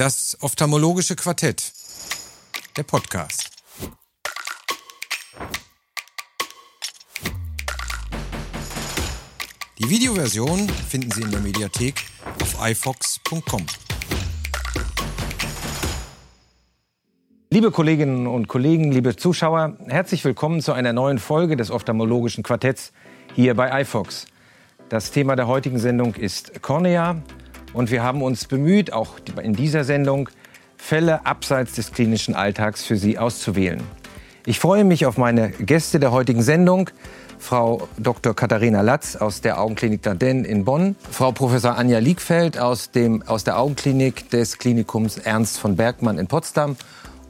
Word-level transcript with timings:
Das 0.00 0.38
ophthalmologische 0.40 1.14
Quartett. 1.14 1.74
Der 2.74 2.84
Podcast. 2.84 3.50
Die 9.78 9.90
Videoversion 9.90 10.66
finden 10.70 11.10
Sie 11.10 11.20
in 11.20 11.30
der 11.30 11.40
Mediathek 11.40 12.06
auf 12.40 12.66
ifox.com. 12.66 13.66
Liebe 17.50 17.70
Kolleginnen 17.70 18.26
und 18.26 18.48
Kollegen, 18.48 18.92
liebe 18.92 19.16
Zuschauer, 19.16 19.76
herzlich 19.86 20.24
willkommen 20.24 20.62
zu 20.62 20.72
einer 20.72 20.94
neuen 20.94 21.18
Folge 21.18 21.58
des 21.58 21.70
ophthalmologischen 21.70 22.42
Quartetts 22.42 22.94
hier 23.34 23.54
bei 23.54 23.82
iFox. 23.82 24.24
Das 24.88 25.10
Thema 25.10 25.36
der 25.36 25.46
heutigen 25.46 25.78
Sendung 25.78 26.14
ist 26.14 26.62
Cornea 26.62 27.22
und 27.72 27.90
wir 27.90 28.02
haben 28.02 28.22
uns 28.22 28.46
bemüht, 28.46 28.92
auch 28.92 29.14
in 29.42 29.54
dieser 29.54 29.84
Sendung 29.84 30.28
Fälle 30.76 31.26
abseits 31.26 31.74
des 31.74 31.92
klinischen 31.92 32.34
Alltags 32.34 32.84
für 32.84 32.96
Sie 32.96 33.18
auszuwählen. 33.18 33.82
Ich 34.46 34.58
freue 34.58 34.84
mich 34.84 35.04
auf 35.06 35.18
meine 35.18 35.50
Gäste 35.50 36.00
der 36.00 36.12
heutigen 36.12 36.42
Sendung. 36.42 36.90
Frau 37.38 37.88
Dr. 37.98 38.34
Katharina 38.34 38.82
Latz 38.82 39.16
aus 39.16 39.40
der 39.40 39.60
Augenklinik 39.60 40.02
Dardenne 40.02 40.46
in 40.46 40.64
Bonn, 40.64 40.96
Frau 41.10 41.32
Professor 41.32 41.76
Anja 41.76 41.98
Liegfeld 41.98 42.58
aus, 42.58 42.90
dem, 42.90 43.22
aus 43.22 43.44
der 43.44 43.58
Augenklinik 43.58 44.28
des 44.30 44.58
Klinikums 44.58 45.18
Ernst 45.18 45.58
von 45.58 45.76
Bergmann 45.76 46.18
in 46.18 46.26
Potsdam 46.26 46.76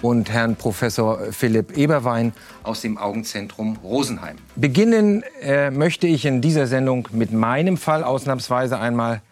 und 0.03 0.31
Herrn 0.31 0.57
Professor 0.57 1.19
Philipp 1.31 1.77
Eberwein 1.77 2.33
aus 2.63 2.81
dem 2.81 2.99
Augenzentrum 2.99 3.79
Rosenheim. 3.85 4.37
Beginnen 4.57 5.23
äh, 5.43 5.71
möchte 5.71 6.07
ich 6.07 6.25
in 6.25 6.41
dieser 6.41 6.67
Sendung 6.67 7.09
mit 7.13 7.33
meinem 7.33 7.77
Fall 7.77 8.03
ausnahmsweise 8.03 8.79
einmal 8.79 9.23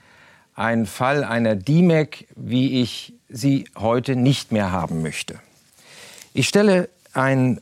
ein 0.58 0.86
Fall 0.86 1.22
einer 1.22 1.54
DIMEC, 1.54 2.26
wie 2.34 2.82
ich 2.82 3.14
sie 3.28 3.66
heute 3.78 4.16
nicht 4.16 4.50
mehr 4.50 4.72
haben 4.72 5.02
möchte. 5.02 5.38
Ich 6.34 6.48
stelle 6.48 6.88
einen 7.12 7.60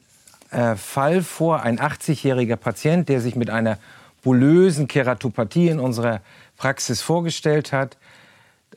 äh, 0.50 0.76
Fall 0.76 1.22
vor, 1.22 1.62
ein 1.62 1.78
80-jähriger 1.78 2.56
Patient, 2.56 3.10
der 3.10 3.20
sich 3.20 3.36
mit 3.36 3.50
einer 3.50 3.76
bulösen 4.22 4.88
Keratopathie 4.88 5.68
in 5.68 5.78
unserer 5.78 6.22
Praxis 6.56 7.02
vorgestellt 7.02 7.70
hat. 7.70 7.98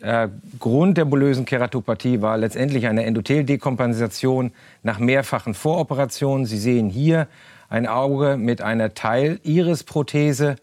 Äh, 0.02 0.28
Grund 0.60 0.98
der 0.98 1.06
bulösen 1.06 1.46
Keratopathie 1.46 2.22
war 2.22 2.38
letztendlich 2.38 2.88
eine 2.88 3.06
Endotheldekompensation 3.06 4.52
nach 4.84 5.00
mehrfachen 5.00 5.54
Voroperationen. 5.54 6.46
Sie 6.46 6.60
sehen 6.60 6.90
hier 6.90 7.30
ein 7.70 7.88
Auge 7.88 8.36
mit 8.36 8.62
einer 8.62 8.94
Teil-Iris-Prothese 8.94 10.58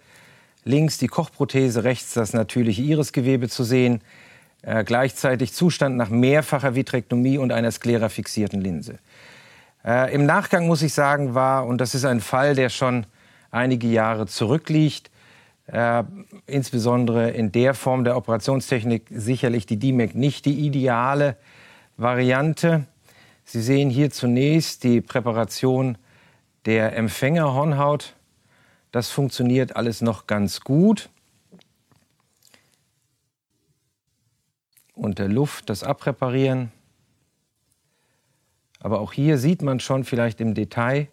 links 0.67 0.99
die 0.99 1.07
Kochprothese, 1.07 1.85
rechts 1.85 2.13
das 2.13 2.35
natürliche 2.35 2.83
Irisgewebe 2.83 3.49
zu 3.49 3.65
sehen. 3.65 4.03
Äh, 4.63 4.85
gleichzeitig 4.85 5.53
Zustand 5.53 5.97
nach 5.97 6.11
mehrfacher 6.11 6.75
Vitrektomie 6.75 7.39
und 7.39 7.53
einer 7.53 7.71
sklerafixierten 7.71 8.61
Linse. 8.61 8.99
Äh, 9.85 10.13
Im 10.13 10.27
Nachgang 10.27 10.67
muss 10.67 10.83
ich 10.83 10.93
sagen, 10.93 11.35
war, 11.35 11.67
und 11.67 11.81
das 11.81 11.95
ist 11.95 12.05
ein 12.05 12.21
Fall, 12.21 12.57
der 12.57 12.69
schon 12.69 13.07
einige 13.53 13.87
Jahre 13.87 14.27
zurückliegt, 14.27 15.11
äh, 15.69 16.03
insbesondere 16.47 17.31
in 17.31 17.53
der 17.53 17.75
Form 17.75 18.03
der 18.03 18.17
Operationstechnik 18.17 19.05
sicherlich 19.11 19.67
die 19.67 19.79
DIMEC 19.79 20.17
nicht 20.17 20.47
die 20.47 20.67
ideale 20.67 21.37
Variante. 21.97 22.87
Sie 23.45 23.63
sehen 23.63 23.89
hier 23.89 24.11
zunächst 24.11 24.83
die 24.83 25.01
Präparation 25.01 25.97
der 26.67 26.97
Empfängerhornhaut 26.97 28.16
das 28.93 29.11
funktioniert 29.11 29.77
alles 29.77 30.01
noch 30.01 30.27
ganz 30.27 30.61
gut. 30.61 31.11
Unter 34.95 35.29
Luft 35.29 35.69
das 35.69 35.83
Abreparieren. 35.83 36.73
Aber 38.81 39.01
auch 39.01 39.13
hier 39.13 39.39
sieht 39.39 39.63
man 39.63 39.81
schon 39.81 40.05
vielleicht 40.05 40.41
im 40.41 40.55
Detail, 40.55 41.09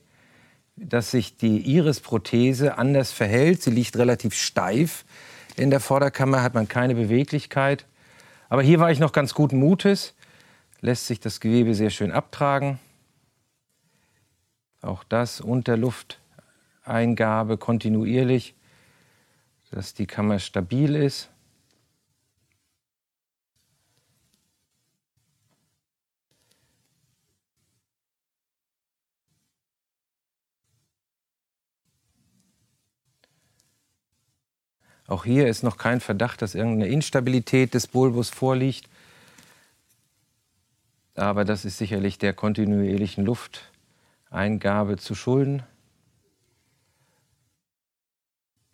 dass 0.75 1.11
sich 1.11 1.37
die 1.37 1.59
Irisprothese 1.61 2.77
anders 2.77 3.11
verhält. 3.11 3.61
Sie 3.61 3.71
liegt 3.71 3.97
relativ 3.97 4.33
steif. 4.33 5.05
In 5.55 5.69
der 5.69 5.79
Vorderkammer 5.79 6.41
hat 6.41 6.53
man 6.53 6.67
keine 6.67 6.95
Beweglichkeit. 6.95 7.85
Aber 8.49 8.61
hier 8.61 8.79
war 8.79 8.91
ich 8.91 8.99
noch 8.99 9.11
ganz 9.11 9.33
guten 9.33 9.57
Mutes. 9.57 10.13
Lässt 10.81 11.07
sich 11.07 11.19
das 11.19 11.39
Gewebe 11.39 11.75
sehr 11.75 11.89
schön 11.89 12.11
abtragen. 12.11 12.79
Auch 14.81 15.03
das 15.03 15.41
unter 15.41 15.77
Luft 15.77 16.19
Eingabe 16.83 17.57
kontinuierlich, 17.57 18.55
dass 19.71 19.93
die 19.93 20.05
Kammer 20.05 20.39
stabil 20.39 20.95
ist. 20.95 21.29
Auch 35.07 35.25
hier 35.25 35.47
ist 35.47 35.63
noch 35.63 35.77
kein 35.77 35.99
Verdacht, 35.99 36.41
dass 36.41 36.55
irgendeine 36.55 36.87
Instabilität 36.87 37.73
des 37.73 37.87
Bulbus 37.87 38.29
vorliegt. 38.29 38.89
Aber 41.15 41.45
das 41.45 41.65
ist 41.65 41.77
sicherlich 41.77 42.17
der 42.17 42.33
kontinuierlichen 42.33 43.25
Lufteingabe 43.25 44.97
zu 44.97 45.13
schulden 45.13 45.63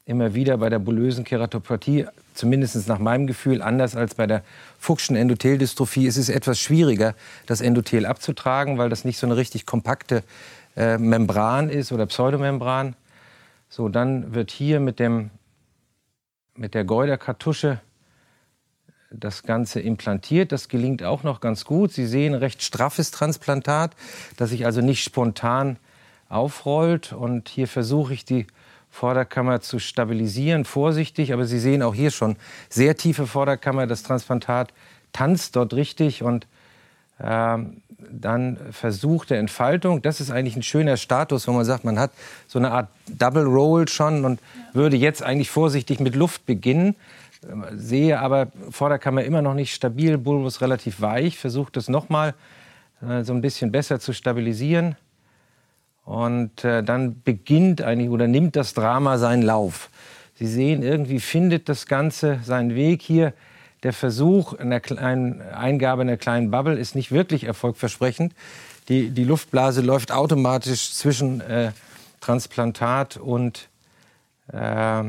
immer 0.09 0.33
wieder 0.33 0.57
bei 0.57 0.69
der 0.69 0.79
bulösen 0.79 1.23
Keratopathie, 1.23 2.07
zumindest 2.33 2.87
nach 2.87 2.97
meinem 2.97 3.27
Gefühl, 3.27 3.61
anders 3.61 3.95
als 3.95 4.15
bei 4.15 4.25
der 4.25 4.43
Fuchschen 4.79 5.15
Endotheldystrophie, 5.15 6.07
ist 6.07 6.17
es 6.17 6.29
etwas 6.29 6.59
schwieriger, 6.59 7.13
das 7.45 7.61
Endothel 7.61 8.07
abzutragen, 8.07 8.79
weil 8.79 8.89
das 8.89 9.05
nicht 9.05 9.19
so 9.19 9.27
eine 9.27 9.37
richtig 9.37 9.67
kompakte 9.67 10.23
äh, 10.75 10.97
Membran 10.97 11.69
ist 11.69 11.91
oder 11.91 12.07
Pseudomembran. 12.07 12.95
So, 13.69 13.87
dann 13.87 14.33
wird 14.33 14.49
hier 14.49 14.79
mit, 14.79 14.97
dem, 14.99 15.29
mit 16.55 16.73
der 16.73 16.85
Geuderkartusche 16.85 17.79
das 19.11 19.43
Ganze 19.43 19.79
implantiert. 19.79 20.51
Das 20.51 20.69
gelingt 20.69 21.03
auch 21.03 21.21
noch 21.21 21.39
ganz 21.39 21.65
gut. 21.65 21.91
Sie 21.91 22.07
sehen 22.07 22.33
recht 22.33 22.63
straffes 22.63 23.11
Transplantat, 23.11 23.95
das 24.37 24.49
sich 24.49 24.65
also 24.65 24.81
nicht 24.81 25.03
spontan 25.03 25.77
aufrollt. 26.29 27.13
Und 27.13 27.47
hier 27.47 27.67
versuche 27.67 28.13
ich 28.13 28.25
die 28.25 28.47
Vorderkammer 28.91 29.61
zu 29.61 29.79
stabilisieren, 29.79 30.65
vorsichtig. 30.65 31.33
Aber 31.33 31.45
Sie 31.45 31.59
sehen 31.59 31.81
auch 31.83 31.95
hier 31.95 32.11
schon 32.11 32.35
sehr 32.69 32.95
tiefe 32.95 33.27
Vorderkammer. 33.27 33.87
Das 33.87 34.03
Transplantat 34.03 34.73
tanzt 35.13 35.55
dort 35.55 35.73
richtig 35.73 36.23
und 36.23 36.47
äh, 37.19 37.57
dann 38.11 38.57
Versuch 38.71 39.25
der 39.25 39.39
Entfaltung. 39.39 40.01
Das 40.01 40.21
ist 40.21 40.31
eigentlich 40.31 40.55
ein 40.55 40.63
schöner 40.63 40.97
Status, 40.97 41.47
wo 41.47 41.51
man 41.51 41.65
sagt, 41.65 41.83
man 41.83 41.99
hat 41.99 42.11
so 42.47 42.59
eine 42.59 42.71
Art 42.71 42.89
Double 43.07 43.43
Roll 43.43 43.87
schon 43.87 44.25
und 44.25 44.39
ja. 44.39 44.75
würde 44.75 44.97
jetzt 44.97 45.21
eigentlich 45.21 45.49
vorsichtig 45.49 45.99
mit 45.99 46.15
Luft 46.15 46.45
beginnen. 46.45 46.95
Sehe 47.73 48.19
aber 48.19 48.47
Vorderkammer 48.69 49.23
immer 49.23 49.41
noch 49.41 49.53
nicht 49.53 49.73
stabil, 49.73 50.17
Bulbus 50.17 50.61
relativ 50.61 51.01
weich. 51.01 51.37
Versucht 51.37 51.77
es 51.77 51.87
nochmal 51.87 52.33
äh, 53.01 53.23
so 53.23 53.33
ein 53.33 53.41
bisschen 53.41 53.71
besser 53.71 53.99
zu 53.99 54.13
stabilisieren. 54.13 54.95
Und 56.09 56.63
äh, 56.63 56.81
dann 56.81 57.21
beginnt 57.21 57.83
eigentlich 57.83 58.09
oder 58.09 58.27
nimmt 58.27 58.55
das 58.55 58.73
Drama 58.73 59.19
seinen 59.19 59.43
Lauf. 59.43 59.91
Sie 60.33 60.47
sehen, 60.47 60.81
irgendwie 60.81 61.19
findet 61.19 61.69
das 61.69 61.85
Ganze 61.85 62.39
seinen 62.43 62.73
Weg 62.73 63.03
hier. 63.03 63.31
Der 63.83 63.93
Versuch 63.93 64.53
einer 64.53 64.79
kleinen 64.79 65.39
Eingabe 65.39 66.01
einer 66.01 66.17
kleinen 66.17 66.49
Bubble 66.49 66.79
ist 66.79 66.95
nicht 66.95 67.11
wirklich 67.11 67.43
erfolgversprechend. 67.43 68.33
Die, 68.87 69.11
die 69.11 69.23
Luftblase 69.23 69.81
läuft 69.81 70.11
automatisch 70.11 70.93
zwischen 70.93 71.41
äh, 71.41 71.73
Transplantat 72.21 73.17
und 73.17 73.69
äh, 74.51 75.03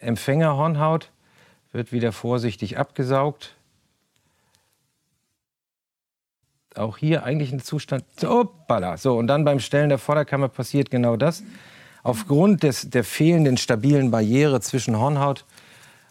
Empfängerhornhaut, 0.00 1.08
wird 1.70 1.92
wieder 1.92 2.10
vorsichtig 2.10 2.78
abgesaugt. 2.78 3.54
Auch 6.78 6.98
hier 6.98 7.24
eigentlich 7.24 7.52
ein 7.52 7.60
Zustand. 7.60 8.04
Hoppala. 8.22 8.96
So, 8.96 9.16
und 9.16 9.26
dann 9.26 9.44
beim 9.44 9.60
Stellen 9.60 9.88
der 9.88 9.98
Vorderkammer 9.98 10.48
passiert 10.48 10.90
genau 10.90 11.16
das. 11.16 11.42
Aufgrund 12.02 12.62
des, 12.62 12.90
der 12.90 13.04
fehlenden 13.04 13.56
stabilen 13.56 14.10
Barriere 14.10 14.60
zwischen 14.60 14.98
Hornhaut, 14.98 15.44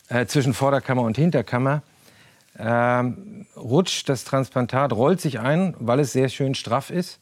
äh, 0.10 0.26
zwischen 0.26 0.54
Vorderkammer 0.54 1.04
und 1.04 1.18
Hinterkammer, 1.18 1.84
äh, 2.58 3.04
rutscht 3.58 4.10
das 4.10 4.24
Transplantat, 4.24 4.94
rollt 4.94 5.22
sich 5.22 5.40
ein, 5.40 5.74
weil 5.80 6.00
es 6.00 6.14
sehr 6.14 6.30
schön 6.30 6.56
straff 6.56 6.90
ist, 6.90 7.20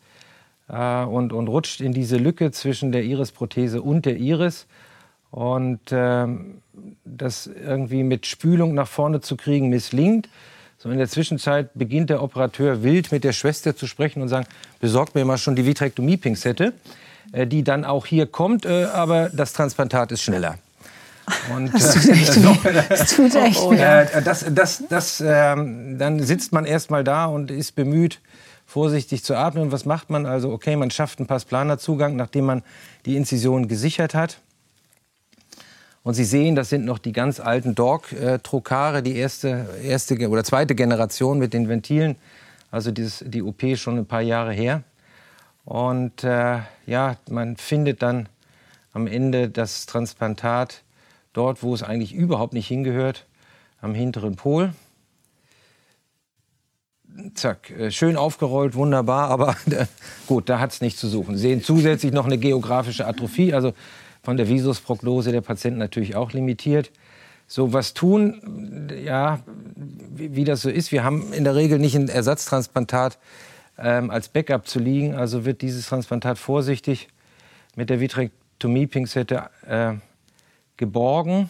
äh, 0.69 1.04
und, 1.04 1.34
und 1.34 1.48
rutscht 1.48 1.81
in 1.81 1.94
diese 1.94 2.18
Lücke 2.18 2.51
zwischen 2.51 2.92
der 2.92 3.04
Irisprothese 3.04 3.81
und 3.81 4.06
der 4.06 4.18
Iris. 4.18 4.68
Und 5.31 5.80
ähm, 5.92 6.62
das 7.06 7.48
irgendwie 7.48 8.04
mit 8.04 8.28
Spülung 8.28 8.74
nach 8.74 8.88
vorne 8.88 9.22
zu 9.22 9.36
kriegen, 9.36 9.69
misslingt. 9.69 10.30
So 10.84 10.92
in 10.92 10.98
der 10.98 11.08
Zwischenzeit 11.08 11.70
beginnt 11.76 12.10
der 12.10 12.22
Operateur 12.22 12.84
wild 12.84 13.14
mit 13.14 13.24
der 13.24 13.32
Schwester 13.32 13.74
zu 13.74 13.88
sprechen 13.88 14.22
und 14.22 14.28
sagen, 14.28 14.46
besorgt 14.82 15.16
mir 15.16 15.24
mal 15.24 15.38
schon 15.38 15.56
die 15.56 15.66
Vitrektomie-Pinzette, 15.66 16.74
äh, 17.32 17.48
die 17.48 17.64
dann 17.64 17.86
auch 17.86 18.06
hier 18.06 18.26
kommt, 18.26 18.66
äh, 18.66 18.84
aber 18.84 19.30
das 19.30 19.54
Transplantat 19.54 20.12
ist 20.12 20.24
schneller. 20.24 20.58
Und, 21.56 21.74
das 21.74 21.94
tut 21.94 22.10
echt 22.10 22.36
weh. 22.66 22.82
Das 22.90 23.16
tut 23.16 23.34
echt 23.34 23.62
weh. 23.62 23.78
Äh, 23.78 24.22
das, 24.24 24.46
das, 24.50 24.84
das, 24.90 25.22
äh, 25.22 25.26
dann 25.56 26.20
sitzt 26.22 26.52
man 26.52 26.66
erstmal 26.66 27.06
da 27.06 27.28
und 27.28 27.50
ist 27.50 27.76
bemüht, 27.76 28.20
vorsichtig 28.66 29.24
zu 29.24 29.36
atmen. 29.38 29.64
Und 29.64 29.72
was 29.72 29.86
macht 29.86 30.10
man? 30.10 30.26
Also, 30.26 30.52
okay, 30.52 30.76
man 30.76 30.92
schafft 30.92 31.20
einen 31.20 31.28
Passplaner-Zugang, 31.28 32.18
nachdem 32.18 32.44
man 32.44 32.62
die 33.06 33.16
Inzision 33.16 33.70
gesichert 33.70 34.16
hat. 34.16 34.40
Und 36.04 36.16
Sie 36.16 36.26
sehen, 36.26 36.56
das 36.56 36.70
sind 36.70 36.84
noch 36.84 37.00
die 37.00 37.14
ganz 37.14 37.40
alten 37.40 37.76
Dork-Trokare, 37.76 39.02
die 39.02 39.16
erste, 39.16 39.68
erste 39.82 40.30
oder 40.30 40.44
zweite 40.44 40.76
Generation 40.76 41.40
mit 41.40 41.54
den 41.54 41.70
Ventilen. 41.70 42.18
Also 42.72 42.92
dieses, 42.92 43.24
die 43.26 43.42
OP 43.42 43.62
schon 43.78 43.98
ein 43.98 44.06
paar 44.06 44.22
Jahre 44.22 44.52
her. 44.52 44.84
Und 45.64 46.26
äh, 46.26 46.60
ja, 46.86 47.16
man 47.30 47.56
findet 47.56 48.02
dann 48.02 48.28
am 48.92 49.08
Ende 49.08 49.50
das 49.50 49.86
Transplantat 49.86 50.84
dort, 51.32 51.64
wo 51.64 51.74
es 51.74 51.84
eigentlich 51.84 52.14
überhaupt 52.14 52.54
nicht 52.54 52.68
hingehört, 52.68 53.26
am 53.82 53.96
hinteren 53.96 54.36
Pol. 54.36 54.74
Zack, 57.34 57.70
äh, 57.72 57.92
schön 57.92 58.18
aufgerollt, 58.18 58.76
wunderbar, 58.76 59.30
aber 59.30 59.56
gut, 60.28 60.50
da 60.50 60.60
hat 60.60 60.72
es 60.72 60.82
nichts 60.82 61.00
zu 61.00 61.08
suchen. 61.08 61.36
Sie 61.36 61.44
sehen 61.44 61.64
zusätzlich 61.64 62.12
noch 62.12 62.26
eine 62.26 62.38
geografische 62.38 63.08
Atrophie, 63.08 63.54
also 63.54 63.74
von 64.24 64.38
der 64.38 64.48
Visusprognose 64.48 65.31
der 65.31 65.42
Patienten 65.42 65.80
natürlich 65.80 66.16
auch 66.16 66.31
limitiert. 66.31 66.92
So, 67.46 67.74
was 67.74 67.94
tun? 67.94 68.90
Ja, 69.04 69.42
wie, 69.75 70.36
wie, 70.36 70.46
das 70.46 70.62
so 70.62 70.70
ist. 70.70 70.92
Wir 70.92 71.04
haben 71.04 71.34
in 71.34 71.44
der 71.44 71.56
Regel 71.56 71.78
nicht 71.78 71.96
ein 71.96 72.08
Ersatztransplantat 72.08 73.20
ähm, 73.78 74.10
als 74.10 74.30
Backup 74.30 74.66
zu 74.66 74.80
liegen. 74.80 75.14
Also 75.14 75.46
wird 75.46 75.62
dieses 75.62 75.88
Transplantat 75.88 76.38
vorsichtig 76.38 77.10
mit 77.75 77.90
der 77.90 78.00
Vitrektomie-Pinzette 78.00 79.50
äh, 79.68 79.94
geborgen 80.78 81.50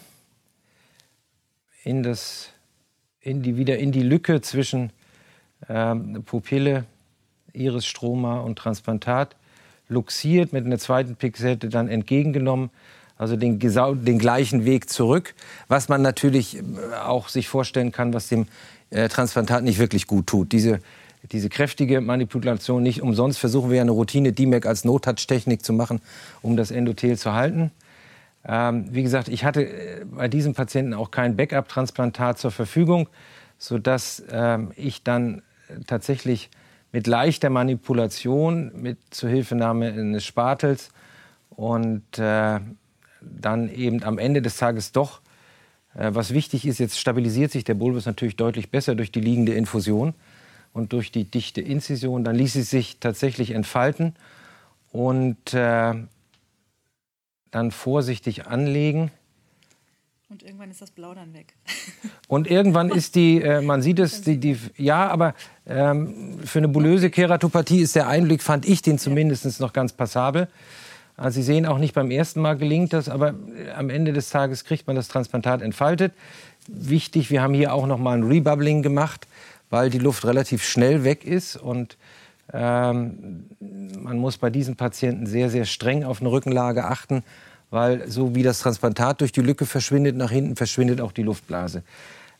in 1.84 2.02
das, 2.02 2.50
in 3.20 3.42
die, 3.42 3.56
wieder 3.56 3.78
in 3.78 3.92
die 3.92 4.02
Lücke 4.02 4.40
zwischen 4.40 4.90
ähm, 5.68 6.24
Pupille, 6.24 6.86
Iris-Stroma 7.52 8.40
und 8.40 8.58
Transplantat 8.58 9.36
luxiert, 9.88 10.52
mit 10.52 10.64
einer 10.64 10.78
zweiten 10.78 11.16
Pinzette 11.16 11.68
dann 11.68 11.88
entgegengenommen, 11.88 12.70
also 13.16 13.36
den, 13.36 13.58
den, 13.58 14.18
gleichen 14.18 14.64
Weg 14.64 14.90
zurück, 14.90 15.34
was 15.68 15.88
man 15.88 16.02
natürlich 16.02 16.58
äh, 16.58 16.62
auch 17.04 17.28
sich 17.28 17.48
vorstellen 17.48 17.92
kann, 17.92 18.12
was 18.12 18.28
dem 18.28 18.46
äh, 18.90 19.08
Transplantat 19.08 19.62
nicht 19.62 19.78
wirklich 19.78 20.06
gut 20.06 20.26
tut. 20.26 20.52
Diese, 20.52 20.80
diese 21.30 21.48
kräftige 21.48 22.00
Manipulation 22.00 22.82
nicht 22.82 23.02
umsonst 23.02 23.38
versuchen 23.38 23.70
wir 23.70 23.76
ja 23.76 23.82
eine 23.82 23.92
Routine 23.92 24.32
DMAC 24.32 24.66
als 24.66 24.84
No-Touch-Technik 24.84 25.64
zu 25.64 25.72
machen, 25.72 26.00
um 26.42 26.56
das 26.56 26.70
Endothel 26.70 27.16
zu 27.16 27.32
halten. 27.34 27.70
Ähm, 28.46 28.86
wie 28.90 29.02
gesagt, 29.02 29.28
ich 29.28 29.44
hatte 29.44 29.64
äh, 29.64 30.04
bei 30.04 30.28
diesem 30.28 30.54
Patienten 30.54 30.92
auch 30.92 31.10
kein 31.10 31.36
Backup-Transplantat 31.36 32.38
zur 32.38 32.50
Verfügung, 32.50 33.08
sodass 33.58 34.22
ähm, 34.30 34.72
ich 34.76 35.02
dann 35.02 35.42
tatsächlich 35.86 36.50
mit 36.94 37.08
leichter 37.08 37.50
Manipulation, 37.50 38.70
mit 38.80 38.98
Zuhilfenahme 39.10 39.88
eines 39.88 40.24
Spatels 40.24 40.90
und 41.50 42.04
äh, 42.20 42.60
dann 43.20 43.68
eben 43.68 44.04
am 44.04 44.16
Ende 44.16 44.40
des 44.40 44.58
Tages 44.58 44.92
doch, 44.92 45.20
äh, 45.94 46.10
was 46.12 46.32
wichtig 46.32 46.64
ist, 46.64 46.78
jetzt 46.78 47.00
stabilisiert 47.00 47.50
sich 47.50 47.64
der 47.64 47.74
Bulbus 47.74 48.06
natürlich 48.06 48.36
deutlich 48.36 48.70
besser 48.70 48.94
durch 48.94 49.10
die 49.10 49.20
liegende 49.20 49.54
Infusion 49.54 50.14
und 50.72 50.92
durch 50.92 51.10
die 51.10 51.24
dichte 51.24 51.60
Inzision. 51.60 52.22
Dann 52.22 52.36
ließ 52.36 52.52
sie 52.52 52.62
sich 52.62 53.00
tatsächlich 53.00 53.50
entfalten 53.50 54.14
und 54.92 55.52
äh, 55.52 55.94
dann 57.50 57.70
vorsichtig 57.72 58.46
anlegen. 58.46 59.10
Und 60.34 60.42
irgendwann 60.42 60.72
ist 60.72 60.82
das 60.82 60.90
Blau 60.90 61.14
dann 61.14 61.32
weg. 61.32 61.54
Und 62.26 62.50
irgendwann 62.50 62.90
ist 62.90 63.14
die, 63.14 63.40
äh, 63.40 63.60
man 63.60 63.82
sieht 63.82 64.00
es, 64.00 64.22
die, 64.22 64.38
die, 64.38 64.58
ja, 64.76 65.06
aber 65.06 65.32
ähm, 65.64 66.40
für 66.44 66.58
eine 66.58 66.66
bulöse 66.66 67.08
Keratopathie 67.08 67.78
ist 67.78 67.94
der 67.94 68.08
Einblick, 68.08 68.42
fand 68.42 68.66
ich 68.66 68.82
den 68.82 68.98
zumindest 68.98 69.60
noch 69.60 69.72
ganz 69.72 69.92
passabel. 69.92 70.48
Also 71.16 71.36
Sie 71.36 71.44
sehen 71.44 71.66
auch 71.66 71.78
nicht 71.78 71.94
beim 71.94 72.10
ersten 72.10 72.40
Mal 72.40 72.56
gelingt 72.56 72.92
das, 72.94 73.08
aber 73.08 73.28
äh, 73.28 73.70
am 73.76 73.90
Ende 73.90 74.12
des 74.12 74.30
Tages 74.30 74.64
kriegt 74.64 74.88
man 74.88 74.96
das 74.96 75.06
Transplantat 75.06 75.62
entfaltet. 75.62 76.12
Wichtig, 76.66 77.30
wir 77.30 77.40
haben 77.40 77.54
hier 77.54 77.72
auch 77.72 77.86
noch 77.86 77.98
mal 77.98 78.18
ein 78.18 78.24
Rebubbling 78.24 78.82
gemacht, 78.82 79.28
weil 79.70 79.88
die 79.88 80.00
Luft 80.00 80.24
relativ 80.24 80.64
schnell 80.64 81.04
weg 81.04 81.24
ist 81.24 81.54
und 81.54 81.96
ähm, 82.52 83.44
man 84.00 84.18
muss 84.18 84.38
bei 84.38 84.50
diesen 84.50 84.74
Patienten 84.74 85.26
sehr, 85.26 85.48
sehr 85.48 85.64
streng 85.64 86.02
auf 86.02 86.20
eine 86.20 86.32
Rückenlage 86.32 86.86
achten 86.86 87.22
weil 87.74 88.08
so 88.08 88.34
wie 88.34 88.42
das 88.42 88.60
Transplantat 88.60 89.20
durch 89.20 89.32
die 89.32 89.40
Lücke 89.40 89.66
verschwindet, 89.66 90.16
nach 90.16 90.30
hinten 90.30 90.56
verschwindet 90.56 91.00
auch 91.00 91.12
die 91.12 91.24
Luftblase. 91.24 91.82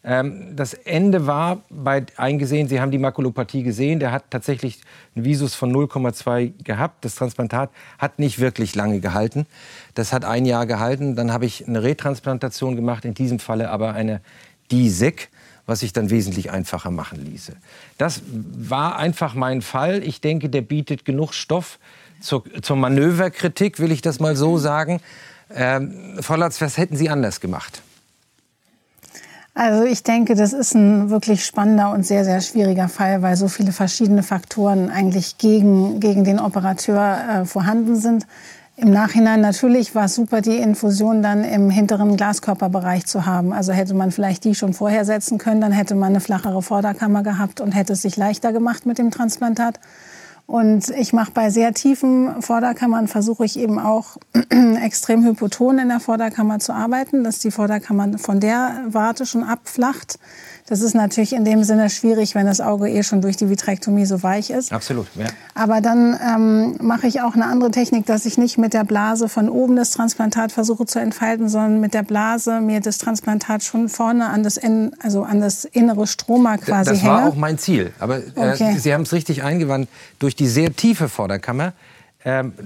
Ähm, 0.05 0.55
das 0.55 0.75
Ende 0.75 1.27
war 1.27 1.63
bei 1.71 2.05
eingesehen, 2.17 2.69
Sie 2.69 2.81
haben 2.81 2.91
die 2.91 2.99
Makulopathie 2.99 3.65
gesehen, 3.65 3.99
der 3.99 4.13
hat 4.13 4.25
tatsächlich 4.31 4.81
einen 5.17 5.25
Visus 5.25 5.55
von 5.55 5.75
0,2 5.75 6.63
gehabt. 6.63 7.05
Das 7.05 7.17
Transplantat 7.17 7.71
hat 7.99 8.19
nicht 8.19 8.39
wirklich 8.39 8.75
lange 8.75 9.01
gehalten. 9.01 9.47
Das 9.95 10.13
hat 10.13 10.25
ein 10.25 10.47
Jahr 10.47 10.67
gehalten. 10.67 11.17
Dann 11.17 11.33
habe 11.33 11.47
ich 11.47 11.67
eine 11.67 11.83
Retransplantation 11.83 12.77
gemacht, 12.77 13.05
in 13.05 13.15
diesem 13.15 13.41
Falle 13.41 13.71
aber 13.71 13.95
eine 13.95 14.21
DISEC 14.71 15.31
was 15.67 15.81
sich 15.81 15.93
dann 15.93 16.11
wesentlich 16.11 16.51
einfacher 16.51 16.91
machen 16.91 17.25
ließe. 17.25 17.57
Das 17.97 18.23
war 18.29 18.99
einfach 18.99 19.35
mein 19.35 19.63
Fall. 19.63 20.03
Ich 20.03 20.21
denke, 20.21 20.51
der 20.51 20.61
bietet 20.61 21.05
genug 21.05 21.33
Stoff 21.33 21.79
zur, 22.25 22.45
zur 22.63 22.77
Manöverkritik, 22.77 23.79
will 23.79 23.93
ich 23.93 24.03
das 24.03 24.21
mal 24.21 24.37
so 24.37 24.59
sagen. 24.59 25.01
Ähm, 25.55 26.19
Frau 26.21 26.37
Latz, 26.37 26.61
was 26.61 26.79
hätten 26.79 26.97
Sie 26.97 27.09
anders 27.09 27.41
gemacht? 27.41 27.83
Also 29.57 29.85
ich 29.85 30.03
denke, 30.03 30.35
das 30.35 30.53
ist 30.53 30.75
ein 30.75 31.11
wirklich 31.11 31.45
spannender 31.45 31.93
und 31.93 32.05
sehr, 32.05 32.25
sehr 32.25 32.41
schwieriger 32.41 32.89
Fall, 32.89 33.23
weil 33.23 33.37
so 33.37 33.47
viele 33.47 33.71
verschiedene 33.71 34.25
Faktoren 34.25 34.91
eigentlich 34.91 35.39
gegen, 35.39 36.01
gegen 36.01 36.25
den 36.25 36.41
Operateur 36.41 37.19
äh, 37.43 37.45
vorhanden 37.45 37.95
sind. 37.95 38.27
Im 38.77 38.91
Nachhinein 38.91 39.41
natürlich 39.41 39.95
war 39.95 40.07
es 40.07 40.17
super, 40.17 40.41
die 40.41 40.57
Infusion 40.57 41.23
dann 41.23 41.45
im 41.45 41.71
hinteren 41.71 42.17
Glaskörperbereich 42.17 43.07
zu 43.07 43.25
haben. 43.25 43.53
Also 43.53 43.73
hätte 43.73 43.95
man 43.95 44.11
vielleicht 44.11 44.43
die 44.43 44.57
schon 44.57 44.75
vorher 44.75 45.05
setzen 45.05 45.39
können, 45.39 45.61
dann 45.61 45.71
hätte 45.71 45.95
man 45.95 46.09
eine 46.09 46.21
flachere 46.21 46.61
Vorderkammer 46.61 47.23
gehabt 47.23 47.61
und 47.61 47.71
hätte 47.71 47.93
es 47.93 48.03
sich 48.03 48.17
leichter 48.17 48.53
gemacht 48.53 48.87
mit 48.87 48.99
dem 48.99 49.13
Transplantat. 49.13 49.79
Und 50.47 50.91
ich 50.91 51.15
mache 51.15 51.33
bei 51.33 51.49
sehr 51.49 51.73
tiefen 51.73 52.43
Vorderkammern, 52.43 53.09
versuche 53.09 53.47
ich 53.47 53.59
eben 53.59 53.79
auch 53.79 54.19
extrem 54.83 55.25
hypoton 55.25 55.79
in 55.79 55.89
der 55.89 56.01
Vorderkammer 56.01 56.59
zu 56.59 56.75
arbeiten, 56.75 57.25
dass 57.25 57.39
die 57.39 57.51
Vorderkammer 57.51 58.19
von 58.19 58.41
der 58.41 58.83
Warte 58.87 59.25
schon 59.25 59.43
abflacht. 59.43 60.19
Das 60.67 60.81
ist 60.81 60.95
natürlich 60.95 61.35
in 61.35 61.45
dem 61.45 61.63
Sinne 61.63 61.91
schwierig, 61.91 62.35
wenn 62.35 62.47
das 62.47 62.63
Auge 62.63 62.89
eh 62.89 63.03
schon 63.03 63.21
durch 63.21 63.37
die 63.37 63.51
Vitrektomie 63.51 64.07
so 64.07 64.23
weich 64.23 64.49
ist. 64.49 64.73
Absolut, 64.73 65.07
ja. 65.15 65.27
Aber 65.55 65.83
dann 65.83 66.19
ähm, 66.27 66.77
mache 66.81 67.07
ich 67.07 67.21
auch 67.21 67.35
eine 67.35 67.45
andere 67.45 67.71
Technik, 67.71 68.07
dass 68.07 68.25
ich 68.25 68.39
nicht 68.39 68.57
mit 68.57 68.73
der 68.73 68.85
Blase 68.85 69.29
von 69.29 69.51
oben 69.51 69.77
das 69.77 69.91
Transplantat 69.91 70.53
versuche 70.53 70.87
zu 70.87 70.99
entfalten, 70.99 71.51
sondern 71.51 71.81
mit 71.81 71.93
der 71.93 72.03
Blase 72.03 72.63
mir 72.63 72.81
das 72.81 72.97
Transplantat 72.97 73.63
schon 73.63 73.91
vorne 73.91 74.29
an 74.31 74.43
das, 74.43 74.57
in, 74.57 74.93
also 75.03 75.23
an 75.23 75.43
das 75.43 75.67
innere 75.67 76.07
Stroma 76.07 76.57
quasi 76.57 76.93
Das 76.93 77.03
hänge. 77.03 77.13
war 77.13 77.29
auch 77.29 77.37
mein 77.37 77.59
Ziel. 77.59 77.93
Aber 77.99 78.21
äh, 78.21 78.23
okay. 78.35 78.79
Sie 78.79 78.95
haben 78.95 79.03
es 79.03 79.13
richtig 79.13 79.43
eingewandt. 79.43 79.89
Durch 80.19 80.35
die 80.35 80.49
sehr 80.49 80.75
tiefe 80.75 81.11
Vorderkammer 81.11 81.75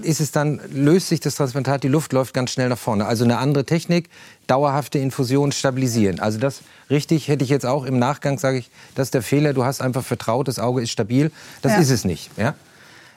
ist 0.01 0.21
es 0.21 0.31
dann, 0.31 0.61
löst 0.71 1.09
sich 1.09 1.19
das 1.19 1.35
Transplantat, 1.35 1.83
die 1.83 1.89
Luft 1.89 2.13
läuft 2.13 2.33
ganz 2.33 2.51
schnell 2.51 2.69
nach 2.69 2.77
vorne. 2.77 3.05
Also 3.05 3.25
eine 3.25 3.39
andere 3.39 3.65
Technik, 3.65 4.09
dauerhafte 4.47 4.99
Infusion 4.99 5.51
stabilisieren. 5.51 6.21
Also 6.21 6.39
das 6.39 6.61
richtig 6.89 7.27
hätte 7.27 7.43
ich 7.43 7.49
jetzt 7.49 7.65
auch 7.65 7.83
im 7.83 7.99
Nachgang, 7.99 8.39
sage 8.39 8.59
ich, 8.59 8.71
das 8.95 9.07
ist 9.07 9.15
der 9.15 9.21
Fehler, 9.21 9.53
du 9.53 9.65
hast 9.65 9.81
einfach 9.81 10.03
vertraut, 10.03 10.47
das 10.47 10.59
Auge 10.59 10.81
ist 10.81 10.91
stabil. 10.91 11.29
Das 11.61 11.73
ja. 11.73 11.79
ist 11.79 11.89
es 11.89 12.05
nicht. 12.05 12.31
Ja? 12.37 12.55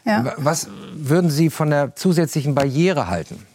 ja? 0.04 0.34
Was 0.36 0.66
würden 0.94 1.30
Sie 1.30 1.48
von 1.48 1.70
der 1.70 1.94
zusätzlichen 1.94 2.56
Barriere 2.56 3.06
halten? 3.06 3.46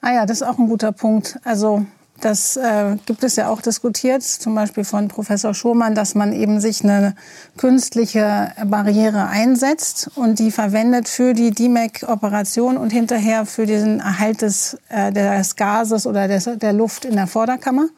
Ah 0.00 0.14
ja, 0.14 0.26
das 0.26 0.40
ist 0.40 0.46
auch 0.46 0.58
ein 0.58 0.66
guter 0.66 0.92
Punkt. 0.92 1.38
Also 1.44 1.84
das 2.24 2.56
äh, 2.56 2.96
gibt 3.06 3.24
es 3.24 3.36
ja 3.36 3.48
auch 3.48 3.60
diskutiert, 3.60 4.22
zum 4.22 4.54
Beispiel 4.54 4.84
von 4.84 5.08
Professor 5.08 5.54
Schurmann, 5.54 5.94
dass 5.94 6.14
man 6.14 6.32
eben 6.32 6.60
sich 6.60 6.84
eine 6.84 7.14
künstliche 7.56 8.52
Barriere 8.64 9.26
einsetzt 9.26 10.10
und 10.14 10.38
die 10.38 10.50
verwendet 10.50 11.08
für 11.08 11.34
die 11.34 11.50
DMEC-Operation 11.50 12.76
und 12.76 12.90
hinterher 12.90 13.44
für 13.44 13.66
den 13.66 14.00
Erhalt 14.00 14.42
des, 14.42 14.78
äh, 14.88 15.12
des 15.12 15.56
Gases 15.56 16.06
oder 16.06 16.28
des, 16.28 16.48
der 16.56 16.72
Luft 16.72 17.04
in 17.04 17.16
der 17.16 17.26
Vorderkammer. 17.26 17.88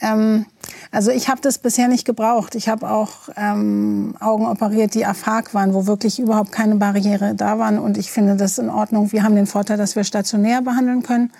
Ähm, 0.00 0.46
also 0.90 1.10
ich 1.10 1.28
habe 1.28 1.40
das 1.40 1.58
bisher 1.58 1.88
nicht 1.88 2.04
gebraucht. 2.04 2.54
Ich 2.54 2.68
habe 2.68 2.90
auch 2.90 3.28
ähm, 3.36 4.14
Augen 4.20 4.46
operiert, 4.46 4.94
die 4.94 5.04
aphag 5.04 5.52
waren, 5.52 5.74
wo 5.74 5.86
wirklich 5.86 6.18
überhaupt 6.18 6.52
keine 6.52 6.76
Barriere 6.76 7.34
da 7.34 7.58
waren. 7.58 7.78
Und 7.78 7.98
ich 7.98 8.12
finde 8.12 8.36
das 8.36 8.58
in 8.58 8.70
Ordnung. 8.70 9.10
Wir 9.12 9.22
haben 9.22 9.34
den 9.34 9.46
Vorteil, 9.46 9.78
dass 9.78 9.96
wir 9.96 10.04
stationär 10.04 10.62
behandeln 10.62 11.02
können 11.02 11.32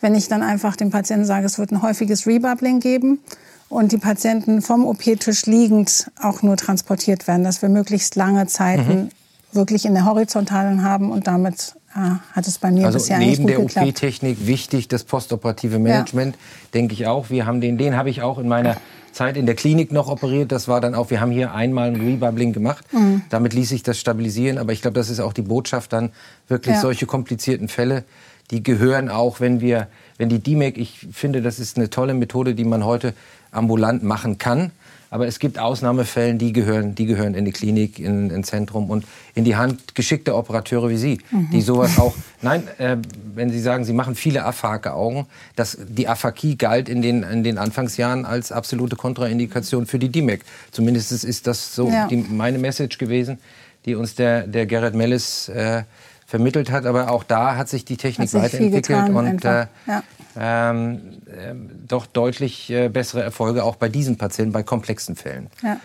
wenn 0.00 0.14
ich 0.14 0.28
dann 0.28 0.42
einfach 0.42 0.76
dem 0.76 0.90
Patienten 0.90 1.24
sage, 1.24 1.46
es 1.46 1.58
wird 1.58 1.72
ein 1.72 1.82
häufiges 1.82 2.26
Rebubbling 2.26 2.80
geben 2.80 3.20
und 3.68 3.92
die 3.92 3.98
Patienten 3.98 4.62
vom 4.62 4.86
OP-Tisch 4.86 5.46
liegend 5.46 6.10
auch 6.22 6.42
nur 6.42 6.56
transportiert 6.56 7.26
werden, 7.26 7.44
dass 7.44 7.62
wir 7.62 7.68
möglichst 7.68 8.16
lange 8.16 8.46
Zeiten 8.46 8.96
mhm. 8.96 9.08
wirklich 9.52 9.84
in 9.84 9.94
der 9.94 10.04
Horizontalen 10.04 10.82
haben 10.82 11.10
und 11.10 11.26
damit 11.26 11.74
hat 11.98 12.46
es 12.46 12.58
bei 12.58 12.70
mir 12.70 12.86
also 12.86 12.98
bisher 12.98 13.18
neben 13.18 13.46
der 13.46 13.60
OP-Technik 13.60 14.46
wichtig 14.46 14.88
das 14.88 15.04
postoperative 15.04 15.78
Management, 15.78 16.36
ja. 16.36 16.40
denke 16.74 16.94
ich 16.94 17.06
auch. 17.06 17.30
Wir 17.30 17.46
haben 17.46 17.60
den, 17.60 17.78
den 17.78 17.96
habe 17.96 18.10
ich 18.10 18.22
auch 18.22 18.38
in 18.38 18.46
meiner 18.46 18.76
Zeit 19.12 19.36
in 19.36 19.46
der 19.46 19.56
Klinik 19.56 19.90
noch 19.90 20.08
operiert. 20.08 20.52
Das 20.52 20.68
war 20.68 20.80
dann 20.80 20.94
auch, 20.94 21.10
wir 21.10 21.20
haben 21.20 21.32
hier 21.32 21.54
einmal 21.54 21.88
ein 21.88 21.96
Rebubbling 21.96 22.52
gemacht. 22.52 22.84
Mhm. 22.92 23.22
Damit 23.30 23.52
ließ 23.52 23.70
sich 23.70 23.82
das 23.82 23.98
stabilisieren. 23.98 24.58
Aber 24.58 24.72
ich 24.72 24.82
glaube, 24.82 24.94
das 24.94 25.10
ist 25.10 25.18
auch 25.18 25.32
die 25.32 25.42
Botschaft 25.42 25.92
dann, 25.92 26.10
wirklich 26.46 26.76
ja. 26.76 26.80
solche 26.80 27.06
komplizierten 27.06 27.68
Fälle, 27.68 28.04
die 28.50 28.62
gehören 28.62 29.08
auch, 29.08 29.40
wenn 29.40 29.60
wir, 29.60 29.88
wenn 30.16 30.28
die 30.28 30.38
DMEC, 30.38 30.78
ich 30.78 31.06
finde, 31.12 31.42
das 31.42 31.58
ist 31.58 31.76
eine 31.76 31.90
tolle 31.90 32.14
Methode, 32.14 32.54
die 32.54 32.64
man 32.64 32.84
heute 32.84 33.14
ambulant 33.50 34.02
machen 34.02 34.38
kann. 34.38 34.72
Aber 35.10 35.26
es 35.26 35.38
gibt 35.38 35.58
Ausnahmefälle, 35.58 36.34
die 36.34 36.52
gehören, 36.52 36.94
die 36.94 37.06
gehören 37.06 37.34
in 37.34 37.46
die 37.46 37.50
Klinik, 37.50 37.98
in 37.98 38.30
ein 38.30 38.44
Zentrum 38.44 38.90
und 38.90 39.06
in 39.34 39.44
die 39.44 39.56
Hand 39.56 39.94
geschickter 39.94 40.36
Operateure 40.36 40.90
wie 40.90 40.98
Sie, 40.98 41.20
mhm. 41.30 41.48
die 41.50 41.62
sowas 41.62 41.98
auch. 41.98 42.14
Nein, 42.42 42.68
äh, 42.76 42.98
wenn 43.34 43.50
Sie 43.50 43.60
sagen, 43.60 43.86
Sie 43.86 43.94
machen 43.94 44.14
viele 44.14 44.44
Aphake-Augen, 44.44 45.26
dass 45.56 45.78
die 45.88 46.08
Aphakie 46.08 46.56
galt 46.56 46.90
in 46.90 47.00
den, 47.00 47.22
in 47.22 47.42
den 47.42 47.56
Anfangsjahren 47.56 48.26
als 48.26 48.52
absolute 48.52 48.96
Kontraindikation 48.96 49.86
für 49.86 49.98
die 49.98 50.10
DIMEC. 50.10 50.44
Zumindest 50.72 51.24
ist 51.24 51.46
das 51.46 51.74
so 51.74 51.88
ja. 51.88 52.06
die, 52.06 52.16
meine 52.16 52.58
Message 52.58 52.98
gewesen, 52.98 53.38
die 53.86 53.94
uns 53.94 54.14
der, 54.14 54.46
der 54.46 54.66
Gerrit 54.66 54.94
Mellis 54.94 55.48
äh, 55.48 55.84
vermittelt 56.28 56.70
hat. 56.70 56.84
Aber 56.84 57.10
auch 57.10 57.24
da 57.24 57.56
hat 57.56 57.68
sich 57.68 57.84
die 57.84 57.96
Technik 57.96 58.28
sich 58.28 58.40
weiterentwickelt 58.40 59.08
und 59.08 59.44
äh, 59.44 59.66
ja. 59.86 60.02
ähm, 60.38 61.00
äh, 61.26 61.54
doch 61.88 62.06
deutlich 62.06 62.70
äh, 62.70 62.88
bessere 62.88 63.22
Erfolge 63.22 63.64
auch 63.64 63.76
bei 63.76 63.88
diesen 63.88 64.18
Patienten, 64.18 64.52
bei 64.52 64.62
komplexen 64.62 65.16
Fällen. 65.16 65.48
Ja. 65.62 65.80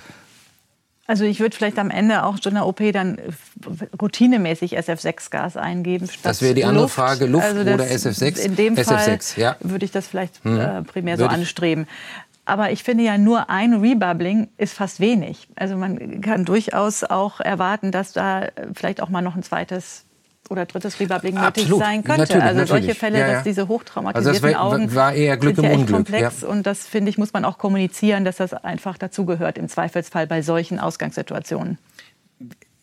Also 1.08 1.24
ich 1.26 1.40
würde 1.40 1.56
vielleicht 1.56 1.80
am 1.80 1.90
Ende 1.90 2.24
auch 2.24 2.38
schon 2.42 2.52
in 2.52 2.56
der 2.56 2.68
OP 2.68 2.82
dann 2.92 3.18
routinemäßig 4.02 4.78
SF6-Gas 4.78 5.58
eingeben. 5.58 6.10
das 6.24 6.42
wäre 6.42 6.54
die 6.54 6.66
andere 6.66 6.84
Luft. 6.86 6.96
Frage, 6.96 7.26
Luft 7.26 7.46
also 7.46 7.62
oder 7.62 7.84
SF6? 7.84 8.40
In 8.40 8.56
dem 8.56 8.76
SF6, 8.76 8.86
Fall 8.86 9.20
ja. 9.38 9.56
würde 9.62 9.86
ich 9.86 9.92
das 9.92 10.08
vielleicht 10.08 10.44
hm. 10.44 10.60
äh, 10.60 10.82
primär 10.84 11.18
würde 11.18 11.34
so 11.34 11.40
anstreben. 11.40 11.88
Aber 12.46 12.72
ich 12.72 12.84
finde 12.84 13.06
ja, 13.06 13.18
nur 13.18 13.50
ein 13.50 13.76
Rebubbling 13.76 14.50
ist 14.58 14.74
fast 14.74 15.00
wenig. 15.00 15.48
Also 15.56 15.78
man 15.78 16.20
kann 16.20 16.44
durchaus 16.44 17.06
auch 17.06 17.40
erwarten, 17.40 17.92
dass 17.92 18.12
da 18.12 18.48
vielleicht 18.74 19.02
auch 19.02 19.10
mal 19.10 19.22
noch 19.22 19.36
ein 19.36 19.44
zweites 19.44 20.06
oder 20.50 20.66
drittes 20.66 21.00
Rebubbling 21.00 21.36
nötig 21.36 21.68
sein 21.68 22.04
könnte. 22.04 22.22
Natürlich, 22.22 22.44
also 22.44 22.60
solche 22.60 22.74
natürlich. 22.74 22.98
Fälle, 22.98 23.20
ja, 23.20 23.28
ja. 23.28 23.34
dass 23.36 23.44
diese 23.44 23.68
hochtraumatisierten 23.68 24.36
also 24.36 24.48
das 24.48 24.56
war, 24.56 24.66
Augen 24.66 24.96
war 24.96 25.14
eher 25.14 25.38
Glück 25.38 25.56
sind 25.56 25.66
im 25.66 25.70
ja 25.70 25.72
echt 25.72 25.80
Unglück. 25.82 25.96
komplex 25.96 26.42
ja. 26.42 26.48
und 26.48 26.66
das 26.66 26.86
finde 26.86 27.10
ich 27.10 27.18
muss 27.18 27.34
man 27.34 27.46
auch 27.46 27.58
kommunizieren, 27.58 28.26
dass 28.26 28.38
das 28.38 28.54
einfach 28.54 28.98
dazugehört 28.98 29.58
im 29.58 29.70
Zweifelsfall 29.70 30.28
bei 30.28 30.42
solchen 30.42 30.80
Ausgangssituationen. 30.80 31.78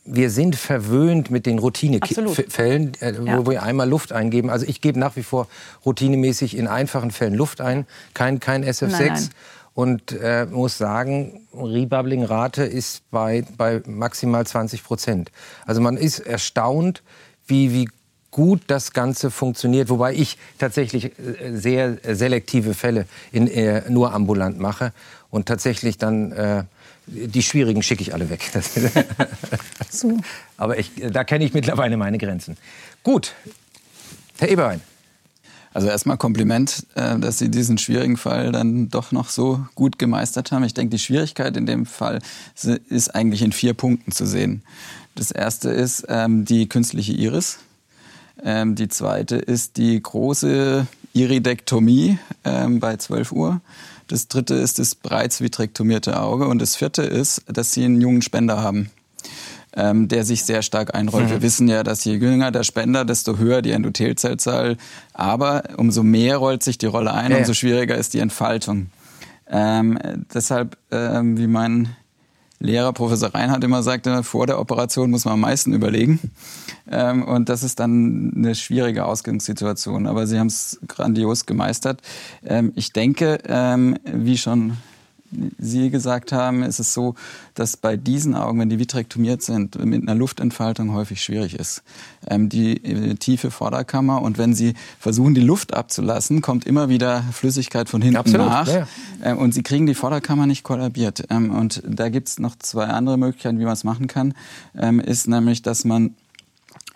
Wir 0.05 0.31
sind 0.31 0.57
verwöhnt 0.57 1.31
mit 1.31 1.47
den 1.47 1.59
Routinefällen, 1.59 2.95
äh, 3.01 3.15
wo 3.19 3.49
wir 3.49 3.63
einmal 3.63 3.89
Luft 3.89 4.13
eingeben. 4.13 4.49
Also 4.49 4.67
ich 4.67 4.81
gebe 4.81 4.99
nach 4.99 5.15
wie 5.17 5.23
vor 5.23 5.47
routinemäßig 5.85 6.57
in 6.57 6.67
einfachen 6.67 7.11
Fällen 7.11 7.35
Luft 7.35 7.61
ein, 7.61 7.87
kein, 8.15 8.41
kein 8.41 8.65
SF6. 8.65 8.91
Nein, 8.91 9.09
nein. 9.09 9.29
Und 9.73 10.13
äh, 10.13 10.47
muss 10.47 10.79
sagen, 10.79 11.47
Rebubbling-Rate 11.55 12.65
ist 12.65 13.09
bei, 13.11 13.45
bei 13.57 13.83
maximal 13.87 14.45
20 14.45 14.83
Prozent. 14.83 15.31
Also 15.65 15.81
man 15.81 15.97
ist 15.97 16.19
erstaunt, 16.19 17.03
wie, 17.51 17.73
wie 17.73 17.89
gut 18.31 18.63
das 18.69 18.93
Ganze 18.93 19.31
funktioniert, 19.31 19.89
wobei 19.89 20.15
ich 20.15 20.39
tatsächlich 20.59 21.19
äh, 21.19 21.57
sehr 21.57 21.99
selektive 22.15 22.75
Fälle 22.75 23.07
in, 23.33 23.49
äh, 23.49 23.83
nur 23.91 24.13
ambulant 24.15 24.59
mache 24.59 24.93
und 25.31 25.47
tatsächlich 25.47 25.99
dann 25.99 26.33
äh, 26.33 26.65
die 27.07 27.43
schwierigen 27.43 27.83
schicke 27.83 28.03
ich 28.03 28.15
alle 28.15 28.31
weg. 28.31 28.49
so. 29.91 30.19
Aber 30.57 30.79
ich, 30.79 30.93
da 31.11 31.25
kenne 31.25 31.45
ich 31.45 31.53
mittlerweile 31.53 31.97
meine 31.97 32.19
Grenzen. 32.19 32.57
Gut, 33.03 33.35
Herr 34.39 34.49
Eberwein. 34.49 34.81
Also 35.73 35.87
erstmal 35.89 36.17
Kompliment, 36.17 36.87
äh, 36.97 37.19
dass 37.19 37.39
Sie 37.39 37.49
diesen 37.49 37.79
schwierigen 37.79 38.17
Fall 38.17 38.51
dann 38.51 38.89
doch 38.89 39.13
noch 39.13 39.29
so 39.29 39.65
gut 39.75 39.99
gemeistert 39.99 40.51
haben. 40.51 40.65
Ich 40.65 40.75
denke, 40.75 40.91
die 40.91 40.99
Schwierigkeit 40.99 41.57
in 41.57 41.67
dem 41.67 41.87
Fall 41.87 42.21
ist 42.89 43.15
eigentlich 43.15 43.43
in 43.43 43.53
vier 43.53 43.75
Punkten 43.75 44.11
zu 44.11 44.27
sehen. 44.27 44.63
Das 45.15 45.31
erste 45.31 45.71
ist 45.71 46.07
ähm, 46.09 46.45
die 46.45 46.69
künstliche 46.69 47.13
Iris. 47.13 47.59
Ähm, 48.43 48.75
die 48.75 48.89
zweite 48.89 49.37
ist 49.37 49.77
die 49.77 50.01
große 50.03 50.87
Iridektomie 51.13 52.19
ähm, 52.45 52.81
bei 52.81 52.97
12 52.97 53.33
Uhr. 53.33 53.61
Das 54.09 54.29
dritte 54.29 54.55
ist 54.55 54.79
das 54.79 54.95
bereits 54.95 55.41
vitrektomierte 55.41 56.21
Auge. 56.21 56.47
Und 56.47 56.61
das 56.61 56.77
vierte 56.77 57.03
ist, 57.03 57.43
dass 57.47 57.73
sie 57.73 57.85
einen 57.85 58.01
jungen 58.01 58.23
Spender 58.23 58.63
haben. 58.63 58.91
Ähm, 59.73 60.09
der 60.09 60.25
sich 60.25 60.43
sehr 60.43 60.63
stark 60.63 60.97
einrollt. 60.97 61.27
Mhm. 61.27 61.31
Wir 61.31 61.43
wissen 61.43 61.69
ja, 61.69 61.85
dass 61.85 62.05
je 62.05 62.15
jünger 62.15 62.51
der 62.51 62.65
Spender, 62.65 63.05
desto 63.05 63.39
höher 63.39 63.63
die 63.63 63.71
Endothelzellzahl. 63.71 64.77
Aber 65.15 65.63
umso 65.77 66.03
mehr 66.03 66.39
rollt 66.39 66.65
sich 66.65 66.77
die 66.77 66.87
Rolle 66.87 67.15
ein, 67.15 67.31
ja, 67.31 67.39
umso 67.39 67.55
schwieriger 67.55 67.97
ist 67.97 68.13
die 68.13 68.19
Entfaltung. 68.19 68.89
Ähm, 69.49 69.97
deshalb, 70.35 70.77
ähm, 70.91 71.39
wie 71.39 71.47
mein 71.47 71.95
Lehrer 72.63 72.93
Professor 72.93 73.35
Reinhardt 73.35 73.65
immer 73.65 73.83
sagte, 73.83 74.23
vor 74.23 74.47
der 74.47 74.61
Operation 74.61 75.11
muss 75.11 75.25
man 75.25 75.35
am 75.35 75.41
meisten 75.41 75.73
überlegen. 75.73 76.21
Ähm, 76.91 77.25
und 77.25 77.49
das 77.49 77.63
ist 77.63 77.81
dann 77.81 78.33
eine 78.37 78.55
schwierige 78.55 79.07
Ausgangssituation. 79.07 80.07
Aber 80.07 80.27
Sie 80.27 80.39
haben 80.39 80.49
es 80.49 80.79
grandios 80.87 81.47
gemeistert. 81.47 82.03
Ähm, 82.45 82.73
ich 82.77 82.93
denke, 82.93 83.39
ähm, 83.47 83.97
wie 84.05 84.37
schon 84.37 84.77
Sie 85.59 85.91
gesagt 85.91 86.33
haben, 86.33 86.63
ist 86.63 86.81
es 86.81 86.93
so, 86.93 87.15
dass 87.55 87.77
bei 87.77 87.97
diesen 87.97 88.35
Augen, 88.35 88.59
wenn 88.61 88.69
die 88.69 88.79
vitrektomiert 88.79 89.43
sind, 89.43 89.83
mit 89.85 90.03
einer 90.03 90.15
Luftentfaltung 90.15 90.93
häufig 90.93 91.23
schwierig 91.23 91.55
ist. 91.55 91.83
Ähm, 92.27 92.49
die 92.49 92.85
äh, 92.85 93.15
tiefe 93.15 93.51
Vorderkammer 93.51 94.23
und 94.23 94.39
wenn 94.39 94.55
Sie 94.55 94.75
versuchen, 94.99 95.35
die 95.35 95.41
Luft 95.41 95.75
abzulassen, 95.75 96.43
kommt 96.43 96.67
immer 96.67 96.89
wieder 96.89 97.23
Flüssigkeit 97.33 97.89
von 97.89 98.03
hinten 98.03 98.17
Absolut, 98.17 98.47
nach 98.47 98.69
ja. 98.69 98.87
ähm, 99.23 99.39
und 99.39 99.55
Sie 99.55 99.63
kriegen 99.63 99.87
die 99.87 99.95
Vorderkammer 99.95 100.47
nicht 100.47 100.65
kollabiert. 100.65 101.25
Ähm, 101.31 101.51
und 101.51 101.83
da 101.87 102.09
gibt 102.09 102.29
es 102.29 102.39
noch 102.39 102.57
zwei 102.59 102.87
andere 102.87 103.17
Möglichkeiten, 103.17 103.59
wie 103.59 103.65
man 103.65 103.75
es 103.75 103.85
machen 103.85 104.07
kann. 104.07 104.35
Ähm, 104.77 105.01
ist 105.01 105.29
nämlich, 105.29 105.63
dass 105.63 105.85
man 105.85 106.15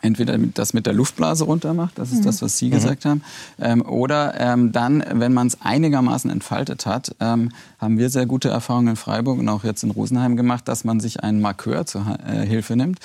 entweder 0.04 0.36
das 0.38 0.74
mit 0.74 0.86
der 0.86 0.92
Luftblase 0.92 1.44
runtermacht, 1.44 1.98
das 1.98 2.12
ist 2.12 2.20
mhm. 2.20 2.24
das, 2.24 2.42
was 2.42 2.58
Sie 2.58 2.66
mhm. 2.66 2.72
gesagt 2.72 3.04
haben, 3.04 3.22
ähm, 3.60 3.82
oder 3.82 4.38
ähm, 4.38 4.72
dann, 4.72 5.02
wenn 5.12 5.32
man 5.32 5.46
es 5.46 5.60
einigermaßen 5.60 6.30
entfaltet 6.30 6.86
hat, 6.86 7.14
ähm, 7.20 7.50
haben 7.78 7.98
wir 7.98 8.10
sehr 8.10 8.26
gute 8.26 8.48
Erfahrungen 8.48 8.88
in 8.88 8.96
Freiburg 8.96 9.38
und 9.38 9.48
auch 9.48 9.64
jetzt 9.64 9.82
in 9.82 9.90
Rosenheim 9.90 10.36
gemacht, 10.36 10.68
dass 10.68 10.84
man 10.84 11.00
sich 11.00 11.24
einen 11.24 11.40
Markeur 11.40 11.86
zur 11.86 12.18
äh, 12.26 12.46
Hilfe 12.46 12.76
nimmt 12.76 13.00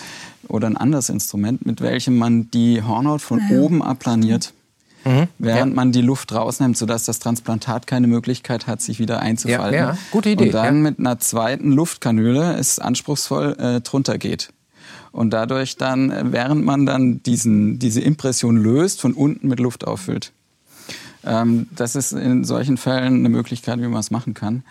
oder 0.48 0.68
ein 0.68 0.78
anderes 0.78 1.10
Instrument, 1.10 1.66
mit 1.66 1.82
welchem 1.82 2.18
man 2.18 2.52
die 2.52 2.84
Hornhaut 2.84 3.22
von 3.22 3.42
ja. 3.50 3.58
oben 3.60 3.82
ablaniert. 3.82 4.54
Mhm. 5.06 5.28
Während 5.38 5.72
ja. 5.72 5.76
man 5.76 5.92
die 5.94 6.02
Luft 6.02 6.34
rausnimmt, 6.34 6.78
sodass 6.78 7.06
das 7.06 7.20
Transplantat 7.20 7.88
keine 7.88 8.08
Möglichkeit 8.08 8.68
hat, 8.68 8.82
sich 8.82 9.00
wieder 9.00 9.22
einzufalten. 9.22 9.74
Ja, 9.74 9.92
ja. 9.92 9.98
Gute 10.12 10.30
Idee. 10.30 10.48
Und 10.48 10.54
dann 10.54 10.82
mit 10.82 11.00
einer 11.00 11.20
zweiten 11.20 11.72
Luftkanüle 11.72 12.56
es 12.58 12.80
anspruchsvoll 12.80 13.56
äh, 13.58 13.82
drunter 13.82 14.18
geht. 14.18 14.52
Und 15.12 15.32
dadurch 15.32 15.78
dann, 15.78 16.32
während 16.32 16.64
man 16.64 16.86
dann 16.86 17.24
diesen, 17.24 17.80
diese 17.80 18.02
Impression 18.02 18.58
löst, 18.58 19.02
von 19.02 19.14
unten 19.14 19.48
mit 19.48 19.60
Luft 19.60 19.86
auffüllt. 19.88 20.32
Ähm, 21.26 21.68
das 21.76 21.96
ist 21.96 22.12
in 22.12 22.44
solchen 22.44 22.78
Fällen 22.78 23.16
eine 23.16 23.30
Möglichkeit, 23.30 23.80
wie 23.80 23.88
man 23.88 24.00
es 24.00 24.12
machen 24.12 24.34
kann. 24.34 24.64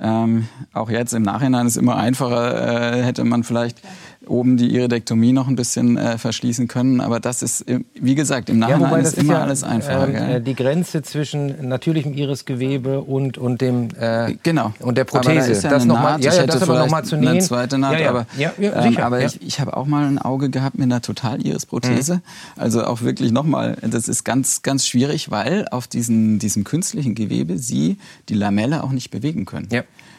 Ähm, 0.00 0.48
auch 0.72 0.90
jetzt 0.90 1.14
im 1.14 1.22
Nachhinein 1.22 1.66
ist 1.66 1.76
immer 1.76 1.96
einfacher, 1.96 2.96
äh, 2.96 3.02
hätte 3.02 3.22
man 3.24 3.44
vielleicht 3.44 3.80
oben 4.28 4.56
die 4.56 4.74
Iridektomie 4.74 5.32
noch 5.32 5.48
ein 5.48 5.56
bisschen 5.56 5.96
äh, 5.96 6.18
verschließen 6.18 6.68
können. 6.68 7.00
Aber 7.00 7.20
das 7.20 7.42
ist, 7.42 7.64
wie 7.94 8.14
gesagt, 8.14 8.50
im 8.50 8.58
Nachhinein 8.58 8.92
ja, 8.92 8.98
ist 8.98 9.18
immer 9.18 9.34
ja, 9.34 9.42
alles 9.42 9.62
einfacher. 9.62 10.36
Äh, 10.36 10.40
die 10.40 10.54
Grenze 10.54 11.02
zwischen 11.02 11.68
natürlichem 11.68 12.14
Irisgewebe 12.14 13.00
und, 13.00 13.38
und, 13.38 13.60
dem, 13.60 13.88
äh, 13.98 14.34
genau. 14.42 14.72
und 14.80 14.98
der 14.98 15.04
Prothese. 15.04 15.30
Aber 15.30 15.46
da 15.46 15.52
ist 15.52 15.64
ja 15.64 15.70
das 15.70 15.84
noch 15.84 16.00
mal, 16.00 16.20
ja, 16.20 16.34
ja, 16.34 16.46
das 16.46 16.62
aber 16.62 16.78
noch 16.78 16.90
mal 16.90 17.04
zu 17.04 17.16
nähen. 17.16 17.28
Eine 17.28 17.40
zweite 17.40 17.78
Naht, 17.78 18.00
ja, 18.00 18.10
aber, 18.10 18.26
ähm, 18.38 18.96
aber 18.98 19.24
ich, 19.24 19.40
ich 19.42 19.60
habe 19.60 19.76
auch 19.76 19.86
mal 19.86 20.06
ein 20.06 20.18
Auge 20.18 20.50
gehabt 20.50 20.76
mit 20.76 20.84
einer 20.84 21.02
Total-Iris-Prothese. 21.02 22.16
Mhm. 22.16 22.20
Also 22.56 22.84
auch 22.84 23.02
wirklich 23.02 23.32
nochmal, 23.32 23.76
das 23.82 24.08
ist 24.08 24.24
ganz, 24.24 24.62
ganz 24.62 24.86
schwierig, 24.86 25.30
weil 25.30 25.68
auf 25.70 25.86
diesen, 25.86 26.38
diesem 26.38 26.64
künstlichen 26.64 27.14
Gewebe 27.14 27.58
Sie 27.58 27.98
die 28.28 28.34
Lamelle 28.34 28.84
auch 28.84 28.92
nicht 28.92 29.10
bewegen 29.10 29.44
können. 29.44 29.68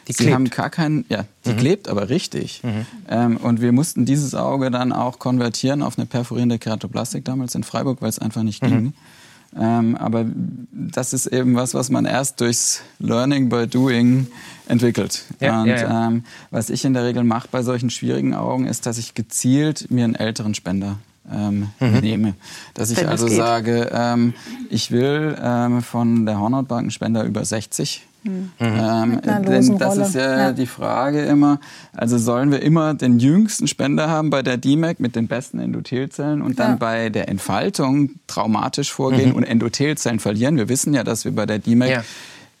Die 0.08 0.12
Sie 0.12 0.32
haben 0.32 0.48
gar 0.50 0.70
keinen, 0.70 1.04
ja, 1.08 1.24
die 1.44 1.52
mhm. 1.52 1.56
klebt 1.56 1.88
aber 1.88 2.08
richtig. 2.08 2.62
Mhm. 2.62 2.86
Ähm, 3.08 3.36
und 3.38 3.60
wir 3.60 3.72
mussten 3.72 4.04
dieses 4.04 4.34
Auge 4.34 4.70
dann 4.70 4.92
auch 4.92 5.18
konvertieren 5.18 5.82
auf 5.82 5.98
eine 5.98 6.06
perforierende 6.06 6.58
Keratoplastik 6.58 7.24
damals 7.24 7.54
in 7.54 7.64
Freiburg, 7.64 8.02
weil 8.02 8.08
es 8.08 8.18
einfach 8.18 8.42
nicht 8.42 8.62
mhm. 8.62 8.68
ging. 8.68 8.94
Ähm, 9.58 9.96
aber 9.96 10.26
das 10.72 11.12
ist 11.12 11.26
eben 11.26 11.54
was, 11.54 11.74
was 11.74 11.88
man 11.90 12.04
erst 12.04 12.40
durchs 12.40 12.82
Learning 12.98 13.48
by 13.48 13.66
Doing 13.66 14.26
entwickelt. 14.68 15.24
Ja, 15.40 15.62
und 15.62 15.68
ja, 15.68 15.76
ja. 15.76 16.08
Ähm, 16.08 16.24
was 16.50 16.68
ich 16.68 16.84
in 16.84 16.92
der 16.92 17.04
Regel 17.04 17.24
mache 17.24 17.48
bei 17.50 17.62
solchen 17.62 17.90
schwierigen 17.90 18.34
Augen, 18.34 18.66
ist, 18.66 18.86
dass 18.86 18.98
ich 18.98 19.14
gezielt 19.14 19.90
mir 19.90 20.04
einen 20.04 20.14
älteren 20.14 20.54
Spender 20.54 20.98
ähm, 21.32 21.68
mhm. 21.80 21.98
nehme. 22.00 22.34
Dass 22.74 22.90
ich 22.90 22.98
Wenn 22.98 23.08
also 23.08 23.28
sage, 23.28 23.90
ähm, 23.92 24.34
ich 24.68 24.90
will 24.90 25.36
ähm, 25.40 25.82
von 25.82 26.26
der 26.26 26.38
Hornhautbank 26.38 26.82
einen 26.82 26.90
Spender 26.90 27.24
über 27.24 27.44
60 27.44 28.02
Mhm. 28.26 28.50
Ähm, 28.60 29.20
denn 29.22 29.78
das 29.78 29.96
ist 29.96 30.14
ja, 30.14 30.38
ja, 30.38 30.52
die 30.52 30.66
Frage 30.66 31.22
immer, 31.22 31.60
also 31.92 32.18
sollen 32.18 32.50
wir 32.50 32.62
immer 32.62 32.94
den 32.94 33.18
jüngsten 33.18 33.66
Spender 33.68 34.08
haben 34.08 34.30
bei 34.30 34.42
der 34.42 34.56
DMAC 34.56 35.00
mit 35.00 35.16
den 35.16 35.28
besten 35.28 35.58
Endothelzellen 35.58 36.42
und 36.42 36.58
dann 36.58 36.72
ja. 36.72 36.76
bei 36.76 37.08
der 37.08 37.28
Entfaltung 37.28 38.10
traumatisch 38.26 38.92
vorgehen 38.92 39.30
mhm. 39.30 39.36
und 39.36 39.44
Endothelzellen 39.44 40.20
verlieren? 40.20 40.56
Wir 40.56 40.68
wissen 40.68 40.94
ja, 40.94 41.04
dass 41.04 41.24
wir 41.24 41.32
bei 41.32 41.46
der 41.46 41.58
DMAC 41.58 41.90
ja. 41.90 42.04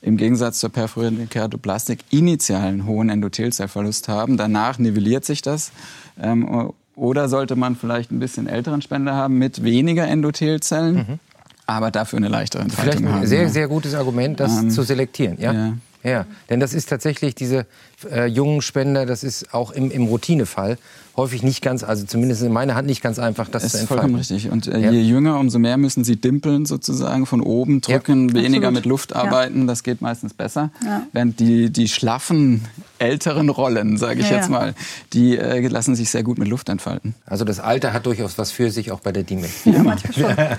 im 0.02 0.16
Gegensatz 0.16 0.60
zur 0.60 0.70
perforierenden 0.70 1.28
Keratoplastik 1.28 2.00
initialen 2.10 2.86
hohen 2.86 3.08
Endothelzellverlust 3.08 4.08
haben. 4.08 4.36
Danach 4.36 4.78
nivelliert 4.78 5.24
sich 5.24 5.42
das. 5.42 5.72
Ähm, 6.20 6.70
oder 6.94 7.28
sollte 7.28 7.56
man 7.56 7.76
vielleicht 7.76 8.10
ein 8.10 8.20
bisschen 8.20 8.46
älteren 8.46 8.80
Spender 8.80 9.14
haben 9.14 9.38
mit 9.38 9.62
weniger 9.62 10.06
Endothelzellen? 10.06 10.94
Mhm 10.94 11.18
aber 11.66 11.90
dafür 11.90 12.18
eine 12.18 12.28
leichtere 12.28 12.62
Entfaltung 12.62 12.92
Vielleicht 12.92 13.06
ein 13.06 13.20
haben. 13.20 13.26
sehr, 13.26 13.48
sehr 13.48 13.68
gutes 13.68 13.94
Argument, 13.94 14.38
das 14.40 14.56
ähm, 14.58 14.70
zu 14.70 14.82
selektieren. 14.82 15.36
Ja? 15.40 15.52
ja? 15.52 15.72
Ja, 16.06 16.24
denn 16.50 16.60
das 16.60 16.72
ist 16.72 16.88
tatsächlich 16.88 17.34
diese 17.34 17.66
äh, 18.08 18.26
jungen 18.26 18.62
Spender, 18.62 19.06
das 19.06 19.24
ist 19.24 19.52
auch 19.52 19.72
im, 19.72 19.90
im 19.90 20.04
Routinefall 20.04 20.78
häufig 21.16 21.42
nicht 21.42 21.62
ganz, 21.62 21.82
also 21.82 22.04
zumindest 22.04 22.42
in 22.42 22.52
meiner 22.52 22.76
Hand 22.76 22.86
nicht 22.86 23.02
ganz 23.02 23.18
einfach, 23.18 23.48
das, 23.48 23.64
das 23.64 23.72
zu 23.72 23.78
entfalten. 23.78 24.12
Das 24.12 24.30
ist 24.30 24.30
vollkommen 24.30 24.52
richtig. 24.52 24.68
Und 24.70 24.82
äh, 24.82 24.86
ja. 24.86 24.92
je 24.92 25.00
jünger, 25.00 25.40
umso 25.40 25.58
mehr 25.58 25.76
müssen 25.78 26.04
sie 26.04 26.14
dimpeln 26.14 26.64
sozusagen, 26.64 27.26
von 27.26 27.40
oben 27.40 27.80
drücken, 27.80 28.28
ja, 28.28 28.34
weniger 28.34 28.68
absolut. 28.68 28.74
mit 28.74 28.84
Luft 28.84 29.16
arbeiten, 29.16 29.60
ja. 29.62 29.66
das 29.66 29.82
geht 29.82 30.00
meistens 30.00 30.32
besser. 30.32 30.70
Während 31.12 31.40
die, 31.40 31.70
die 31.70 31.88
schlaffen 31.88 32.64
älteren 32.98 33.48
Rollen, 33.48 33.96
sage 33.96 34.20
ich 34.20 34.30
jetzt 34.30 34.48
mal, 34.48 34.74
die 35.12 35.36
äh, 35.36 35.66
lassen 35.66 35.96
sich 35.96 36.10
sehr 36.10 36.22
gut 36.22 36.38
mit 36.38 36.46
Luft 36.46 36.68
entfalten. 36.68 37.14
Also 37.24 37.44
das 37.44 37.58
Alter 37.58 37.92
hat 37.92 38.06
durchaus 38.06 38.38
was 38.38 38.52
für 38.52 38.70
sich, 38.70 38.92
auch 38.92 39.00
bei 39.00 39.10
der 39.10 39.24
DIME. 39.24 39.48
Ja, 39.64 39.82
manchmal 39.82 40.58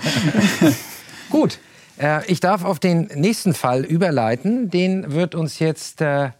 schon. 0.60 0.74
Gut. 1.30 1.58
Äh, 1.98 2.26
ich 2.26 2.40
darf 2.40 2.64
auf 2.64 2.78
den 2.78 3.10
nächsten 3.14 3.54
Fall 3.54 3.84
überleiten. 3.84 4.70
Den 4.70 5.12
wird 5.12 5.34
uns 5.34 5.58
jetzt 5.58 6.00
äh, 6.00 6.30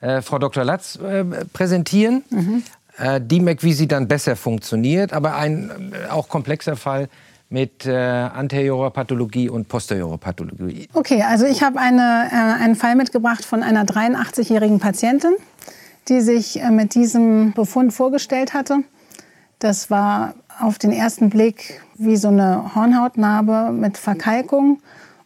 äh, 0.00 0.22
Frau 0.22 0.38
Dr. 0.38 0.64
Latz 0.64 0.96
äh, 0.96 1.24
präsentieren. 1.52 2.24
Mhm. 2.30 2.62
Äh, 2.98 3.20
DMAC, 3.20 3.62
wie 3.62 3.72
sie 3.72 3.88
dann 3.88 4.06
besser 4.06 4.36
funktioniert, 4.36 5.12
aber 5.12 5.34
ein 5.36 5.92
äh, 5.92 6.10
auch 6.10 6.28
komplexer 6.28 6.76
Fall 6.76 7.08
mit 7.48 7.86
äh, 7.86 7.94
anteriorer 7.94 8.90
Pathologie 8.90 9.48
und 9.48 9.68
posteriorer 9.68 10.18
Pathologie. 10.18 10.88
Okay, 10.92 11.22
also 11.22 11.46
ich 11.46 11.62
habe 11.62 11.78
eine, 11.78 12.28
äh, 12.30 12.62
einen 12.62 12.76
Fall 12.76 12.96
mitgebracht 12.96 13.44
von 13.44 13.62
einer 13.62 13.84
83-jährigen 13.84 14.80
Patientin, 14.80 15.34
die 16.08 16.20
sich 16.20 16.60
äh, 16.60 16.70
mit 16.70 16.94
diesem 16.94 17.52
Befund 17.52 17.92
vorgestellt 17.92 18.54
hatte. 18.54 18.78
Das 19.58 19.90
war 19.90 20.34
auf 20.60 20.78
den 20.78 20.92
ersten 20.92 21.30
Blick 21.30 21.80
wie 21.96 22.16
so 22.16 22.28
eine 22.28 22.74
Hornhautnarbe 22.74 23.72
mit 23.72 23.98
Verkalkung. 23.98 24.80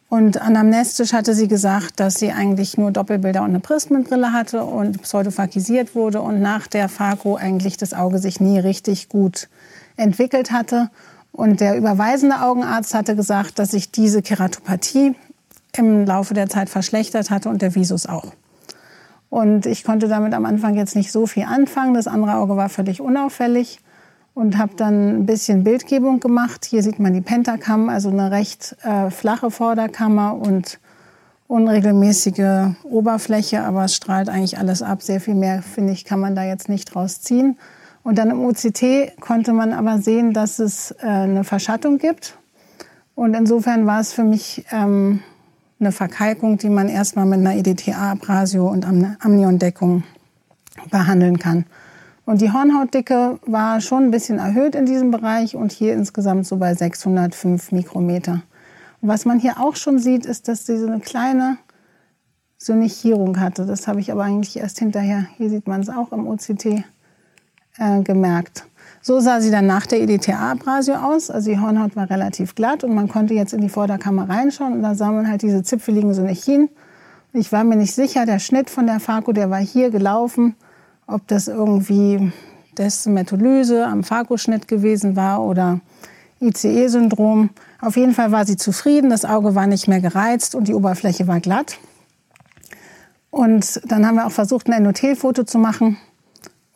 Und 0.08 0.40
anamnestisch 0.40 1.12
hatte 1.12 1.35
sie 1.35 1.49
gesagt, 1.49 2.00
dass 2.00 2.14
sie 2.14 2.32
eigentlich 2.32 2.78
nur 2.78 2.90
Doppelbilder 2.90 3.42
und 3.42 3.50
eine 3.50 3.61
Prismenbrille 3.61 4.32
hatte 4.32 4.64
und 4.64 5.02
pseudophakisiert 5.02 5.94
wurde 5.94 6.23
und 6.23 6.40
nach 6.40 6.66
der 6.66 6.88
Phako 6.88 7.37
eigentlich 7.37 7.76
das 7.76 7.92
Auge 7.92 8.18
sich 8.18 8.40
nie 8.40 8.58
richtig 8.58 9.11
gut 9.11 9.49
entwickelt 9.97 10.50
hatte. 10.50 10.90
Und 11.32 11.61
der 11.61 11.76
überweisende 11.76 12.40
Augenarzt 12.40 12.94
hatte 12.94 13.16
gesagt, 13.16 13.58
dass 13.58 13.73
sich 13.73 13.90
diese 13.90 14.23
Keratopathie 14.23 15.14
im 15.76 16.06
Laufe 16.06 16.32
der 16.32 16.49
Zeit 16.49 16.70
verschlechtert 16.70 17.30
hatte 17.30 17.50
und 17.50 17.61
der 17.61 17.75
Visus 17.75 18.06
auch. 18.06 18.32
Und 19.28 19.66
ich 19.66 19.85
konnte 19.85 20.08
damit 20.08 20.32
am 20.32 20.47
Anfang 20.47 20.75
jetzt 20.75 20.97
nicht 20.97 21.12
so 21.12 21.26
viel 21.26 21.44
anfangen. 21.44 21.92
Das 21.92 22.06
andere 22.06 22.37
Auge 22.37 22.56
war 22.56 22.70
völlig 22.70 23.02
unauffällig 23.02 23.80
und 24.38 24.57
habe 24.57 24.76
dann 24.76 25.23
ein 25.23 25.26
bisschen 25.26 25.64
Bildgebung 25.64 26.21
gemacht. 26.21 26.64
Hier 26.64 26.85
sieht 26.85 27.00
man 27.00 27.12
die 27.12 27.21
Pentakam, 27.21 27.88
also 27.88 28.09
eine 28.09 28.30
recht 28.30 28.76
äh, 28.85 29.11
flache 29.11 29.50
Vorderkammer 29.50 30.37
und 30.37 30.78
unregelmäßige 31.49 32.76
Oberfläche, 32.85 33.64
aber 33.64 33.87
es 33.87 33.97
strahlt 33.97 34.28
eigentlich 34.28 34.57
alles 34.57 34.80
ab. 34.80 35.02
Sehr 35.02 35.21
viel 35.21 35.35
mehr, 35.35 35.61
finde 35.61 35.92
ich, 35.92 36.04
kann 36.04 36.21
man 36.21 36.37
da 36.37 36.45
jetzt 36.45 36.68
nicht 36.68 36.95
draus 36.95 37.21
ziehen. 37.21 37.59
Und 38.04 38.16
dann 38.16 38.30
im 38.30 38.45
OCT 38.45 39.18
konnte 39.18 39.52
man 39.52 39.73
aber 39.73 39.99
sehen, 39.99 40.33
dass 40.33 40.61
es 40.61 40.92
äh, 41.02 41.07
eine 41.09 41.42
Verschattung 41.42 41.99
gibt. 41.99 42.38
Und 43.16 43.35
insofern 43.35 43.87
war 43.87 43.99
es 43.99 44.12
für 44.12 44.23
mich 44.23 44.64
ähm, 44.71 45.18
eine 45.80 45.90
Verkalkung, 45.90 46.59
die 46.59 46.71
man 46.71 46.88
erstmal 46.88 47.26
mit 47.26 47.40
einer 47.40 47.57
EDTA-Abrasio 47.57 48.68
und 48.68 48.87
Amniondeckung 48.87 50.04
behandeln 50.92 51.40
kann. 51.40 51.64
Und 52.28 52.42
die 52.42 52.52
Hornhautdicke 52.52 53.38
war 53.47 53.80
schon 53.80 54.04
ein 54.04 54.11
bisschen 54.11 54.38
erhöht 54.38 54.75
in 54.75 54.85
diesem 54.85 55.11
Bereich 55.11 55.56
und 55.56 55.73
hier 55.73 55.94
insgesamt 55.94 56.46
so 56.46 56.59
bei 56.59 56.74
605 56.74 57.72
Mikrometer. 57.72 58.42
Was 59.00 59.24
man 59.24 59.38
hier 59.38 59.59
auch 59.59 59.76
schon 59.76 59.98
sieht, 59.98 60.26
ist, 60.26 60.46
dass 60.46 60.66
sie 60.66 60.76
so 60.76 60.88
eine 60.88 61.00
kleine 61.00 61.57
Synichierung 62.59 63.40
hatte. 63.40 63.64
Das 63.64 63.88
habe 63.88 64.00
ich 64.00 64.12
aber 64.12 64.24
eigentlich 64.24 64.59
erst 64.59 64.79
hinterher, 64.79 65.26
hier 65.38 65.48
sieht 65.48 65.66
man 65.66 65.81
es 65.81 65.88
auch 65.88 66.12
im 66.12 66.26
OCT, 66.29 66.85
äh, 67.79 68.02
gemerkt. 68.02 68.66
So 69.00 69.20
sah 69.20 69.40
sie 69.40 69.50
dann 69.50 69.64
nach 69.64 69.87
der 69.87 70.02
EDTA-Abrasio 70.02 70.96
aus. 70.96 71.31
Also 71.31 71.50
die 71.50 71.59
Hornhaut 71.59 71.96
war 71.96 72.11
relativ 72.11 72.55
glatt 72.55 72.85
und 72.85 72.94
man 72.94 73.09
konnte 73.09 73.33
jetzt 73.33 73.55
in 73.55 73.62
die 73.62 73.70
Vorderkammer 73.70 74.29
reinschauen 74.29 74.74
und 74.74 74.83
da 74.83 74.94
sah 74.94 75.11
man 75.12 75.31
halt 75.31 75.40
diese 75.40 75.62
zipfeligen 75.62 76.12
Synichien. 76.12 76.68
Ich 77.33 77.52
war 77.52 77.64
mir 77.64 77.76
nicht 77.76 77.94
sicher, 77.94 78.26
der 78.26 78.38
Schnitt 78.38 78.68
von 78.68 78.87
der 78.87 79.00
Phako, 79.00 79.33
der 79.33 79.48
war 79.48 79.61
hier 79.61 79.88
gelaufen 79.88 80.57
ob 81.09 81.27
das 81.27 81.49
irgendwie 81.49 82.31
Desmetolyse 82.77 83.87
am 83.87 84.05
Phakoschnitt 84.05 84.68
gewesen 84.68 85.16
war 85.16 85.42
oder 85.42 85.81
ICE-Syndrom. 86.40 87.51
Auf 87.81 87.97
jeden 87.97 88.14
Fall 88.14 88.31
war 88.31 88.47
sie 88.47 88.57
zufrieden, 88.57 89.11
das 89.11 89.25
Auge 89.25 89.55
war 89.55 89.66
nicht 89.66 89.88
mehr 89.88 90.01
gereizt 90.01 90.55
und 90.55 90.68
die 90.68 90.75
Oberfläche 90.75 91.27
war 91.27 91.40
glatt. 91.40 91.79
Und 93.31 93.81
dann 93.90 94.07
haben 94.07 94.14
wir 94.16 94.27
auch 94.27 94.33
versucht, 94.33 94.68
ein 94.68 94.73
Endothelfoto 94.73 95.44
zu 95.44 95.59
machen. 95.59 95.97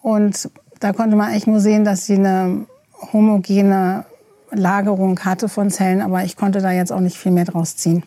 Und 0.01 0.51
da 0.81 0.93
konnte 0.93 1.15
man 1.15 1.29
eigentlich 1.29 1.47
nur 1.47 1.61
sehen, 1.61 1.85
dass 1.85 2.07
sie 2.07 2.17
eine 2.17 2.67
homogene 3.13 4.05
Lagerung 4.51 5.19
hatte 5.21 5.49
von 5.49 5.71
Zellen, 5.71 6.03
aber 6.03 6.25
ich 6.25 6.37
konnte 6.37 6.61
da 6.61 6.73
jetzt 6.73 6.93
auch 6.93 7.01
nicht 7.01 7.17
viel 7.17 7.33
mehr 7.33 7.45
draus 7.45 7.77
ziehen. 7.77 8.03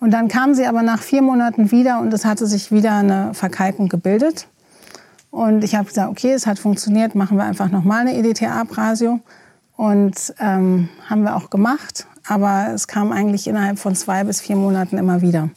Und 0.00 0.12
dann 0.12 0.28
kam 0.28 0.54
sie 0.54 0.66
aber 0.66 0.82
nach 0.82 1.02
vier 1.02 1.22
Monaten 1.22 1.70
wieder 1.70 2.00
und 2.00 2.12
es 2.12 2.24
hatte 2.24 2.46
sich 2.46 2.72
wieder 2.72 2.94
eine 2.94 3.34
Verkalkung 3.34 3.88
gebildet. 3.88 4.46
Und 5.30 5.62
ich 5.62 5.74
habe 5.74 5.86
gesagt, 5.86 6.10
okay, 6.10 6.32
es 6.32 6.46
hat 6.46 6.58
funktioniert, 6.58 7.14
machen 7.14 7.36
wir 7.36 7.44
einfach 7.44 7.70
nochmal 7.70 8.00
eine 8.00 8.16
EDTA-Abrasio. 8.16 9.20
Und 9.76 10.34
ähm, 10.38 10.88
haben 11.08 11.22
wir 11.22 11.36
auch 11.36 11.48
gemacht, 11.48 12.06
aber 12.26 12.68
es 12.74 12.86
kam 12.86 13.12
eigentlich 13.12 13.46
innerhalb 13.46 13.78
von 13.78 13.94
zwei 13.94 14.24
bis 14.24 14.40
vier 14.40 14.56
Monaten 14.56 14.98
immer 14.98 15.22
wieder. 15.22 15.48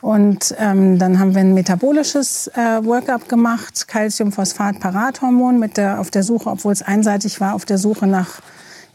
Und 0.00 0.54
ähm, 0.58 0.98
dann 0.98 1.18
haben 1.18 1.34
wir 1.34 1.42
ein 1.42 1.54
metabolisches 1.54 2.48
äh, 2.48 2.84
Workup 2.84 3.28
gemacht, 3.28 3.86
Calciumphosphat-Parathormon, 3.88 5.58
mit 5.58 5.76
der, 5.76 6.00
auf 6.00 6.10
der 6.10 6.22
Suche, 6.22 6.50
obwohl 6.50 6.72
es 6.72 6.82
einseitig 6.82 7.40
war, 7.40 7.54
auf 7.54 7.64
der 7.64 7.78
Suche 7.78 8.06
nach 8.06 8.40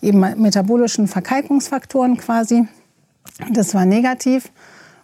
eben 0.02 0.20
metabolischen 0.20 1.08
Verkalkungsfaktoren 1.08 2.17
quasi. 2.17 2.67
Das 3.52 3.74
war 3.74 3.86
negativ. 3.86 4.52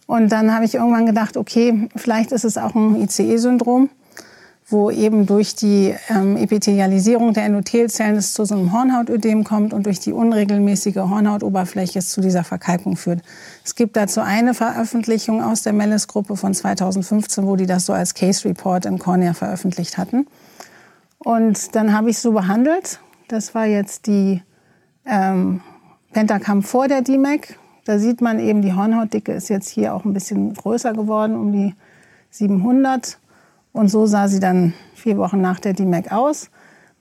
Und 0.07 0.31
dann 0.31 0.53
habe 0.53 0.65
ich 0.65 0.75
irgendwann 0.75 1.05
gedacht, 1.05 1.37
okay, 1.37 1.89
vielleicht 1.95 2.31
ist 2.31 2.43
es 2.43 2.57
auch 2.57 2.75
ein 2.75 3.01
ICE-Syndrom 3.01 3.89
wo 4.67 4.89
eben 4.89 5.25
durch 5.25 5.55
die 5.55 5.93
ähm, 6.09 6.37
Epithelialisierung 6.37 7.33
der 7.33 7.45
Endothelzellen 7.45 8.15
es 8.15 8.33
zu 8.33 8.45
so 8.45 8.55
einem 8.55 8.71
Hornhautödem 8.71 9.43
kommt 9.43 9.73
und 9.73 9.85
durch 9.85 9.99
die 9.99 10.13
unregelmäßige 10.13 10.95
Hornhautoberfläche 10.95 11.99
es 11.99 12.09
zu 12.09 12.21
dieser 12.21 12.43
Verkalkung 12.43 12.95
führt. 12.95 13.21
Es 13.65 13.75
gibt 13.75 13.95
dazu 13.97 14.21
eine 14.21 14.53
Veröffentlichung 14.53 15.43
aus 15.43 15.63
der 15.63 15.73
Mellis-Gruppe 15.73 16.37
von 16.37 16.53
2015, 16.53 17.45
wo 17.45 17.55
die 17.55 17.65
das 17.65 17.85
so 17.85 17.93
als 17.93 18.13
Case 18.13 18.47
Report 18.47 18.85
in 18.85 18.99
Cornea 18.99 19.33
veröffentlicht 19.33 19.97
hatten. 19.97 20.27
Und 21.19 21.75
dann 21.75 21.93
habe 21.93 22.09
ich 22.09 22.17
es 22.17 22.21
so 22.21 22.31
behandelt. 22.31 22.99
Das 23.27 23.55
war 23.55 23.65
jetzt 23.65 24.07
die 24.07 24.41
ähm, 25.05 25.61
Pentacam 26.13 26.63
vor 26.63 26.87
der 26.87 27.01
DMAC. 27.01 27.57
Da 27.85 27.99
sieht 27.99 28.21
man 28.21 28.39
eben, 28.39 28.61
die 28.61 28.73
Hornhautdicke 28.73 29.33
ist 29.33 29.49
jetzt 29.49 29.69
hier 29.69 29.93
auch 29.93 30.05
ein 30.05 30.13
bisschen 30.13 30.53
größer 30.53 30.93
geworden, 30.93 31.35
um 31.35 31.51
die 31.51 31.75
700. 32.29 33.17
Und 33.73 33.89
so 33.89 34.05
sah 34.05 34.27
sie 34.27 34.39
dann 34.39 34.73
vier 34.93 35.17
Wochen 35.17 35.41
nach 35.41 35.59
der 35.59 35.73
DMAC 35.73 36.11
aus. 36.11 36.49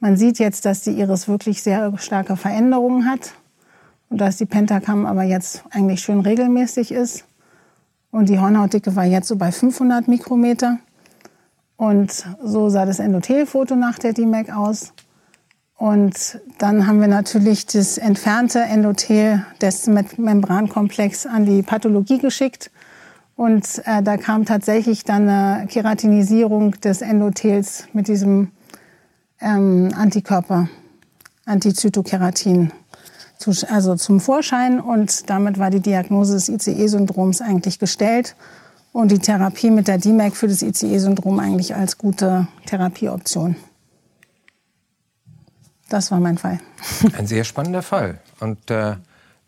Man 0.00 0.16
sieht 0.16 0.38
jetzt, 0.38 0.64
dass 0.64 0.80
die 0.80 0.98
Iris 0.98 1.28
wirklich 1.28 1.62
sehr 1.62 1.96
starke 1.98 2.36
Veränderungen 2.36 3.08
hat 3.08 3.34
und 4.08 4.20
dass 4.20 4.38
die 4.38 4.46
Pentakam 4.46 5.06
aber 5.06 5.22
jetzt 5.22 5.62
eigentlich 5.70 6.00
schön 6.00 6.20
regelmäßig 6.20 6.90
ist. 6.90 7.24
Und 8.10 8.28
die 8.28 8.40
Hornhautdicke 8.40 8.96
war 8.96 9.04
jetzt 9.04 9.28
so 9.28 9.36
bei 9.36 9.52
500 9.52 10.08
Mikrometer. 10.08 10.78
Und 11.76 12.26
so 12.42 12.68
sah 12.68 12.84
das 12.84 12.98
Endothelfoto 12.98 13.76
nach 13.76 13.98
der 13.98 14.12
DMAC 14.12 14.54
aus. 14.54 14.92
Und 15.76 16.40
dann 16.58 16.86
haben 16.86 17.00
wir 17.00 17.08
natürlich 17.08 17.66
das 17.66 17.98
entfernte 17.98 18.60
Endothel 18.60 19.44
des 19.60 19.86
Membrankomplex 19.88 21.26
an 21.26 21.44
die 21.44 21.62
Pathologie 21.62 22.18
geschickt 22.18 22.70
und 23.42 23.82
äh, 23.86 24.04
da 24.04 24.18
kam 24.18 24.44
tatsächlich 24.44 25.02
dann 25.02 25.28
eine 25.28 25.66
Keratinisierung 25.66 26.80
des 26.80 27.02
Endothels 27.02 27.88
mit 27.92 28.06
diesem 28.06 28.52
ähm, 29.40 29.90
Antikörper, 29.96 30.68
Antizytokeratin, 31.44 32.70
zu, 33.38 33.50
also 33.68 33.96
zum 33.96 34.20
Vorschein. 34.20 34.78
Und 34.78 35.28
damit 35.28 35.58
war 35.58 35.70
die 35.70 35.80
Diagnose 35.80 36.34
des 36.34 36.48
ICE-Syndroms 36.50 37.40
eigentlich 37.40 37.80
gestellt. 37.80 38.36
und 38.92 39.10
die 39.10 39.18
Therapie 39.18 39.72
mit 39.72 39.88
der 39.88 39.98
DMAC 39.98 40.36
für 40.36 40.46
das 40.46 40.62
ICE-Syndrom 40.62 41.40
eigentlich 41.40 41.74
als 41.74 41.98
gute 41.98 42.46
Therapieoption. 42.66 43.56
Das 45.88 46.12
war 46.12 46.20
mein 46.20 46.38
Fall. 46.38 46.60
Ein 47.18 47.26
sehr 47.26 47.42
spannender 47.42 47.82
Fall. 47.82 48.20
Und 48.38 48.70
äh, 48.70 48.94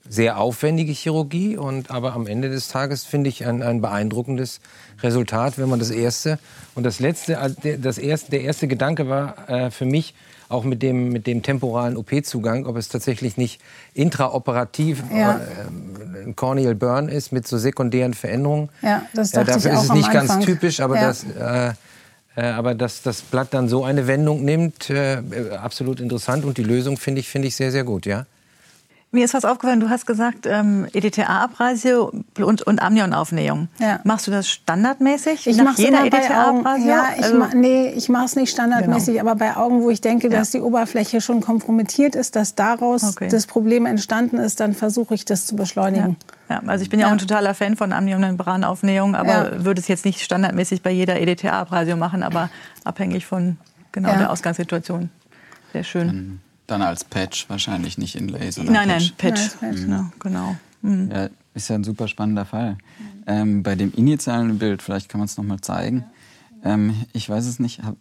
sehr 0.09 0.39
aufwendige 0.39 0.93
Chirurgie 0.93 1.57
und 1.57 1.91
aber 1.91 2.13
am 2.13 2.27
Ende 2.27 2.51
des 2.51 2.69
Tages 2.69 3.05
finde 3.05 3.31
ich 3.31 3.47
ein, 3.47 3.63
ein 3.63 3.81
beeindruckendes 3.81 4.61
Resultat, 5.03 5.59
wenn 5.59 5.69
man 5.69 5.79
das 5.79 5.91
erste 5.91 6.39
und 6.75 6.85
das 6.85 7.01
letzte, 7.01 7.35
äh, 7.35 7.79
das 7.79 7.99
erste, 7.99 8.31
der 8.31 8.43
erste 8.43 8.69
Gedanke 8.69 9.09
war 9.09 9.49
äh, 9.49 9.71
für 9.71 9.87
mich 9.87 10.15
auch 10.51 10.65
mit 10.65 10.83
dem 10.83 11.09
mit 11.09 11.27
dem 11.27 11.43
temporalen 11.43 11.97
OP-Zugang, 11.97 12.67
ob 12.67 12.77
es 12.77 12.89
tatsächlich 12.89 13.37
nicht 13.39 13.61
intraoperativ 13.95 15.03
ja. 15.11 15.37
äh, 15.39 16.23
ein 16.27 16.37
Corneal 16.37 16.75
Burn 16.75 17.09
ist 17.09 17.33
mit 17.33 17.49
so 17.49 17.57
sekundären 17.59 18.13
Veränderungen. 18.15 18.69
Ja, 18.83 19.03
das 19.15 19.31
dachte 19.31 19.53
äh, 19.53 19.55
dafür 19.55 19.71
ich 19.73 19.77
auch 19.79 19.83
ist 19.83 19.89
es 19.89 19.95
nicht 19.97 20.13
ganz 20.13 20.45
typisch, 20.45 20.81
aber 20.81 20.97
Ja. 20.97 21.07
das 21.09 21.25
äh, 21.25 21.73
äh, 22.37 22.43
aber 22.47 22.75
dass 22.75 23.01
das 23.03 23.23
Blatt 23.23 23.49
dann 23.55 23.69
so 23.69 23.85
eine 23.85 24.07
Wendung 24.07 24.45
nimmt, 24.45 24.91
äh, 24.91 25.19
absolut 25.57 26.01
interessant 26.01 26.45
und 26.45 26.59
die 26.59 26.65
Lösung 26.65 26.97
finde 26.99 27.21
ich 27.21 27.29
finde 27.29 27.49
ich 27.49 27.57
sehr 27.57 27.71
sehr 27.71 27.85
gut, 27.85 28.07
ja. 28.07 28.27
Mir 29.15 29.25
ist 29.25 29.33
was 29.33 29.45
aufgefallen, 29.45 29.79
du 29.79 29.89
hast 29.91 30.07
gesagt, 30.07 30.45
ähm, 30.45 30.89
EDTA-Abrasio 30.93 32.13
und, 32.41 32.63
und 32.63 32.83
Amnionaufnähung. 32.83 33.69
Ja. 33.79 34.01
Machst 34.03 34.27
du 34.27 34.33
das 34.33 34.49
standardmäßig? 34.49 35.47
Ich 35.47 35.57
nach 35.57 35.67
mache 35.67 35.83
jeder 35.83 36.01
immer 36.01 36.11
bei 36.11 36.17
Augen. 36.19 36.59
EDTA-Abrasio? 36.59 36.87
Ja, 36.89 37.05
ich 37.17 37.23
Also- 37.25 37.39
ma 37.39 37.49
nee, 37.55 37.91
ich 37.91 38.09
mache 38.09 38.25
es 38.25 38.35
nicht 38.35 38.51
standardmäßig, 38.51 39.15
Genau. 39.19 39.31
aber 39.31 39.39
bei 39.39 39.57
Augen, 39.57 39.83
wo 39.83 39.91
ich 39.91 40.01
denke, 40.01 40.29
Ja. 40.29 40.39
dass 40.41 40.51
die 40.51 40.61
Oberfläche 40.61 41.21
schon 41.21 41.41
kompromittiert 41.41 42.17
ist, 42.17 42.35
dass 42.35 42.57
daraus 42.57 43.05
Okay. 43.05 43.29
das 43.29 43.47
Problem 43.47 43.87
entstanden 43.87 44.39
ist, 44.39 44.59
dann 44.59 44.75
versuche 44.75 45.15
ich 45.15 45.25
das 45.25 45.47
zu 45.47 45.55
beschleunigen. 45.55 46.17
Ja, 46.51 46.61
also 46.67 46.83
ich 46.83 46.91
bin 46.91 46.99
ja, 46.99 47.07
auch 47.07 47.11
Ja. 47.11 47.15
ein 47.15 47.19
totaler 47.19 47.55
Fan 47.55 47.77
von 47.77 47.93
Amnion-Membranaufnähung, 47.93 49.15
aber 49.15 49.53
Ja. 49.55 49.65
würde 49.65 49.81
es 49.81 49.87
jetzt 49.87 50.05
nicht 50.05 50.23
standardmäßig 50.23 50.83
bei 50.83 50.91
jeder 50.91 51.21
EDTA-Abrasio 51.21 51.97
machen, 51.97 52.25
aber 52.25 52.51
abhängig 52.83 53.27
von 53.27 53.59
genau 53.93 54.09
Ja. 54.09 54.19
der 54.19 54.33
Ausgangssituation. 54.33 55.09
Sehr 55.73 55.85
schön. 55.85 56.41
Dann 56.67 56.81
als 56.83 57.05
Patch, 57.05 57.49
wahrscheinlich 57.51 57.99
nicht 57.99 58.15
Inlay, 58.17 58.51
sondern 58.51 58.75
nein, 58.75 58.89
nein, 58.89 59.11
Patch. 59.19 59.51
Patch. 59.51 59.61
Nein, 59.61 59.75
Patch. 59.75 59.89
Ja, 59.89 60.13
genau. 60.19 60.57
Ja, 60.83 61.29
ist 61.55 61.69
ja 61.69 61.75
ein 61.77 61.85
super 61.85 62.09
spannender 62.09 62.45
Fall. 62.45 62.77
Ähm, 63.27 63.63
bei 63.63 63.75
dem 63.75 63.93
initialen 63.93 64.59
Bild, 64.59 64.83
vielleicht 64.83 65.09
kann 65.09 65.19
man 65.19 65.27
es 65.27 65.37
nochmal 65.37 65.61
zeigen. 65.61 66.05
Ähm, 66.63 66.95
ich 67.13 67.29
weiß 67.29 67.47
es 67.47 67.59
nicht, 67.59 67.83
hab, 67.83 67.97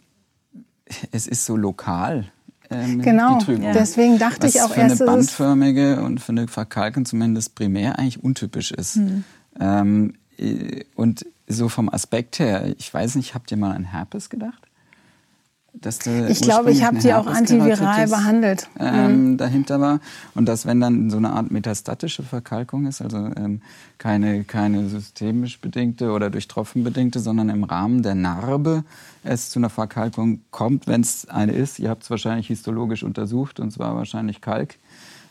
es 1.12 1.26
ist 1.26 1.44
so 1.46 1.56
lokal. 1.56 2.26
Ähm, 2.70 3.02
Genau, 3.02 3.38
deswegen 3.44 4.18
dachte 4.18 4.46
Was 4.46 4.54
ich 4.54 4.62
auch 4.62 4.70
für 4.72 4.80
erst, 4.80 4.84
eine 4.84 4.92
es 4.94 5.00
ist- 5.00 5.06
bandförmige 5.06 6.02
und 6.02 6.20
für 6.20 6.32
eine 6.32 6.48
Verkalkung 6.48 7.04
zumindest 7.04 7.54
primär 7.54 7.98
eigentlich 7.98 8.22
untypisch 8.24 8.70
ist. 8.72 8.96
Hm. 8.96 9.24
Ähm, 9.60 10.14
äh, 10.38 10.84
und 10.94 11.26
so 11.46 11.68
vom 11.68 11.88
Aspekt 11.90 12.38
her, 12.38 12.74
ich 12.78 12.92
weiß 12.92 13.16
nicht, 13.16 13.34
habt 13.34 13.50
ihr 13.50 13.58
mal 13.58 13.72
an 13.76 13.84
Herpes 13.84 14.30
gedacht? 14.30 14.62
Ich 16.30 16.40
glaube, 16.40 16.70
ich 16.70 16.84
habe 16.84 16.98
die 16.98 17.12
auch 17.12 17.26
antiviral 17.26 18.06
behandelt. 18.06 18.68
Mhm. 18.78 18.86
Ähm, 18.86 19.36
dahinter 19.36 19.80
war 19.80 20.00
und 20.34 20.46
dass 20.46 20.66
wenn 20.66 20.80
dann 20.80 21.10
so 21.10 21.16
eine 21.16 21.30
Art 21.30 21.50
metastatische 21.50 22.22
Verkalkung 22.22 22.86
ist, 22.86 23.02
also 23.02 23.18
ähm, 23.36 23.60
keine, 23.98 24.44
keine 24.44 24.88
systemisch 24.88 25.60
bedingte 25.60 26.12
oder 26.12 26.30
durch 26.30 26.48
Tropfen 26.48 26.84
bedingte, 26.84 27.20
sondern 27.20 27.48
im 27.48 27.64
Rahmen 27.64 28.02
der 28.02 28.14
Narbe 28.14 28.84
es 29.24 29.50
zu 29.50 29.58
einer 29.58 29.70
Verkalkung 29.70 30.40
kommt, 30.50 30.86
wenn 30.86 31.00
es 31.00 31.28
eine 31.28 31.52
ist. 31.52 31.78
Ihr 31.78 31.90
habt 31.90 32.04
es 32.04 32.10
wahrscheinlich 32.10 32.46
histologisch 32.46 33.02
untersucht 33.02 33.58
und 33.60 33.70
zwar 33.70 33.96
wahrscheinlich 33.96 34.40
Kalk. 34.40 34.76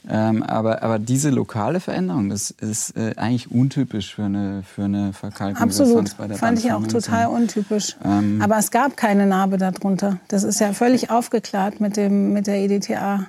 Ähm, 0.09 0.43
aber, 0.43 0.83
aber 0.83 0.99
diese 0.99 1.29
lokale 1.29 1.79
Veränderung, 1.79 2.29
das 2.29 2.51
ist 2.51 2.97
äh, 2.97 3.13
eigentlich 3.15 3.49
untypisch 3.51 4.13
für 4.15 4.25
eine, 4.25 4.63
für 4.63 4.83
eine 4.83 5.13
Verkalkung. 5.13 5.61
Absolut, 5.61 6.17
bei 6.17 6.27
der 6.27 6.37
fand 6.37 6.59
ich 6.59 6.71
auch 6.73 6.85
total 6.87 7.27
untypisch. 7.27 7.95
Ähm, 8.03 8.41
aber 8.41 8.57
es 8.57 8.69
gab 8.71 8.97
keine 8.97 9.25
Narbe 9.25 9.57
darunter. 9.57 10.17
Das 10.27 10.43
ist 10.43 10.59
ja 10.59 10.73
völlig 10.73 11.09
aufgeklärt 11.09 11.79
mit, 11.79 11.95
dem, 11.95 12.33
mit 12.33 12.47
der 12.47 12.61
Aber. 12.61 13.27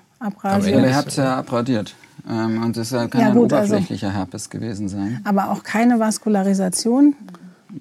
Ja, 0.68 0.80
Ja, 0.80 0.84
er 0.90 0.96
hat 0.96 1.06
es 1.08 1.16
ja 1.16 1.36
abradiert. 1.36 1.94
Ähm, 2.28 2.62
und 2.64 2.76
das 2.76 2.90
kann 2.90 3.20
Ja, 3.20 3.28
ein 3.28 3.34
gut, 3.34 3.52
also- 3.52 3.74
oberflächlicher 3.74 4.10
Herpes 4.12 4.50
gewesen 4.50 4.88
sein. 4.88 5.20
Aber 5.24 5.50
auch 5.50 5.62
keine 5.62 6.00
Vaskularisation. 6.00 7.14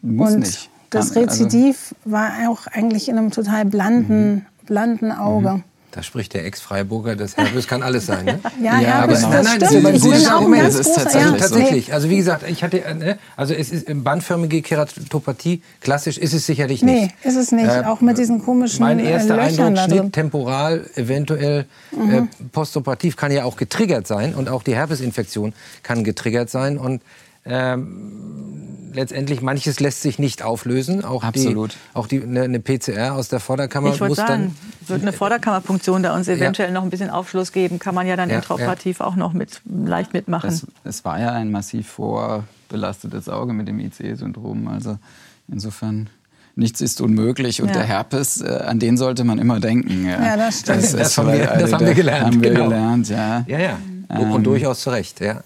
Muss 0.01 0.33
und 0.33 0.39
nicht. 0.41 0.69
das 0.89 1.15
also- 1.15 1.19
Rezidiv 1.21 1.95
war 2.05 2.31
auch 2.49 2.67
eigentlich 2.67 3.09
in 3.09 3.17
einem 3.17 3.31
total 3.31 3.65
blanden, 3.65 4.45
blanden 4.65 5.11
Auge. 5.11 5.63
Da 5.95 6.01
spricht 6.01 6.33
der 6.33 6.43
Ex-Freiburger, 6.45 7.15
das 7.15 7.37
Herpes 7.37 7.67
kann 7.67 7.83
alles 7.83 8.07
sein. 8.07 8.25
Ne? 8.25 8.39
Ja, 8.59 8.79
Ja, 8.81 8.87
Herpes, 9.01 9.23
aber- 9.23 9.35
das 9.35 9.45
Nein, 9.45 9.59
nein, 9.59 9.69
stimmt. 9.69 9.85
das 9.85 9.93
ist 9.93 10.03
ein 10.05 10.09
gutes 10.11 10.27
Argument. 10.27 10.63
Das 10.63 10.75
ist 10.75 10.95
tatsächlich 10.95 11.15
Also 11.15 11.19
ja, 11.19 11.47
so. 11.47 11.55
tatsächlich, 11.55 11.93
also 11.93 12.09
wie 12.09 12.17
gesagt, 12.17 12.43
ich 12.49 12.63
hatte, 12.63 12.83
äh, 12.83 12.93
ne, 12.95 13.17
also 13.37 13.53
es 13.53 13.69
ist 13.69 13.85
bandförmige 14.03 14.63
Keratopathie, 14.63 15.61
klassisch 15.81 16.17
ist 16.17 16.33
es 16.33 16.47
sicherlich 16.47 16.81
Nee, 16.81 17.01
nicht. 17.03 17.15
ist 17.23 17.35
es 17.35 17.51
nicht. 17.51 17.67
Äh, 17.67 17.83
auch 17.85 18.01
mit 18.01 18.17
diesen 18.17 18.43
komischen 18.43 18.79
Mein 18.83 18.97
äh, 18.97 19.11
erster 19.11 19.35
Löchern 19.35 19.77
Eindruck. 19.77 19.89
Mhm. 19.91 19.99
Schnitt, 20.01 20.13
temporal, 20.13 20.89
eventuell 20.95 21.65
äh, 21.91 22.21
postoperativ, 22.51 23.15
kann 23.15 23.31
ja 23.31 23.43
auch 23.43 23.55
getriggert 23.55 24.07
sein 24.07 24.33
und 24.33 24.49
auch 24.49 24.63
die 24.63 24.73
Herpesinfektion 24.75 25.53
kann 25.83 26.03
getriggert 26.03 26.49
sein 26.49 26.79
und 26.79 27.03
ähm, 27.45 28.91
letztendlich 28.93 29.41
manches 29.41 29.79
lässt 29.79 30.01
sich 30.01 30.19
nicht 30.19 30.43
auflösen. 30.43 31.03
Auch 31.03 31.23
Absolut. 31.23 31.71
Die, 31.73 31.97
auch 31.97 32.07
die, 32.07 32.21
eine, 32.21 32.43
eine 32.43 32.59
PCR 32.59 33.15
aus 33.15 33.27
der 33.27 33.39
Vorderkammer 33.39 33.89
Ich 33.93 33.99
wollte 33.99 34.09
muss 34.11 34.17
sagen, 34.17 34.55
dann 34.81 34.89
wird 34.89 35.01
eine 35.01 35.13
Vorderkammerpunktion 35.13 36.03
da 36.03 36.15
uns 36.15 36.27
eventuell 36.27 36.71
noch 36.71 36.83
ein 36.83 36.89
bisschen 36.89 37.09
Aufschluss 37.09 37.51
geben, 37.51 37.79
kann 37.79 37.95
man 37.95 38.05
ja 38.07 38.15
dann 38.15 38.29
Ja, 38.29 38.35
intraoperativ 38.37 39.01
auch 39.01 39.15
noch 39.15 39.33
mit, 39.33 39.61
leicht 39.65 40.13
mitmachen. 40.13 40.49
Es, 40.49 40.67
es 40.83 41.03
war 41.05 41.19
ja 41.19 41.31
ein 41.31 41.51
massiv 41.51 41.87
vorbelastetes 41.89 43.29
Auge 43.29 43.53
mit 43.53 43.67
dem 43.67 43.79
ICE-Syndrom. 43.79 44.67
Also 44.67 44.97
insofern 45.47 46.09
nichts 46.55 46.79
ist 46.81 47.01
unmöglich. 47.01 47.61
Und 47.63 47.69
Ja. 47.69 47.73
der 47.73 47.83
Herpes, 47.83 48.41
äh, 48.41 48.47
an 48.67 48.77
den 48.79 48.95
sollte 48.97 49.23
man 49.23 49.39
immer 49.39 49.59
denken. 49.59 50.05
Ja, 50.07 50.37
das 50.37 50.59
stimmt. 50.59 50.83
ist 50.83 50.93
Das 50.93 51.17
haben 51.17 51.29
wir- 51.33 51.45
das 51.47 51.73
haben 51.73 51.85
wir 51.85 51.95
gelernt, 51.95 52.25
Haben 52.27 52.43
wir 52.43 52.51
genau. 52.51 52.65
gelernt, 52.65 53.09
ja. 53.09 53.43
ja, 53.47 53.59
ja, 53.59 53.77
Ähm, 54.09 54.31
und 54.31 54.43
durchaus 54.43 54.81
zu 54.81 54.91
Recht, 54.91 55.19
ja. 55.19 55.41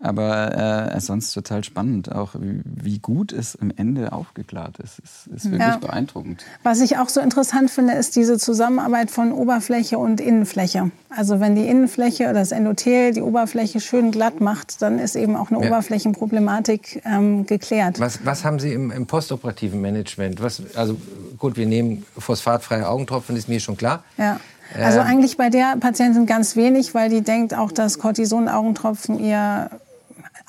Aber 0.00 0.92
äh, 0.94 1.00
sonst 1.00 1.32
total 1.32 1.64
spannend, 1.64 2.12
auch 2.14 2.36
wie, 2.38 2.60
wie 2.64 3.00
gut 3.00 3.32
es 3.32 3.56
im 3.56 3.72
Ende 3.76 4.12
aufgeklärt 4.12 4.78
ist. 4.78 5.00
Es 5.02 5.26
ist 5.26 5.44
wirklich 5.50 5.60
Ja. 5.68 5.78
beeindruckend. 5.78 6.44
Was 6.62 6.80
ich 6.80 6.98
auch 6.98 7.08
so 7.08 7.20
interessant 7.20 7.68
finde, 7.68 7.94
ist 7.94 8.14
diese 8.14 8.38
Zusammenarbeit 8.38 9.10
von 9.10 9.32
Oberfläche 9.32 9.98
und 9.98 10.20
Innenfläche. 10.20 10.92
Also 11.10 11.40
wenn 11.40 11.56
die 11.56 11.66
Innenfläche 11.66 12.24
oder 12.24 12.34
das 12.34 12.52
Endothel 12.52 13.12
die 13.12 13.22
Oberfläche 13.22 13.80
schön 13.80 14.12
glatt 14.12 14.40
macht, 14.40 14.80
dann 14.82 15.00
ist 15.00 15.16
eben 15.16 15.34
auch 15.34 15.50
eine 15.50 15.60
Ja. 15.64 15.66
Oberflächenproblematik 15.66 17.02
ähm, 17.04 17.46
geklärt. 17.46 17.98
Was, 17.98 18.24
was 18.24 18.44
haben 18.44 18.60
Sie 18.60 18.72
im, 18.72 18.92
im 18.92 19.06
postoperativen 19.06 19.80
Management? 19.80 20.40
Was, 20.40 20.62
also 20.76 20.96
gut, 21.38 21.56
wir 21.56 21.66
nehmen 21.66 22.04
phosphatfreie 22.16 22.88
Augentropfen, 22.88 23.34
ist 23.36 23.48
mir 23.48 23.58
schon 23.58 23.76
klar. 23.76 24.04
Ja. 24.16 24.38
Also 24.76 25.00
Ähm. 25.00 25.06
eigentlich 25.06 25.36
bei 25.36 25.48
der 25.50 25.76
Patientin 25.80 26.26
ganz 26.26 26.54
wenig, 26.54 26.94
weil 26.94 27.08
die 27.10 27.22
denkt 27.22 27.52
auch, 27.54 27.72
dass 27.72 27.98
Cortison-Augentropfen 27.98 29.18
ihr 29.18 29.70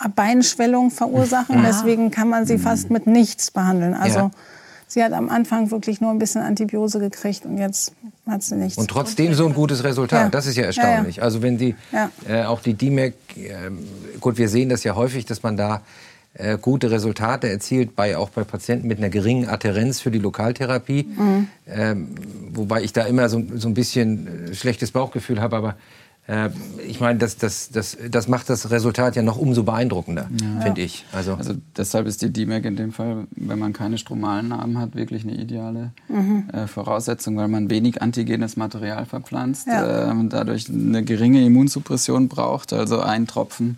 Beinschwellung 0.07 0.91
verursachen. 0.91 1.63
Deswegen 1.65 2.11
kann 2.11 2.29
man 2.29 2.45
sie 2.45 2.57
fast 2.57 2.89
mit 2.89 3.07
nichts 3.07 3.51
behandeln. 3.51 3.93
Also 3.93 4.19
Ja. 4.19 4.31
sie 4.87 5.03
hat 5.03 5.11
am 5.13 5.29
Anfang 5.29 5.71
wirklich 5.71 5.99
nur 5.99 6.11
ein 6.11 6.19
bisschen 6.19 6.41
Antibiose 6.41 6.99
gekriegt 6.99 7.45
und 7.45 7.57
jetzt 7.57 7.93
hat 8.27 8.43
sie 8.43 8.55
nichts. 8.55 8.77
Und 8.77 8.89
trotzdem 8.89 9.33
so 9.33 9.45
ein 9.47 9.53
gutes 9.53 9.83
Resultat. 9.83 10.23
Ja. 10.25 10.29
Das 10.29 10.45
ist 10.45 10.55
ja 10.55 10.63
erstaunlich. 10.63 11.17
ja. 11.17 11.23
Also 11.23 11.41
wenn 11.41 11.57
die, 11.57 11.75
äh, 12.27 12.43
auch 12.43 12.61
die 12.61 12.75
DMAC, 12.75 13.13
ähm, 13.37 13.79
gut, 14.21 14.37
wir 14.37 14.47
sehen 14.47 14.69
das 14.69 14.83
ja 14.83 14.95
häufig, 14.95 15.25
dass 15.25 15.43
man 15.43 15.57
da 15.57 15.81
äh, 16.35 16.57
gute 16.59 16.91
Resultate 16.91 17.49
erzielt, 17.49 17.95
bei, 17.95 18.15
auch 18.15 18.29
bei 18.29 18.43
Patienten 18.43 18.87
mit 18.87 18.99
einer 18.99 19.09
geringen 19.09 19.49
Adherenz 19.49 19.99
für 19.99 20.11
die 20.11 20.19
Lokaltherapie. 20.19 21.09
Mhm. 21.17 21.47
Ähm, 21.67 22.07
wobei 22.53 22.83
ich 22.83 22.93
da 22.93 23.03
immer 23.05 23.27
so, 23.29 23.43
so 23.55 23.67
ein 23.67 23.73
bisschen 23.73 24.51
äh, 24.51 24.53
schlechtes 24.53 24.91
Bauchgefühl 24.91 25.41
habe, 25.41 25.55
aber 25.57 25.75
äh, 26.29 26.49
ich 26.87 26.99
meine, 26.99 27.17
das, 27.19 27.37
das, 27.37 27.69
das, 27.69 27.97
das 28.09 28.27
macht 28.27 28.49
das 28.49 28.69
Resultat 28.71 29.15
ja 29.15 29.21
noch 29.23 29.37
umso 29.37 29.63
beeindruckender, 29.63 30.27
finde 30.61 30.81
ich. 30.81 31.05
Also, 31.11 31.33
Also 31.33 31.53
deshalb 31.75 32.05
ist 32.07 32.21
die 32.21 32.31
DMAC 32.31 32.65
in 32.65 32.75
dem 32.75 32.91
Fall, 32.91 33.27
wenn 33.31 33.57
man 33.59 33.73
keine 33.73 33.97
stromalen 33.97 34.49
Narben 34.49 34.77
hat, 34.77 34.95
wirklich 34.95 35.23
eine 35.23 35.33
ideale 35.35 35.91
Mhm. 36.07 36.49
äh, 36.53 36.67
Voraussetzung, 36.67 37.35
weil 37.37 37.47
man 37.47 37.69
wenig 37.69 38.01
antigenes 38.01 38.57
Material 38.57 39.05
verpflanzt, 39.05 39.67
Ja. 39.67 40.09
äh, 40.09 40.11
und 40.11 40.29
dadurch 40.33 40.69
eine 40.69 41.03
geringe 41.03 41.43
Immunsuppression 41.45 42.27
braucht. 42.29 42.73
Also 42.73 42.99
ein 42.99 43.27
Tropfen 43.27 43.77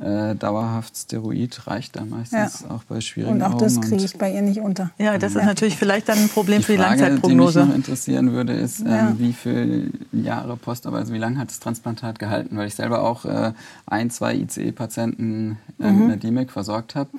äh, 0.00 0.34
dauerhaft 0.34 0.96
Steroid 0.96 1.66
reicht 1.66 1.96
da 1.96 2.04
meistens 2.04 2.64
auch 2.68 2.82
bei 2.84 3.00
schwierigen 3.00 3.34
Und 3.34 3.42
auch 3.42 3.50
Augen. 3.50 3.58
das 3.58 3.80
kriege 3.80 4.02
ich 4.04 4.16
bei 4.16 4.32
ihr 4.32 4.42
nicht 4.42 4.60
unter. 4.60 4.90
ja, 4.98 5.18
das 5.18 5.34
ist 5.36 5.44
natürlich 5.44 5.76
vielleicht 5.76 6.08
dann 6.08 6.18
ein 6.18 6.28
Problem 6.30 6.58
die 6.60 6.64
für 6.64 6.72
die 6.72 6.78
Frage, 6.78 6.96
die 6.96 7.02
mich 7.02 7.10
Langzeitprognose. 7.10 7.66
noch 7.66 7.74
interessieren 7.74 8.32
würde, 8.32 8.54
ist, 8.54 8.80
Ja. 8.80 9.10
ähm, 9.10 9.18
wie 9.18 9.32
viele 9.34 9.90
Jahre 10.12 10.56
Postarbeit, 10.56 11.00
also 11.00 11.12
wie 11.12 11.18
lange 11.18 11.38
hat 11.38 11.50
das 11.50 11.60
Transplantat 11.60 12.18
gehalten? 12.18 12.56
Weil 12.56 12.66
ich 12.68 12.74
selber 12.74 13.02
auch 13.02 13.24
äh, 13.26 13.52
ein, 13.86 14.10
zwei 14.10 14.34
ICE-Patienten 14.36 15.58
äh, 15.78 15.90
Mhm. 15.92 15.98
mit 15.98 16.04
einer 16.06 16.16
DMEC 16.16 16.50
versorgt 16.50 16.94
habe. 16.94 17.10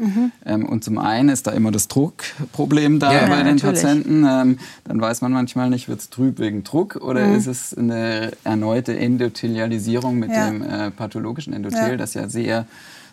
Ähm, 0.45 0.65
und 0.65 0.83
zum 0.83 0.97
einen 0.97 1.29
ist 1.29 1.47
da 1.47 1.51
immer 1.51 1.71
das 1.71 1.87
Druckproblem 1.87 2.99
da 2.99 3.13
Ja, 3.13 3.27
bei 3.27 3.43
den 3.43 3.55
natürlich. 3.57 3.81
Patienten. 3.81 4.25
Ähm, 4.27 4.57
dann 4.85 4.99
weiß 5.01 5.21
man 5.21 5.31
manchmal 5.31 5.69
nicht, 5.69 5.87
wird 5.87 5.99
es 5.99 6.09
trüb 6.09 6.39
wegen 6.39 6.63
Druck 6.63 6.95
oder 6.95 7.27
Mhm. 7.27 7.35
ist 7.35 7.47
es 7.47 7.77
eine 7.77 8.31
erneute 8.43 8.97
Endothelialisierung 8.97 10.17
mit 10.19 10.31
Ja. 10.31 10.47
dem 10.49 10.61
äh, 10.61 10.91
pathologischen 10.91 11.53
Endothel, 11.53 11.91
Ja. 11.91 11.97
das 11.97 12.13
ja 12.13 12.27
sehr 12.27 12.65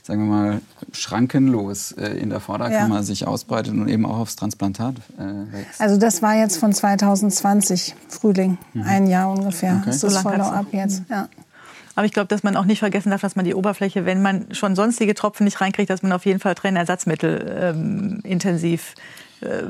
sagen 0.03 0.27
wir 0.27 0.35
mal, 0.35 0.61
schrankenlos 0.93 1.93
äh, 1.93 2.09
in 2.13 2.31
der 2.31 2.41
Vorderkammer 2.41 2.97
ja. 2.97 3.03
sich 3.03 3.27
ausbreitet 3.27 3.75
und 3.75 3.89
eben 3.89 4.07
auch 4.07 4.17
aufs 4.17 4.37
Transplantat 4.37 4.95
äh, 5.19 5.53
wächst. 5.53 5.81
Also 5.81 5.99
das 5.99 6.23
war 6.23 6.35
jetzt 6.35 6.57
von 6.57 6.73
2020, 6.73 7.95
Frühling, 8.09 8.57
mhm. 8.73 8.83
ein 8.85 9.07
Jahr 9.07 9.31
ungefähr. 9.31 9.75
Okay. 9.75 9.83
Das 9.87 9.97
ist 9.97 10.05
das 10.05 10.23
Follow-up 10.23 10.67
jetzt, 10.73 11.03
ja. 11.11 11.29
Aber 11.95 12.07
ich 12.07 12.13
glaube, 12.13 12.29
dass 12.29 12.45
man 12.45 12.57
auch 12.57 12.65
nicht 12.65 12.79
vergessen 12.79 13.11
darf, 13.11 13.21
dass 13.21 13.35
man 13.35 13.45
die 13.45 13.55
Oberfläche, 13.55 14.07
wenn 14.07 14.23
man 14.23 14.55
schon 14.55 14.77
sonstige 14.77 15.15
Tropfen 15.15 15.45
nicht 15.45 15.61
reinkriegt, 15.61 15.91
dass 15.91 16.03
man 16.03 16.13
auf 16.13 16.25
jeden 16.27 16.39
Fall 16.39 16.55
Trainersatzmittel 16.55 17.57
ähm, 17.61 18.21
intensiv 18.23 18.95
äh, 19.41 19.65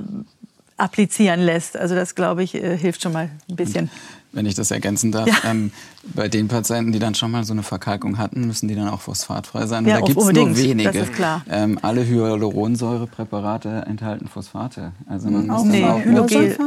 applizieren 0.79 1.41
lässt. 1.41 1.77
Also 1.77 1.95
das, 1.95 2.15
glaube 2.15 2.43
ich, 2.43 2.55
äh, 2.55 2.77
hilft 2.79 3.03
schon 3.03 3.13
mal 3.13 3.29
ein 3.49 3.57
bisschen. 3.57 3.91
Wenn 4.33 4.47
ich 4.47 4.55
das 4.55 4.71
ergänzen 4.71 5.11
darf, 5.11 5.27
ja. 5.27 5.51
ähm, 5.51 5.73
bei 6.15 6.29
den 6.29 6.49
Patienten, 6.49 6.93
die 6.93 6.99
dann 6.99 7.15
schon 7.15 7.31
mal 7.31 7.45
so 7.45 7.55
eine 7.55 7.63
Verkalkung 7.63 8.19
hatten, 8.19 8.47
müssen 8.47 8.69
die 8.69 8.75
dann 8.75 8.89
auch 8.89 9.01
phosphatfrei 9.01 9.67
sein. 9.67 9.87
Ja, 9.87 10.01
da 10.01 10.07
gibt 10.07 10.21
es 10.21 10.33
nur 10.33 10.57
wenige. 10.57 10.93
Das 10.93 11.09
ist 11.09 11.15
klar. 11.15 11.45
Ähm, 11.51 11.79
alle 11.83 12.07
Hyaluronsäurepräparate 12.07 13.85
enthalten 13.87 14.29
Phosphate. 14.29 14.93
Also 15.07 15.31
man 15.31 15.47
muss 15.47 15.65
nee, 15.65 15.81
dann 15.81 15.91
auch 15.91 16.05
Hylogel, 16.05 16.59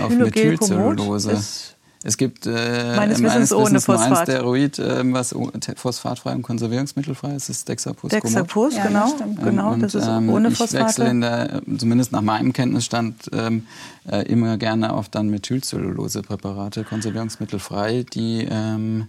auf 0.00 0.10
Methylcellulose. 0.10 1.40
Es 2.04 2.16
gibt 2.16 2.46
äh, 2.46 2.96
meines 2.96 3.22
Wissens 3.22 3.52
ohne 3.52 3.80
Phosphat. 3.80 4.18
ein 4.18 4.24
Steroid, 4.26 4.78
äh, 4.78 5.02
was 5.12 5.34
phosphatfrei 5.76 6.34
und 6.34 6.42
konservierungsmittelfrei 6.42 7.34
ist, 7.36 7.48
ist 7.48 7.68
Dexapus. 7.68 8.10
Dexapus, 8.10 8.74
ja, 8.74 8.86
genau, 8.86 9.14
das 9.18 9.44
genau, 9.44 9.72
und, 9.72 9.80
das 9.82 9.94
ist 9.94 10.06
ähm, 10.08 10.28
ohne 10.28 10.50
Phosphate. 10.50 10.80
Ich 10.80 10.86
wechsle 10.86 11.08
in 11.10 11.20
der, 11.20 11.62
zumindest 11.78 12.10
nach 12.10 12.22
meinem 12.22 12.52
Kenntnisstand 12.52 13.30
ähm, 13.32 13.66
äh, 14.10 14.26
immer 14.26 14.56
gerne 14.56 14.92
auf 14.92 15.08
dann 15.08 15.28
Methylcellulose-Präparate, 15.28 16.82
konservierungsmittelfrei, 16.84 18.04
die 18.12 18.48
ähm, 18.50 19.08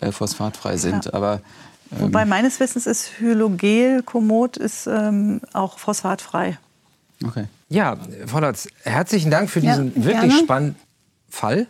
äh, 0.00 0.10
phosphatfrei 0.10 0.78
sind. 0.78 1.06
Ja. 1.06 1.14
Aber 1.14 1.42
ähm, 1.92 2.06
Wobei 2.06 2.24
meines 2.24 2.58
Wissens 2.58 2.86
ist 2.86 3.18
Hylogel, 3.18 4.02
Komoot 4.02 4.56
ist 4.56 4.86
ähm, 4.86 5.42
auch 5.52 5.78
phosphatfrei. 5.78 6.58
Okay. 7.22 7.44
Ja, 7.68 7.98
Frau 8.26 8.40
Lotz, 8.40 8.68
herzlichen 8.82 9.30
Dank 9.30 9.50
für 9.50 9.60
diesen 9.60 9.94
ja, 9.94 10.04
wirklich 10.04 10.38
spannenden 10.38 10.76
Fall 11.28 11.66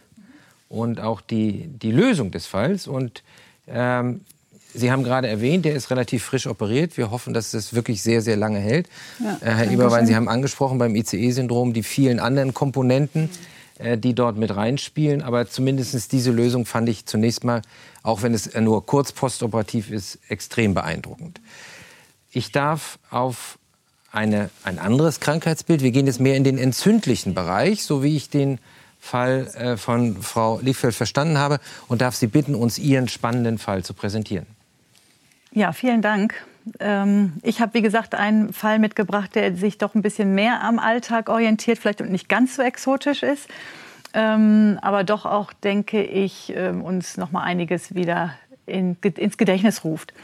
und 0.68 1.00
auch 1.00 1.20
die, 1.20 1.68
die 1.68 1.92
Lösung 1.92 2.30
des 2.30 2.46
Falls. 2.46 2.86
Und 2.86 3.22
ähm, 3.68 4.20
Sie 4.76 4.90
haben 4.90 5.04
gerade 5.04 5.28
erwähnt, 5.28 5.64
der 5.64 5.74
ist 5.74 5.90
relativ 5.90 6.24
frisch 6.24 6.48
operiert. 6.48 6.96
Wir 6.96 7.12
hoffen, 7.12 7.32
dass 7.32 7.52
das 7.52 7.74
wirklich 7.74 8.02
sehr, 8.02 8.20
sehr 8.20 8.36
lange 8.36 8.58
hält. 8.58 8.88
Ja, 9.22 9.38
äh, 9.40 9.54
Herr 9.54 9.70
Eberwein, 9.70 10.06
Sie 10.06 10.16
haben 10.16 10.28
angesprochen 10.28 10.78
beim 10.78 10.96
ICE-Syndrom 10.96 11.72
die 11.72 11.84
vielen 11.84 12.18
anderen 12.18 12.54
Komponenten, 12.54 13.30
äh, 13.78 13.96
die 13.96 14.14
dort 14.14 14.36
mit 14.36 14.54
reinspielen. 14.54 15.22
Aber 15.22 15.48
zumindest 15.48 16.10
diese 16.10 16.32
Lösung 16.32 16.66
fand 16.66 16.88
ich 16.88 17.06
zunächst 17.06 17.44
mal, 17.44 17.62
auch 18.02 18.22
wenn 18.22 18.34
es 18.34 18.52
nur 18.54 18.84
kurz 18.84 19.12
postoperativ 19.12 19.90
ist, 19.90 20.18
extrem 20.28 20.74
beeindruckend. 20.74 21.40
Ich 22.32 22.50
darf 22.50 22.98
auf 23.10 23.58
eine, 24.10 24.50
ein 24.64 24.80
anderes 24.80 25.20
Krankheitsbild, 25.20 25.82
wir 25.82 25.92
gehen 25.92 26.06
jetzt 26.06 26.20
mehr 26.20 26.36
in 26.36 26.44
den 26.44 26.58
entzündlichen 26.58 27.34
Bereich, 27.34 27.84
so 27.84 28.02
wie 28.02 28.16
ich 28.16 28.28
den 28.28 28.58
Fall 29.04 29.48
äh, 29.54 29.76
von 29.76 30.16
Frau 30.22 30.58
Liefeld 30.60 30.94
verstanden 30.94 31.36
habe 31.36 31.60
und 31.88 32.00
darf 32.00 32.14
Sie 32.14 32.26
bitten, 32.26 32.54
uns 32.54 32.78
Ihren 32.78 33.06
spannenden 33.06 33.58
Fall 33.58 33.84
zu 33.84 33.92
präsentieren. 33.92 34.46
Ja, 35.52 35.72
vielen 35.72 36.00
Dank. 36.00 36.34
Ähm, 36.80 37.34
ich 37.42 37.60
habe, 37.60 37.74
wie 37.74 37.82
gesagt, 37.82 38.14
einen 38.14 38.54
Fall 38.54 38.78
mitgebracht, 38.78 39.34
der 39.34 39.56
sich 39.56 39.76
doch 39.76 39.94
ein 39.94 40.00
bisschen 40.00 40.34
mehr 40.34 40.62
am 40.62 40.78
Alltag 40.78 41.28
orientiert, 41.28 41.78
vielleicht 41.78 42.00
und 42.00 42.10
nicht 42.10 42.30
ganz 42.30 42.56
so 42.56 42.62
exotisch 42.62 43.22
ist, 43.22 43.46
ähm, 44.14 44.78
aber 44.80 45.04
doch 45.04 45.26
auch, 45.26 45.52
denke 45.52 46.02
ich, 46.02 46.54
ähm, 46.56 46.80
uns 46.80 47.18
noch 47.18 47.30
mal 47.30 47.42
einiges 47.42 47.94
wieder 47.94 48.34
in, 48.64 48.96
ins 49.02 49.36
Gedächtnis 49.36 49.84
ruft. 49.84 50.14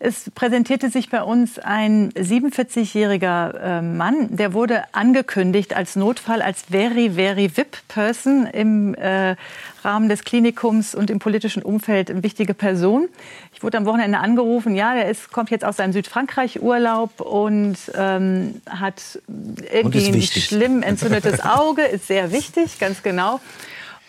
Es 0.00 0.30
präsentierte 0.32 0.90
sich 0.90 1.10
bei 1.10 1.24
uns 1.24 1.58
ein 1.58 2.12
47-jähriger 2.12 3.78
äh, 3.78 3.82
Mann, 3.82 4.28
der 4.36 4.52
wurde 4.52 4.84
angekündigt 4.92 5.74
als 5.74 5.96
Notfall, 5.96 6.40
als 6.40 6.62
very, 6.70 7.10
very 7.10 7.56
VIP-Person 7.56 8.46
im 8.46 8.94
äh, 8.94 9.34
Rahmen 9.82 10.08
des 10.08 10.22
Klinikums 10.22 10.94
und 10.94 11.10
im 11.10 11.18
politischen 11.18 11.64
Umfeld 11.64 12.12
eine 12.12 12.22
wichtige 12.22 12.54
Person. 12.54 13.08
Ich 13.52 13.64
wurde 13.64 13.76
am 13.76 13.86
Wochenende 13.86 14.18
angerufen, 14.18 14.76
ja, 14.76 14.94
der 14.94 15.10
ist, 15.10 15.32
kommt 15.32 15.50
jetzt 15.50 15.64
aus 15.64 15.78
seinem 15.78 15.92
Südfrankreich-Urlaub 15.92 17.20
und 17.20 17.76
ähm, 17.96 18.60
hat 18.70 19.02
irgendwie 19.72 20.12
ein 20.12 20.22
schlimm 20.22 20.82
entzündetes 20.84 21.40
Auge, 21.40 21.82
ist 21.82 22.06
sehr 22.06 22.30
wichtig, 22.30 22.78
ganz 22.78 23.02
genau, 23.02 23.40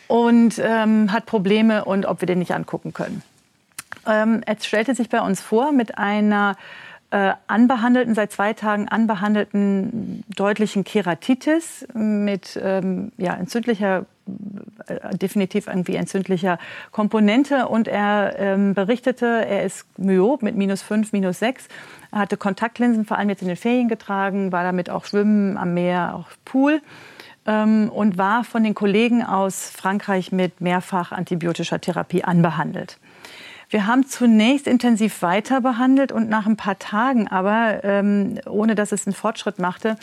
und 0.06 0.62
ähm, 0.64 1.12
hat 1.12 1.26
Probleme 1.26 1.84
und 1.86 2.06
ob 2.06 2.22
wir 2.22 2.28
den 2.28 2.38
nicht 2.38 2.52
angucken 2.52 2.94
können. 2.94 3.24
Ähm, 4.10 4.42
es 4.46 4.66
stellte 4.66 4.96
sich 4.96 5.10
bei 5.10 5.22
uns 5.22 5.42
vor 5.42 5.72
mit 5.72 5.98
einer 5.98 6.56
äh, 7.12 7.34
anbehandelten, 7.48 8.14
seit 8.14 8.32
zwei 8.32 8.54
Tagen 8.54 8.88
anbehandelten 8.88 10.24
deutlichen 10.36 10.84
Keratitis 10.84 11.88
mit 11.94 12.60
ähm, 12.62 13.12
ja, 13.18 13.34
entzündlicher, 13.34 14.06
äh, 14.86 15.18
definitiv 15.18 15.68
irgendwie 15.68 15.96
entzündlicher 15.96 16.60
Komponente. 16.92 17.68
Und 17.68 17.88
er 17.88 18.36
ähm, 18.38 18.76
berichtete, 18.76 19.26
er 19.26 19.64
ist 19.64 19.86
myop 19.98 20.44
mit 20.44 20.56
minus 20.56 20.84
5, 20.84 21.12
minus 21.14 21.40
6. 21.40 21.68
Er 22.12 22.20
hatte 22.20 22.38
Kontaktlinsen, 22.38 23.06
vor 23.06 23.18
allem 23.18 23.30
jetzt 23.30 23.42
in 23.42 23.48
den 23.48 23.58
Ferien 23.58 23.88
getragen, 23.88 24.52
war 24.52 24.64
damit 24.64 24.90
auch 24.90 25.06
schwimmen 25.06 25.58
am 25.58 25.74
Meer, 25.74 26.14
auch 26.16 26.28
Pool 26.46 26.82
ähm, 27.48 27.90
und 27.90 28.20
war 28.20 28.44
von 28.44 28.64
den 28.64 28.76
Kollegen 28.76 29.24
aus 29.24 29.72
Frankreich 29.72 30.32
mit 30.32 30.62
mehrfach 30.62 31.12
antibiotischer 31.12 31.82
Therapie 31.82 32.24
anbehandelt. 32.24 33.00
Wir 33.70 33.86
haben 33.86 34.08
zunächst 34.08 34.68
intensiv 34.68 35.22
weiter 35.22 35.62
behandelt 35.62 36.12
und 36.12 36.28
nach 36.28 36.48
ein 36.48 36.58
paar 36.58 36.80
Tagen 36.80 37.28
aber, 37.28 37.84
ähm, 37.84 38.40
ohne 38.48 38.74
dass 38.74 38.92
es 38.92 39.06
einen 39.06 39.14
Fortschritt 39.14 39.60
machte, 39.60 39.96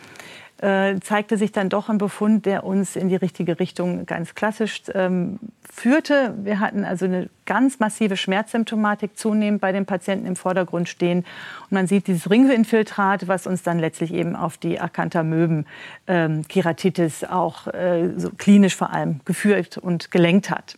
äh, 0.61 0.95
zeigte 1.01 1.37
sich 1.37 1.51
dann 1.51 1.67
doch 1.69 1.89
ein 1.89 1.97
Befund, 1.97 2.45
der 2.45 2.63
uns 2.63 2.95
in 2.95 3.09
die 3.09 3.17
richtige 3.17 3.59
Richtung 3.59 4.05
ganz 4.05 4.35
klassisch 4.35 4.83
ähm, 4.93 5.39
führte. 5.69 6.33
Wir 6.41 6.61
hatten 6.61 6.85
also 6.85 7.03
eine 7.05 7.29
ganz 7.45 7.79
massive 7.79 8.17
Schmerzsymptomatik 8.17 9.17
zunehmend 9.17 9.59
bei 9.61 9.73
den 9.73 9.85
Patienten 9.85 10.25
im 10.25 10.37
Vordergrund 10.37 10.89
stehen. 10.89 11.19
Und 11.19 11.71
man 11.71 11.85
sieht 11.87 12.07
dieses 12.07 12.29
Ringelinfiltrat, 12.29 13.27
was 13.27 13.45
uns 13.45 13.63
dann 13.63 13.79
letztlich 13.79 14.13
eben 14.13 14.37
auf 14.37 14.57
die 14.57 14.79
Acanthamöben-Keratitis 14.79 17.23
ähm, 17.23 17.29
auch 17.29 17.67
äh, 17.67 18.13
so 18.15 18.29
klinisch 18.31 18.75
vor 18.75 18.91
allem 18.91 19.19
geführt 19.25 19.77
und 19.77 20.09
gelenkt 20.09 20.49
hat. 20.49 20.77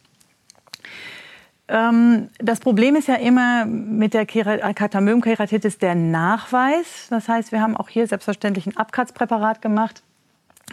Ähm, 1.70 2.30
das 2.40 2.60
Problem 2.60 2.96
ist 2.96 3.08
ja 3.08 3.16
immer 3.16 3.66
mit 3.66 4.14
der 4.14 4.26
Katamömkeratitis 4.26 5.78
der 5.78 5.96
Nachweis. 5.96 7.08
Das 7.10 7.30
heißt, 7.30 7.52
wir 7.52 7.62
haben 7.62 7.78
auch 7.78 7.90
hier 7.90 8.08
selbstverständlich 8.08 8.66
ein 8.66 8.76
Abkratzpräparat 8.76 9.62
gemacht, 9.62 10.02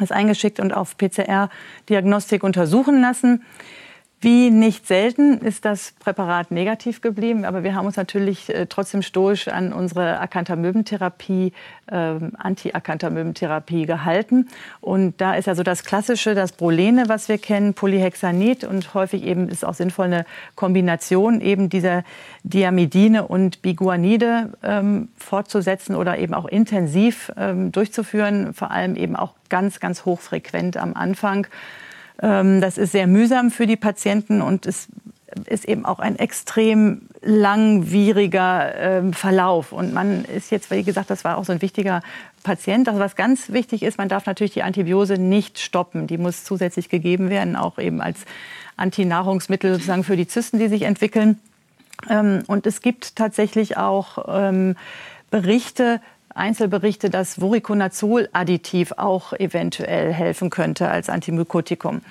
das 0.00 0.10
eingeschickt 0.10 0.58
und 0.58 0.72
auf 0.72 0.96
PCR-Diagnostik 0.96 2.42
untersuchen 2.42 3.00
lassen. 3.00 3.44
Wie 4.18 4.50
nicht 4.50 4.86
selten 4.86 5.38
ist 5.40 5.66
das 5.66 5.92
Präparat 6.00 6.50
negativ 6.50 7.02
geblieben, 7.02 7.44
aber 7.44 7.62
wir 7.64 7.74
haben 7.74 7.84
uns 7.84 7.96
natürlich 7.96 8.48
äh, 8.48 8.64
trotzdem 8.66 9.02
stoisch 9.02 9.46
an 9.48 9.74
unsere 9.74 10.18
Acanthamöbentherapie, 10.20 11.52
äh, 11.86 12.14
Anti-Acanthamöbentherapie 12.38 13.84
gehalten. 13.84 14.48
Und 14.80 15.20
da 15.20 15.34
ist 15.34 15.48
also 15.48 15.62
das 15.62 15.84
Klassische, 15.84 16.34
das 16.34 16.52
Prolene, 16.52 17.04
was 17.08 17.28
wir 17.28 17.36
kennen, 17.36 17.74
Polyhexanid 17.74 18.64
und 18.64 18.94
häufig 18.94 19.22
eben 19.22 19.50
ist 19.50 19.66
auch 19.66 19.74
sinnvoll 19.74 20.06
eine 20.06 20.24
Kombination 20.54 21.42
eben 21.42 21.68
dieser 21.68 22.02
Diamidine 22.42 23.28
und 23.28 23.60
Biguanide 23.60 24.54
ähm, 24.62 25.08
fortzusetzen 25.18 25.94
oder 25.94 26.16
eben 26.16 26.32
auch 26.32 26.46
intensiv 26.46 27.30
ähm, 27.36 27.70
durchzuführen, 27.70 28.54
vor 28.54 28.70
allem 28.70 28.96
eben 28.96 29.14
auch 29.14 29.34
ganz, 29.50 29.78
ganz 29.78 30.06
hochfrequent 30.06 30.78
am 30.78 30.94
Anfang. 30.94 31.46
Ähm, 32.22 32.60
das 32.60 32.78
ist 32.78 32.92
sehr 32.92 33.06
mühsam 33.06 33.50
für 33.50 33.66
die 33.66 33.76
Patienten 33.76 34.42
und 34.42 34.66
es 34.66 34.88
ist 35.48 35.66
eben 35.66 35.84
auch 35.84 35.98
ein 35.98 36.18
extrem 36.18 37.02
langwieriger 37.20 38.74
ähm, 38.76 39.12
Verlauf. 39.12 39.72
Und 39.72 39.92
man 39.92 40.24
ist 40.24 40.50
jetzt, 40.50 40.70
wie 40.70 40.82
gesagt, 40.82 41.10
das 41.10 41.24
war 41.24 41.36
auch 41.36 41.44
so 41.44 41.52
ein 41.52 41.62
wichtiger 41.62 42.00
Patient. 42.42 42.88
Also 42.88 43.00
was 43.00 43.16
ganz 43.16 43.50
wichtig 43.50 43.82
ist, 43.82 43.98
man 43.98 44.08
darf 44.08 44.26
natürlich 44.26 44.54
die 44.54 44.62
Antibiose 44.62 45.14
nicht 45.14 45.58
stoppen. 45.58 46.06
Die 46.06 46.16
muss 46.16 46.44
zusätzlich 46.44 46.88
gegeben 46.88 47.28
werden, 47.28 47.56
auch 47.56 47.78
eben 47.78 48.00
als 48.00 48.20
Antinahrungsmittel 48.76 49.74
sozusagen 49.74 50.04
für 50.04 50.16
die 50.16 50.26
Zysten, 50.26 50.58
die 50.58 50.68
sich 50.68 50.82
entwickeln. 50.82 51.38
Ähm, 52.08 52.42
und 52.46 52.66
es 52.66 52.80
gibt 52.80 53.16
tatsächlich 53.16 53.76
auch 53.76 54.24
Berichte, 55.30 56.00
Einzelberichte, 56.36 57.10
dass 57.10 57.40
Voriconazol-Additiv 57.40 58.92
auch 58.96 59.32
eventuell 59.32 60.12
helfen 60.12 60.50
könnte 60.50 60.88
als 60.88 61.08
Antimykotikum. 61.08 62.02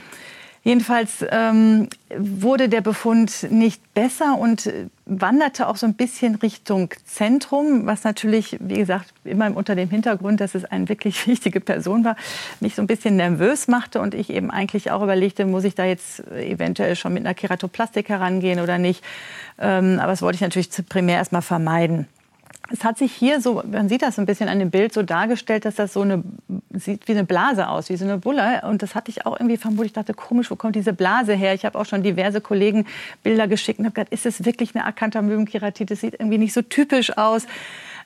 Jedenfalls 0.66 1.24
ähm, 1.30 1.90
wurde 2.18 2.70
der 2.70 2.82
Befund 2.82 3.46
nicht 3.52 3.94
besser 3.94 4.36
und 4.40 4.68
wanderte 5.06 5.68
auch 5.68 5.76
so 5.76 5.86
ein 5.86 5.94
bisschen 5.94 6.34
Richtung 6.34 6.90
Zentrum, 7.06 7.86
was 7.86 8.04
natürlich, 8.04 8.58
wie 8.60 8.78
gesagt, 8.78 9.14
immer 9.26 9.56
unter 9.56 9.76
dem 9.76 9.92
Hintergrund, 9.92 10.42
dass 10.42 10.56
es 10.56 10.66
eine 10.66 10.90
wirklich 10.90 11.28
wichtige 11.28 11.62
Person 11.62 12.04
war, 12.04 12.16
mich 12.62 12.74
so 12.74 12.82
ein 12.82 12.88
bisschen 12.88 13.16
nervös 13.16 13.68
machte 13.68 14.02
und 14.02 14.16
ich 14.16 14.32
eben 14.32 14.50
eigentlich 14.50 14.90
auch 14.90 15.04
überlegte, 15.04 15.46
muss 15.46 15.66
ich 15.66 15.76
da 15.76 15.86
jetzt 15.86 16.28
eventuell 16.32 16.96
schon 16.96 17.14
mit 17.14 17.24
einer 17.24 17.36
Keratoplastik 17.36 18.10
herangehen 18.10 18.60
oder 18.60 18.80
nicht. 18.80 19.04
Ähm, 19.60 20.00
aber 20.00 20.14
das 20.14 20.24
wollte 20.24 20.38
ich 20.38 20.42
natürlich 20.42 20.72
primär 20.90 21.18
erstmal 21.18 21.44
vermeiden. 21.44 22.08
Es 22.72 22.84
hat 22.84 22.98
sich 22.98 23.12
hier 23.12 23.42
so, 23.42 23.62
man 23.70 23.90
sieht 23.90 24.02
das 24.02 24.18
ein 24.18 24.26
bisschen 24.26 24.50
an 24.50 24.60
dem 24.60 24.72
Bild 24.72 24.94
so 24.94 25.04
dargestellt, 25.04 25.66
dass 25.66 25.76
das 25.76 25.94
so 25.94 26.02
eine, 26.02 26.24
sieht 26.74 27.08
wie 27.08 27.12
eine 27.12 27.24
Blase 27.24 27.68
aus, 27.68 27.90
wie 27.90 27.96
so 27.96 28.06
eine 28.06 28.18
Bulle. 28.18 28.62
Und 28.68 28.82
das 28.82 28.96
hatte 28.96 29.12
ich 29.12 29.26
auch 29.26 29.40
irgendwie 29.40 29.58
vermutet. 29.58 29.88
Ich 29.88 29.94
dachte, 29.94 30.14
komisch, 30.14 30.50
wo 30.50 30.56
kommt 30.56 30.76
diese 30.76 30.94
Blase 30.94 31.34
her? 31.34 31.54
Ich 31.54 31.66
habe 31.66 31.78
auch 31.78 31.86
schon 31.86 32.02
diverse 32.02 32.42
Kollegen 32.42 32.86
Bilder 33.24 33.48
geschickt 33.48 33.80
und 33.80 33.86
habe 33.86 33.94
gedacht, 33.94 34.12
ist 34.12 34.26
das 34.26 34.46
wirklich 34.46 34.76
eine 34.76 34.86
Acanthamöbenkeratitis? 34.86 36.02
Sieht 36.02 36.16
irgendwie 36.16 36.40
nicht 36.40 36.54
so 36.54 36.62
typisch 36.62 37.16
aus. 37.18 37.46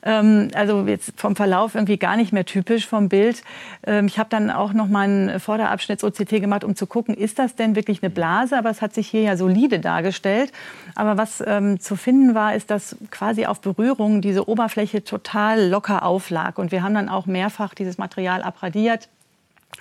Ähm, 0.02 0.48
also 0.54 0.86
jetzt 0.86 1.12
vom 1.16 1.36
Verlauf 1.36 1.74
irgendwie 1.74 1.98
gar 1.98 2.16
nicht 2.16 2.32
mehr 2.32 2.44
typisch 2.44 2.86
vom 2.86 3.08
Bild. 3.08 3.42
Ähm, 3.86 4.06
ich 4.06 4.18
habe 4.18 4.28
dann 4.30 4.50
auch 4.50 4.72
noch 4.72 4.88
mal 4.88 5.02
einen 5.02 5.40
Vorderabschnitts-OCT 5.40 6.40
gemacht, 6.40 6.64
um 6.64 6.76
zu 6.76 6.86
gucken, 6.86 7.14
ist 7.14 7.38
das 7.38 7.54
denn 7.54 7.76
wirklich 7.76 8.02
eine 8.02 8.10
Blase? 8.10 8.56
Aber 8.56 8.70
es 8.70 8.82
hat 8.82 8.94
sich 8.94 9.08
hier 9.08 9.22
ja 9.22 9.36
solide 9.36 9.80
dargestellt. 9.80 10.52
Aber 10.94 11.16
was 11.16 11.42
ähm, 11.46 11.80
zu 11.80 11.96
finden 11.96 12.34
war, 12.34 12.54
ist, 12.54 12.70
dass 12.70 12.96
quasi 13.10 13.46
auf 13.46 13.60
Berührung 13.60 14.22
diese 14.22 14.48
Oberfläche 14.48 15.04
total 15.04 15.68
locker 15.68 16.04
auflag. 16.04 16.58
Und 16.58 16.72
wir 16.72 16.82
haben 16.82 16.94
dann 16.94 17.08
auch 17.08 17.26
mehrfach 17.26 17.74
dieses 17.74 17.98
Material 17.98 18.42
abradiert, 18.42 19.08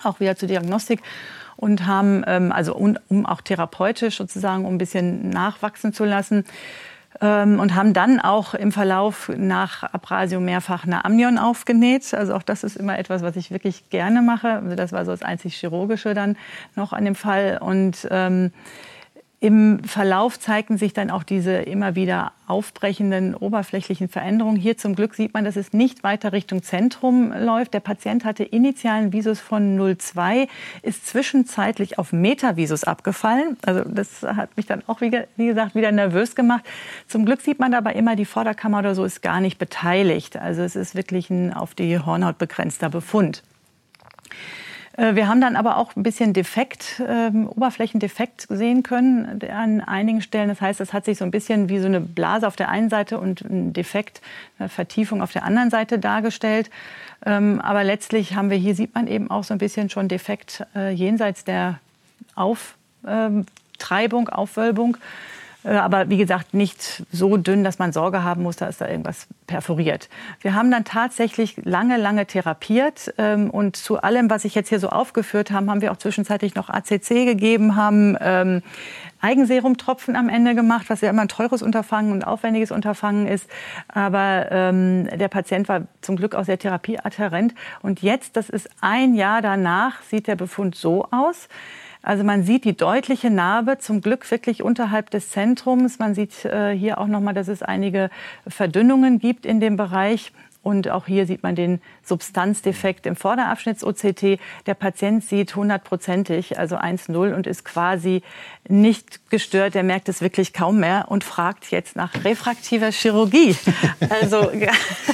auch 0.04 0.20
wieder 0.20 0.36
zur 0.36 0.48
Diagnostik 0.48 1.02
und 1.60 1.86
haben, 1.86 2.24
ähm, 2.26 2.52
also 2.54 2.74
um, 2.74 2.98
um, 3.10 3.26
auch 3.26 3.42
therapeutisch 3.42 4.18
sozusagen, 4.18 4.66
um 4.66 4.76
ein 4.76 4.78
bisschen 4.78 5.30
nachwachsen 5.30 5.92
zu 5.92 6.06
lassen, 6.06 6.46
ähm, 7.22 7.60
und 7.60 7.76
haben 7.76 7.94
dann 7.94 8.20
auch 8.20 8.54
im 8.54 8.72
Verlauf 8.72 9.32
nach 9.36 9.84
Abrasio 9.84 10.40
mehrfach 10.40 10.86
eine 10.86 11.06
Amnion 11.06 11.38
aufgenäht. 11.38 12.14
Also 12.14 12.34
auch 12.34 12.44
das 12.44 12.64
ist 12.64 12.78
immer 12.78 12.98
etwas, 12.98 13.22
was 13.22 13.36
ich 13.36 13.52
wirklich 13.52 13.90
gerne 13.90 14.22
mache. 14.22 14.50
Also 14.50 14.76
das 14.76 14.92
war 14.92 15.06
so 15.06 15.12
das 15.12 15.24
einzig 15.24 15.56
chirurgische 15.56 16.14
dann 16.14 16.38
noch 16.76 16.94
an 16.94 17.06
dem 17.06 17.16
Fall 17.16 17.60
und 17.62 18.08
ähm, 18.10 18.52
im 19.42 19.82
Verlauf 19.86 20.38
zeigten 20.38 20.78
sich 20.78 20.92
dann 20.92 21.10
auch 21.10 21.24
diese 21.24 21.54
immer 21.54 21.96
wieder 21.96 22.34
aufbrechenden 22.46 23.36
oberflächlichen 23.36 24.10
Veränderungen. 24.10 24.58
Hier 24.58 24.78
zum 24.78 24.96
Glück 24.96 25.16
sieht 25.16 25.34
man, 25.34 25.46
dass 25.46 25.56
es 25.56 25.72
nicht 25.72 26.04
weiter 26.04 26.34
Richtung 26.34 26.62
Zentrum 26.62 27.32
läuft. 27.32 27.74
Der 27.74 27.80
Patient 27.80 28.26
hatte 28.26 28.44
initialen 28.44 29.14
Visus 29.14 29.40
von 29.40 29.80
0,2, 29.80 30.50
ist 30.82 31.08
zwischenzeitlich 31.08 31.98
auf 31.98 32.12
Metavisus 32.12 32.84
abgefallen. 32.84 33.56
Also 33.66 33.84
das 33.86 34.24
hat 34.24 34.58
mich 34.58 34.66
dann 34.66 34.84
auch, 34.88 35.00
wie, 35.00 35.10
gesagt, 35.38 35.74
wieder 35.74 35.94
nervös 35.94 36.36
gemacht. 36.36 36.66
Zum 37.08 37.24
Glück 37.24 37.40
sieht 37.40 37.60
man 37.60 37.74
aber 37.74 37.96
immer, 37.96 38.18
die 38.18 38.26
Vorderkammer 38.26 38.80
oder 38.80 38.94
so 38.94 39.06
ist 39.06 39.22
gar 39.22 39.40
nicht 39.40 39.58
beteiligt. 39.58 40.36
Also 40.36 40.64
es 40.64 40.76
ist 40.76 40.96
wirklich 40.96 41.30
ein 41.30 41.54
auf 41.54 41.76
die 41.76 41.98
Hornhaut 41.98 42.40
begrenzter 42.40 42.90
Befund. 42.90 43.44
Äh, 45.00 45.16
wir 45.16 45.28
haben 45.28 45.42
dann 45.42 45.56
aber 45.56 45.78
auch 45.78 45.96
ein 45.96 46.04
bisschen 46.04 46.34
Defekt, 46.34 47.00
äh, 47.00 47.30
Oberflächendefekt 47.30 48.48
sehen 48.50 48.84
können 48.84 49.42
an 49.50 49.82
einigen 49.82 50.22
Stellen. 50.22 50.50
Das 50.50 50.62
heißt, 50.62 50.82
es 50.82 50.94
hat 50.94 51.06
sich 51.06 51.18
so 51.18 51.26
ein 51.26 51.32
bisschen 51.32 51.70
wie 51.70 51.80
so 51.80 51.88
eine 51.88 52.02
Blase 52.02 52.46
auf 52.48 52.56
der 52.56 52.70
einen 52.70 52.90
Seite 52.90 53.20
und 53.20 53.42
ein 53.42 53.74
Defekt, 53.74 54.22
eine 54.60 54.70
Vertiefung 54.70 55.22
auf 55.22 55.32
der 55.32 55.44
anderen 55.44 55.70
Seite 55.70 56.00
dargestellt. 56.00 56.70
Ähm, 57.26 57.62
aber 57.62 57.84
letztlich 57.84 58.36
haben 58.36 58.50
wir 58.50 58.58
hier, 58.58 58.76
sieht 58.76 58.94
man 58.94 59.08
eben 59.08 59.32
auch 59.32 59.44
so 59.44 59.54
ein 59.54 59.58
bisschen 59.58 59.90
schon 59.90 60.08
Defekt 60.08 60.66
äh, 60.76 60.92
jenseits 60.92 61.44
der 61.44 61.80
Auftreibung, 62.36 64.28
ähm, 64.28 64.34
Aufwölbung. 64.34 64.98
Äh, 65.64 65.70
aber 65.70 66.10
wie 66.10 66.18
gesagt, 66.18 66.54
nicht 66.54 67.04
so 67.12 67.38
dünn, 67.38 67.64
dass 67.64 67.80
man 67.80 67.92
Sorge 67.92 68.24
haben 68.24 68.44
muss, 68.44 68.56
da 68.56 68.68
ist 68.68 68.82
da 68.82 68.88
irgendwas 68.88 69.28
perforiert. 69.48 70.10
Wir 70.42 70.54
haben 70.54 70.72
dann 70.72 70.86
tatsächlich 70.86 71.58
lange, 71.64 71.98
lange 71.98 72.26
therapiert 72.26 73.14
ähm, 73.18 73.50
und 73.50 73.76
zu 73.76 74.02
allem, 74.02 74.30
was 74.30 74.46
ich 74.46 74.56
jetzt 74.56 74.70
hier 74.70 74.80
so 74.80 74.90
aufgeführt 74.90 75.52
habe, 75.52 75.68
haben 75.68 75.82
wir 75.82 75.92
auch 75.92 75.98
zwischenzeitlich 75.98 76.56
noch 76.56 76.70
ACC 76.70 77.26
gegeben, 77.26 77.76
haben 77.76 78.18
ähm, 78.22 78.62
Eigenserumtropfen 79.22 80.16
am 80.16 80.30
Ende 80.30 80.56
gemacht, 80.56 80.90
was 80.90 81.02
ja 81.02 81.10
immer 81.10 81.24
ein 81.24 81.28
teures 81.28 81.62
Unterfangen 81.62 82.12
und 82.14 82.24
aufwendiges 82.26 82.72
Unterfangen 82.72 83.28
ist. 83.28 83.50
Aber 83.90 84.48
ähm, 84.50 85.10
der 85.14 85.28
Patient 85.28 85.68
war 85.68 85.82
zum 86.02 86.16
Glück 86.16 86.36
auch 86.36 86.46
sehr 86.46 86.58
therapieadherent. 86.58 87.54
Und 87.82 88.02
jetzt, 88.02 88.38
das 88.38 88.50
ist 88.50 88.70
ein 88.80 89.16
Jahr 89.16 89.42
danach, 89.42 90.02
sieht 90.04 90.28
der 90.28 90.38
Befund 90.38 90.76
so 90.76 91.06
aus. 91.12 91.50
Also 92.02 92.24
man 92.24 92.44
sieht 92.44 92.64
die 92.64 92.78
deutliche 92.78 93.30
Narbe, 93.30 93.78
zum 93.78 94.02
Glück 94.02 94.30
wirklich 94.32 94.64
unterhalb 94.64 95.10
des 95.10 95.32
Zentrums. 95.32 96.00
Man 96.00 96.16
sieht 96.16 96.46
äh, 96.46 96.72
hier 96.72 96.98
auch 96.98 97.08
noch 97.08 97.20
mal, 97.20 97.34
dass 97.34 97.50
es 97.50 97.62
einige 97.62 98.10
Verdünnungen 98.48 99.20
gibt 99.20 99.46
in 99.46 99.60
dem 99.60 99.76
Bereich. 99.76 100.32
Und 100.62 100.90
auch 100.90 101.08
hier 101.08 101.26
sieht 101.26 101.42
man 101.42 101.56
den 101.56 101.82
Substanzdefekt 102.04 103.06
im 103.06 103.16
Vorderabschnitts-OCT. 103.16 104.40
Der 104.66 104.74
Patient 104.74 105.24
sieht 105.24 105.56
hundertprozentig, 105.56 106.60
also 106.60 106.76
1,0 106.76 107.34
und 107.34 107.48
ist 107.48 107.64
quasi 107.64 108.24
nicht 108.68 109.30
gestört. 109.30 109.74
Der 109.74 109.84
merkt 109.84 110.10
es 110.10 110.22
wirklich 110.22 110.52
kaum 110.52 110.82
mehr 110.82 111.06
und 111.08 111.24
fragt 111.24 111.72
jetzt 111.72 111.96
nach 111.96 112.24
refraktiver 112.24 112.92
Chirurgie. 112.92 113.56
Also, 114.10 114.52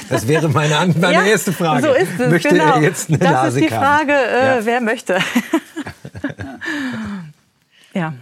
das 0.08 0.26
wäre 0.26 0.48
meine, 0.48 0.92
meine 0.98 1.12
ja, 1.12 1.22
erste 1.24 1.52
Frage. 1.52 1.86
So 1.86 1.92
ist 1.92 2.18
es, 2.18 2.30
möchte 2.30 2.48
genau. 2.48 2.76
er 2.76 2.82
jetzt 2.82 3.08
eine 3.08 3.18
das 3.18 3.30
Nase 3.30 3.60
ist 3.60 3.70
die 3.70 3.74
Frage, 3.74 4.12
äh, 4.12 4.46
ja. 4.46 4.64
wer 4.64 4.80
möchte. 4.80 5.18
ja, 7.94 8.14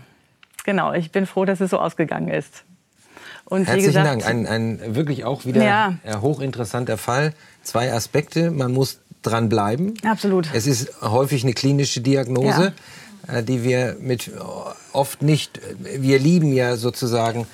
genau. 0.65 0.93
Ich 0.93 1.11
bin 1.11 1.27
froh, 1.27 1.45
dass 1.45 1.61
es 1.61 1.71
so 1.71 1.79
ausgegangen 1.79 2.29
ist. 2.29 2.65
Und 3.45 3.67
Herzlichen 3.67 3.89
gesagt, 3.89 4.07
Dank. 4.07 4.27
Ein, 4.27 4.47
ein 4.47 4.95
wirklich 4.95 5.25
auch 5.25 5.45
wieder 5.45 5.63
ja. 5.63 5.95
hochinteresanter 6.21 6.97
Fall. 6.97 7.35
Zwei 7.63 7.93
Aspekte. 7.93 8.51
Man 8.51 8.73
muss 8.73 9.01
dran 9.23 9.49
bleiben. 9.49 9.95
Absolut. 10.05 10.49
Es 10.53 10.67
ist 10.67 11.03
häufig 11.03 11.43
eine 11.45 11.53
klinische 11.53 12.01
Diagnose, 12.01 12.73
ja. 13.29 13.35
Äh, 13.35 13.43
die 13.43 13.65
wir 13.65 13.97
mit 14.01 14.31
oft 14.93 15.23
nicht. 15.23 15.61
Wir 15.79 16.19
lieben 16.19 16.53
ja 16.53 16.77
sozusagen 16.77 17.47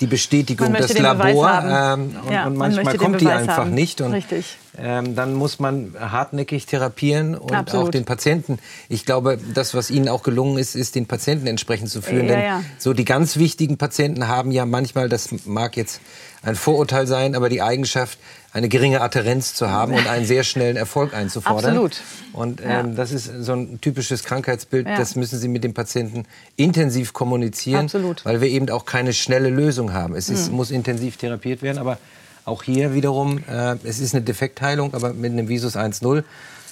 die 0.00 0.06
Bestätigung, 0.06 0.72
das 0.72 0.96
Labor. 0.98 1.62
Ähm, 1.64 2.16
und, 2.24 2.32
ja, 2.32 2.46
und, 2.46 2.56
manchmal 2.56 2.96
kommt 2.96 3.20
die 3.20 3.28
einfach 3.28 3.58
haben. 3.58 3.74
nicht. 3.74 4.00
Und 4.00 4.12
Richtig. 4.12 4.58
Ähm, 4.78 5.14
dann 5.14 5.34
muss 5.34 5.58
man 5.58 5.94
hartnäckig 5.98 6.66
therapieren 6.66 7.34
und 7.34 7.52
Absolut. 7.52 7.86
auch 7.86 7.90
den 7.90 8.04
Patienten. 8.04 8.58
Ich 8.88 9.04
glaube, 9.04 9.38
das, 9.54 9.74
was 9.74 9.90
Ihnen 9.90 10.08
auch 10.08 10.22
gelungen 10.22 10.58
ist, 10.58 10.74
ist 10.74 10.94
den 10.94 11.06
Patienten 11.06 11.46
entsprechend 11.46 11.88
zu 11.88 12.02
führen. 12.02 12.26
Ja, 12.26 12.34
Denn 12.34 12.44
ja. 12.44 12.64
so 12.78 12.92
die 12.92 13.04
ganz 13.04 13.36
wichtigen 13.36 13.78
Patienten 13.78 14.28
haben 14.28 14.50
ja 14.50 14.66
manchmal, 14.66 15.08
das 15.08 15.28
mag 15.46 15.76
jetzt 15.76 16.00
ein 16.42 16.54
Vorurteil 16.54 17.06
sein, 17.06 17.34
aber 17.34 17.48
die 17.48 17.62
Eigenschaft, 17.62 18.18
eine 18.52 18.68
geringe 18.70 19.02
Adherenz 19.02 19.54
zu 19.54 19.70
haben 19.70 19.92
und 19.92 20.06
einen 20.06 20.24
sehr 20.24 20.42
schnellen 20.42 20.76
Erfolg 20.76 21.12
einzufordern. 21.12 21.72
Absolut. 21.72 22.00
Und 22.32 22.62
ähm, 22.62 22.68
ja. 22.68 22.82
das 22.84 23.12
ist 23.12 23.30
so 23.40 23.52
ein 23.52 23.80
typisches 23.82 24.24
Krankheitsbild, 24.24 24.86
ja. 24.86 24.96
das 24.96 25.14
müssen 25.14 25.38
Sie 25.38 25.48
mit 25.48 25.62
dem 25.62 25.74
Patienten 25.74 26.24
intensiv 26.56 27.12
kommunizieren, 27.12 27.84
Absolut. 27.84 28.24
weil 28.24 28.40
wir 28.40 28.48
eben 28.48 28.70
auch 28.70 28.86
keine 28.86 29.12
schnelle 29.12 29.50
Lösung 29.50 29.92
haben. 29.92 30.14
Es 30.14 30.30
ist, 30.30 30.50
mhm. 30.50 30.56
muss 30.56 30.70
intensiv 30.70 31.18
therapiert 31.18 31.60
werden, 31.60 31.78
aber 31.78 31.98
auch 32.46 32.62
hier 32.62 32.94
wiederum, 32.94 33.38
äh, 33.48 33.76
es 33.84 33.98
ist 33.98 34.14
eine 34.14 34.24
Defektheilung, 34.24 34.94
aber 34.94 35.12
mit 35.12 35.32
einem 35.32 35.48
Visus 35.48 35.76
1.0 35.76 36.24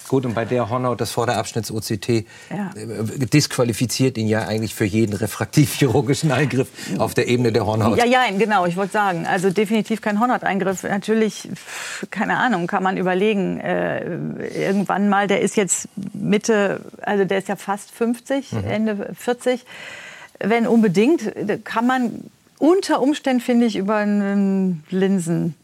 Gut, 0.07 0.25
und 0.25 0.35
bei 0.35 0.45
der 0.45 0.69
Hornhaut, 0.69 1.01
das 1.01 1.11
Vorderabschnitts-OCT, 1.11 2.25
ja. 2.51 2.71
äh, 2.75 3.25
disqualifiziert 3.25 4.17
ihn 4.17 4.27
ja 4.27 4.47
eigentlich 4.47 4.75
für 4.75 4.85
jeden 4.85 5.13
refraktivchirurgischen 5.13 6.31
Eingriff 6.31 6.67
auf 6.99 7.15
der 7.15 7.27
Ebene 7.27 7.51
der 7.51 7.65
Hornhaut. 7.65 7.97
Ja, 7.97 8.05
ja, 8.05 8.21
genau, 8.37 8.65
ich 8.65 8.77
wollte 8.77 8.93
sagen, 8.93 9.25
also 9.25 9.49
definitiv 9.49 10.01
kein 10.01 10.19
Hornhauteingriff. 10.19 10.83
Natürlich, 10.83 11.49
keine 12.11 12.37
Ahnung, 12.37 12.67
kann 12.67 12.83
man 12.83 12.97
überlegen, 12.97 13.59
äh, 13.59 14.05
irgendwann 14.65 15.09
mal, 15.09 15.27
der 15.27 15.41
ist 15.41 15.55
jetzt 15.55 15.87
Mitte, 16.13 16.81
also 17.01 17.25
der 17.25 17.39
ist 17.39 17.47
ja 17.47 17.55
fast 17.55 17.89
50, 17.91 18.51
mhm. 18.51 18.63
Ende 18.65 19.15
40. 19.17 19.65
Wenn 20.39 20.67
unbedingt, 20.67 21.33
kann 21.63 21.87
man 21.87 22.11
unter 22.59 23.01
Umständen, 23.01 23.41
finde 23.41 23.65
ich, 23.65 23.75
über 23.75 23.95
einen 23.95 24.83
Linsen 24.89 25.55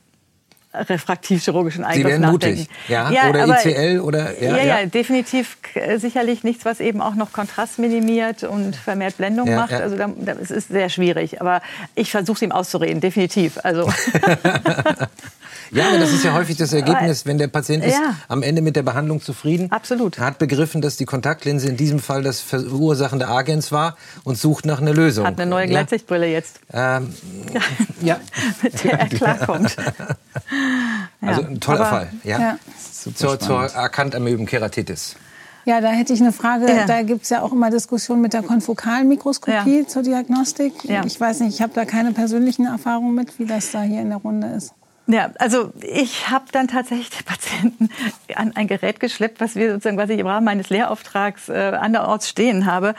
refraktivchirurgischen 0.74 1.84
Eingriff 1.84 2.04
Sie 2.04 2.10
werden 2.10 2.22
nachdenken. 2.22 2.60
mutig, 2.60 2.70
ja? 2.88 3.12
ja 3.12 3.30
oder 3.30 3.44
aber, 3.44 3.66
ICL 3.66 4.00
oder 4.00 4.42
ja, 4.42 4.58
ja, 4.58 4.64
ja, 4.64 4.86
definitiv 4.86 5.58
sicherlich 5.98 6.44
nichts, 6.44 6.64
was 6.66 6.80
eben 6.80 7.02
auch 7.02 7.16
noch 7.16 7.34
Kontrast 7.34 7.80
minimiert 7.80 8.44
und 8.44 8.76
vermehrt 8.76 9.18
Blendung 9.18 9.48
ja, 9.48 9.56
macht. 9.58 9.74
Also 9.74 9.98
das 9.98 10.52
ist 10.52 10.70
sehr 10.70 10.90
schwierig, 10.90 11.42
aber 11.42 11.62
ich 11.96 12.12
versuche 12.12 12.36
es 12.36 12.42
ihm 12.42 12.52
auszureden, 12.52 13.02
definitiv. 13.02 13.60
Also 13.64 13.92
Ja, 15.72 15.88
aber 15.88 16.00
das 16.00 16.12
ist 16.12 16.24
ja 16.24 16.34
häufig 16.34 16.58
das 16.58 16.74
Ergebnis, 16.74 17.26
wenn 17.26 17.38
der 17.38 17.48
Patient 17.48 17.84
ist 17.86 17.94
ja. 17.94 18.16
am 18.28 18.44
Ende 18.44 18.62
mit 18.62 18.76
der 18.76 18.84
Behandlung 18.84 19.22
zufrieden. 19.22 19.72
Absolut. 19.72 20.20
Hat 20.20 20.38
begriffen, 20.38 20.82
dass 20.82 20.98
die 20.98 21.06
Kontaktlinse 21.06 21.70
in 21.70 21.78
diesem 21.78 22.00
Fall 22.00 22.24
das 22.24 22.42
verursachende 22.42 23.28
Agens 23.28 23.72
war 23.72 23.96
und 24.24 24.38
sucht 24.38 24.66
nach 24.66 24.82
einer 24.82 24.94
Lösung. 24.94 25.26
Hat 25.26 25.40
eine 25.40 25.50
neue 25.50 25.68
Gleitsichtbrille 25.68 26.28
ja. 26.28 26.34
jetzt. 26.34 26.60
Ähm, 26.74 27.14
ja. 28.02 28.20
mit 28.62 28.84
der 28.84 29.00
er 29.00 29.08
klarkommt. 29.08 29.78
also 31.22 31.42
ein 31.42 31.60
toller 31.62 31.80
aber, 31.82 31.90
Fall. 31.90 32.10
Ja. 32.24 32.58
Zur, 33.16 33.40
zur 33.40 33.76
Akantamöben-Keratitis. 33.76 35.16
Ja, 35.66 35.80
da 35.80 35.90
hätte 35.90 36.12
ich 36.14 36.22
eine 36.22 36.32
Frage. 36.32 36.68
Ja. 36.68 36.86
Da 36.86 37.04
gibt 37.04 37.24
es 37.24 37.30
ja 37.30 37.42
auch 37.42 37.52
immer 37.54 37.70
Diskussionen 37.70 38.22
mit 38.22 38.34
der 38.34 38.42
konfokalen 38.42 39.08
Mikroskopie 39.08 39.80
ja. 39.82 39.88
zur 39.88 40.04
Diagnostik. 40.04 40.74
Ja. 40.84 41.06
Ich 41.06 41.20
weiß 41.20 41.42
nicht, 41.42 41.56
ich 41.56 41.62
habe 41.62 41.72
da 41.74 41.86
keine 41.86 42.12
persönlichen 42.14 42.66
Erfahrungen 42.66 43.16
mit, 43.16 43.38
wie 43.40 43.46
das 43.46 43.72
da 43.72 43.84
hier 43.84 44.02
in 44.02 44.10
der 44.10 44.18
Runde 44.18 44.48
ist. 44.48 44.74
Ja, 45.08 45.32
also 45.40 45.74
ich 45.82 46.30
habe 46.30 46.46
dann 46.52 46.68
tatsächlich 46.68 47.10
den 47.10 47.26
Patienten 47.26 47.90
an 48.36 48.54
ein 48.56 48.68
Gerät 48.68 49.00
geschleppt, 49.00 49.42
was 49.42 49.56
wir 49.56 49.72
sozusagen, 49.74 49.98
was 49.98 50.10
ich 50.10 50.20
im 50.20 50.28
Rahmen 50.28 50.46
meines 50.46 50.70
Lehrauftrags 50.70 51.50
äh, 51.50 51.54
anderorts 51.54 52.30
stehen 52.30 52.66
habe. 52.66 52.96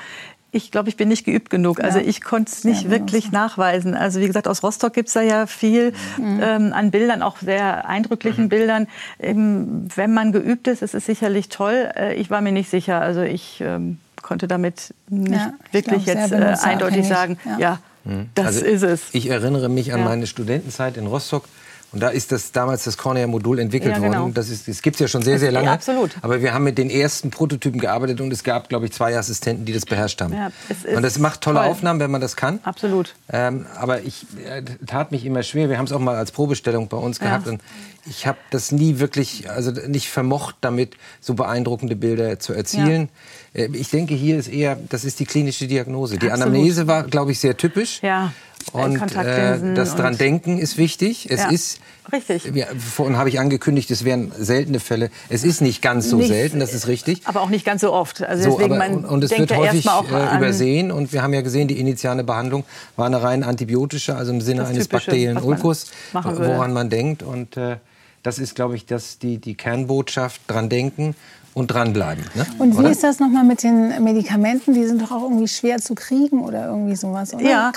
ich 0.55 0.71
glaube, 0.71 0.91
ich 0.91 0.97
bin 0.97 1.09
nicht 1.09 1.25
geübt 1.25 1.49
genug. 1.49 1.83
Also 1.83 1.99
ich 1.99 2.21
konnte 2.21 2.53
es 2.53 2.65
nicht 2.65 2.91
wirklich 2.91 3.27
so. 3.27 3.31
nachweisen. 3.31 3.95
Also 3.95 4.21
wie 4.21 4.27
gesagt, 4.27 4.47
aus 4.47 4.63
Rostock 4.63 4.93
gibt 4.93 5.09
es 5.09 5.15
da 5.15 5.23
ja 5.23 5.47
viel 5.47 5.93
mhm. 6.19 6.41
ähm, 6.43 6.73
an 6.75 6.91
Bildern, 6.91 7.23
auch 7.23 7.39
sehr 7.39 7.89
eindrücklichen 7.89 8.45
mhm. 8.45 8.49
Bildern. 8.51 8.87
Ähm, 9.19 9.89
wenn 9.97 10.13
man 10.13 10.33
geübt 10.33 10.69
ist, 10.69 10.83
ist 10.83 10.95
es 10.95 11.07
sicherlich 11.07 11.49
toll. 11.49 11.91
Äh, 11.97 12.15
ich 12.17 12.29
war 12.29 12.43
mir 12.43 12.53
nicht 12.53 12.69
sicher. 12.69 13.01
Also 13.01 13.23
ich 13.23 13.63
ähm, 13.63 13.99
konnte 14.21 14.47
damit 14.47 14.95
nicht 15.09 15.33
ja, 15.33 15.55
wirklich 15.73 16.05
glaub, 16.05 16.19
jetzt 16.19 16.33
äh, 16.33 16.55
eindeutig 16.63 17.09
sagen, 17.09 17.39
ja, 17.47 17.59
ja 17.59 17.79
mhm. 18.05 18.29
das 18.35 18.47
also 18.47 18.65
ist 18.67 18.83
es. 18.83 19.03
Ich 19.13 19.31
erinnere 19.31 19.71
mich 19.71 19.95
an 19.95 20.01
ja. 20.01 20.05
meine 20.05 20.27
Studentenzeit 20.27 20.99
in 20.99 21.07
Rostock. 21.07 21.47
Und 21.93 22.01
da 22.01 22.09
ist 22.09 22.32
das 22.32 22.53
damals 22.53 22.84
das 22.84 22.97
Cornea-Modul 22.97 23.59
entwickelt 23.59 23.95
ja, 23.95 24.01
genau. 24.01 24.20
worden. 24.22 24.34
Das, 24.34 24.49
das 24.64 24.82
gibt 24.82 24.97
es 24.97 25.01
ja 25.01 25.09
schon 25.09 25.22
sehr, 25.22 25.38
sehr 25.38 25.53
lange. 25.53 25.66
Ja, 25.66 25.72
absolut. 25.72 26.12
Aber 26.22 26.40
wir 26.40 26.55
haben 26.55 26.64
mit 26.64 26.78
den 26.78 26.88
ersten 26.88 27.30
Prototypen 27.30 27.80
gearbeitet 27.80 28.20
und 28.20 28.32
es 28.32 28.45
gab, 28.45 28.68
glaube 28.68 28.86
ich, 28.86 28.93
zwei 28.93 29.16
Assistenten, 29.16 29.66
die 29.66 29.72
das 29.72 29.84
beherrscht 29.84 30.20
haben. 30.22 30.32
Ja, 30.32 30.51
und 30.95 31.03
das 31.03 31.18
macht 31.18 31.43
tolle 31.43 31.59
toll. 31.59 31.68
Aufnahmen, 31.68 32.01
wenn 32.01 32.11
man 32.11 32.20
das 32.20 32.34
kann. 32.34 32.61
Absolut. 32.62 33.14
Ähm, 33.30 33.66
aber 33.76 34.03
ich 34.03 34.26
äh, 34.47 34.62
tat 34.86 35.12
mich 35.12 35.26
immer 35.26 35.43
schwer. 35.43 35.68
Wir 35.68 35.78
haben 35.78 35.84
es 35.84 35.93
auch 35.93 36.01
mal 36.01 36.16
als 36.16 36.32
Probestellung 36.32 36.88
bei 36.88 36.97
uns 36.97 37.20
gehabt. 37.20 37.47
Und 37.47 37.61
ich 38.07 38.26
habe 38.26 38.38
das 38.51 38.72
nie 38.72 38.99
wirklich, 38.99 39.51
also 39.51 39.70
nicht 39.70 40.09
vermocht, 40.09 40.57
damit 40.61 40.97
so 41.20 41.34
beeindruckende 41.34 41.95
Bilder 41.95 42.38
zu 42.38 42.53
erzielen. 42.53 43.11
Äh, 43.55 43.68
ich 43.72 43.90
denke, 43.90 44.14
hier 44.14 44.38
ist 44.38 44.49
eher, 44.49 44.78
das 44.88 45.05
ist 45.05 45.20
die 45.20 45.26
klinische 45.26 45.66
Diagnose. 45.66 46.18
Die 46.18 46.30
Absolut. 46.30 46.55
Anamnese 46.55 46.86
war, 46.86 47.05
glaube 47.05 47.32
ich, 47.32 47.38
sehr 47.38 47.57
typisch. 47.57 48.01
Ja. 48.03 48.32
Und 48.73 49.01
äh, 49.17 49.75
das 49.75 49.97
dran 49.97 50.17
denken 50.17 50.59
ist 50.59 50.79
wichtig. 50.79 51.29
Es 51.31 51.41
ja, 51.41 51.51
ist 51.51 51.81
richtig. 52.13 52.51
Ja, 52.55 52.67
vorhin 52.79 53.17
habe 53.17 53.29
ich 53.29 53.39
angekündigt, 53.39 53.91
es 53.91 54.05
wären 54.05 54.33
seltene 54.37 54.81
Fälle. 54.81 55.11
Es 55.29 55.45
ist 55.45 55.61
nicht 55.61 55.83
ganz 55.83 56.09
so 56.09 56.19
nicht, 56.19 56.29
selten, 56.29 56.61
das 56.61 56.75
ist 56.75 56.87
richtig. 56.87 57.23
Aber 57.25 57.41
auch 57.41 57.49
nicht 57.49 57.65
ganz 57.65 57.81
so 57.81 57.93
oft. 57.93 58.23
Also 58.23 58.51
deswegen, 58.51 58.75
so, 58.75 58.81
aber, 58.81 58.95
und, 58.95 59.05
und 59.05 59.25
es 59.25 59.31
wird 59.37 59.57
häufig 59.57 59.87
äh, 59.87 60.37
übersehen. 60.37 60.91
Und 60.91 61.13
wir 61.13 61.23
haben 61.23 61.35
ja 61.35 61.43
gesehen, 61.43 61.69
die 61.69 61.79
initiale 61.79 62.25
Behandlung 62.25 62.65
war 62.97 63.07
eine 63.07 63.23
rein 63.23 63.43
antibiotische, 63.43 64.17
also 64.17 64.33
im 64.33 64.41
Sinne 64.41 64.67
eines 64.67 64.89
bakteriellen 64.89 65.39
Ulkus, 65.39 65.87
woran 66.13 66.73
man 66.73 66.91
denkt. 66.91 67.23
Und 67.23 67.57
äh, 67.57 67.77
das 68.23 68.39
ist, 68.39 68.55
glaube 68.55 68.77
ich, 68.77 68.87
das, 68.87 69.18
die, 69.18 69.39
die 69.39 69.55
Kernbotschaft, 69.55 70.41
dran 70.47 70.68
denken 70.68 71.14
und 71.55 71.66
dranbleiben. 71.68 72.25
Ne? 72.35 72.47
Und 72.59 72.75
wie 72.75 72.81
oder? 72.81 72.91
ist 72.91 73.03
das 73.03 73.20
nochmal 73.20 73.45
mit 73.45 73.62
den 73.62 74.03
Medikamenten? 74.03 74.73
Die 74.73 74.85
sind 74.87 75.03
doch 75.03 75.11
auch 75.11 75.23
irgendwie 75.23 75.49
schwer 75.49 75.79
zu 75.79 75.95
kriegen 75.95 76.41
oder 76.41 76.68
irgendwie 76.68 76.97
sowas, 76.97 77.35
oder? 77.35 77.45
Ja, 77.45 77.73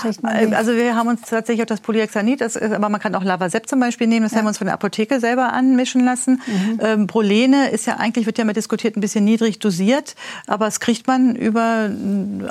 also 0.52 0.72
wir 0.72 0.96
haben 0.96 1.08
uns 1.08 1.22
tatsächlich 1.22 1.62
auch 1.62 1.66
das 1.66 1.80
Polyhexanid, 1.80 2.40
das 2.40 2.56
ist, 2.56 2.72
aber 2.72 2.88
man 2.88 3.00
kann 3.00 3.14
auch 3.14 3.22
Lavazep 3.22 3.68
zum 3.68 3.80
Beispiel 3.80 4.06
nehmen, 4.06 4.22
das 4.22 4.32
ja. 4.32 4.38
haben 4.38 4.46
wir 4.46 4.48
uns 4.48 4.58
von 4.58 4.66
der 4.66 4.74
Apotheke 4.74 5.20
selber 5.20 5.52
anmischen 5.52 6.04
lassen. 6.04 6.40
Mhm. 6.46 6.80
Ähm, 6.80 7.06
Prolene 7.06 7.68
ist 7.70 7.86
ja 7.86 7.96
eigentlich, 7.98 8.24
wird 8.24 8.38
ja 8.38 8.44
mal 8.44 8.54
diskutiert, 8.54 8.96
ein 8.96 9.00
bisschen 9.00 9.24
niedrig 9.24 9.58
dosiert, 9.58 10.14
aber 10.46 10.64
das 10.64 10.80
kriegt 10.80 11.06
man 11.06 11.36
über 11.36 11.90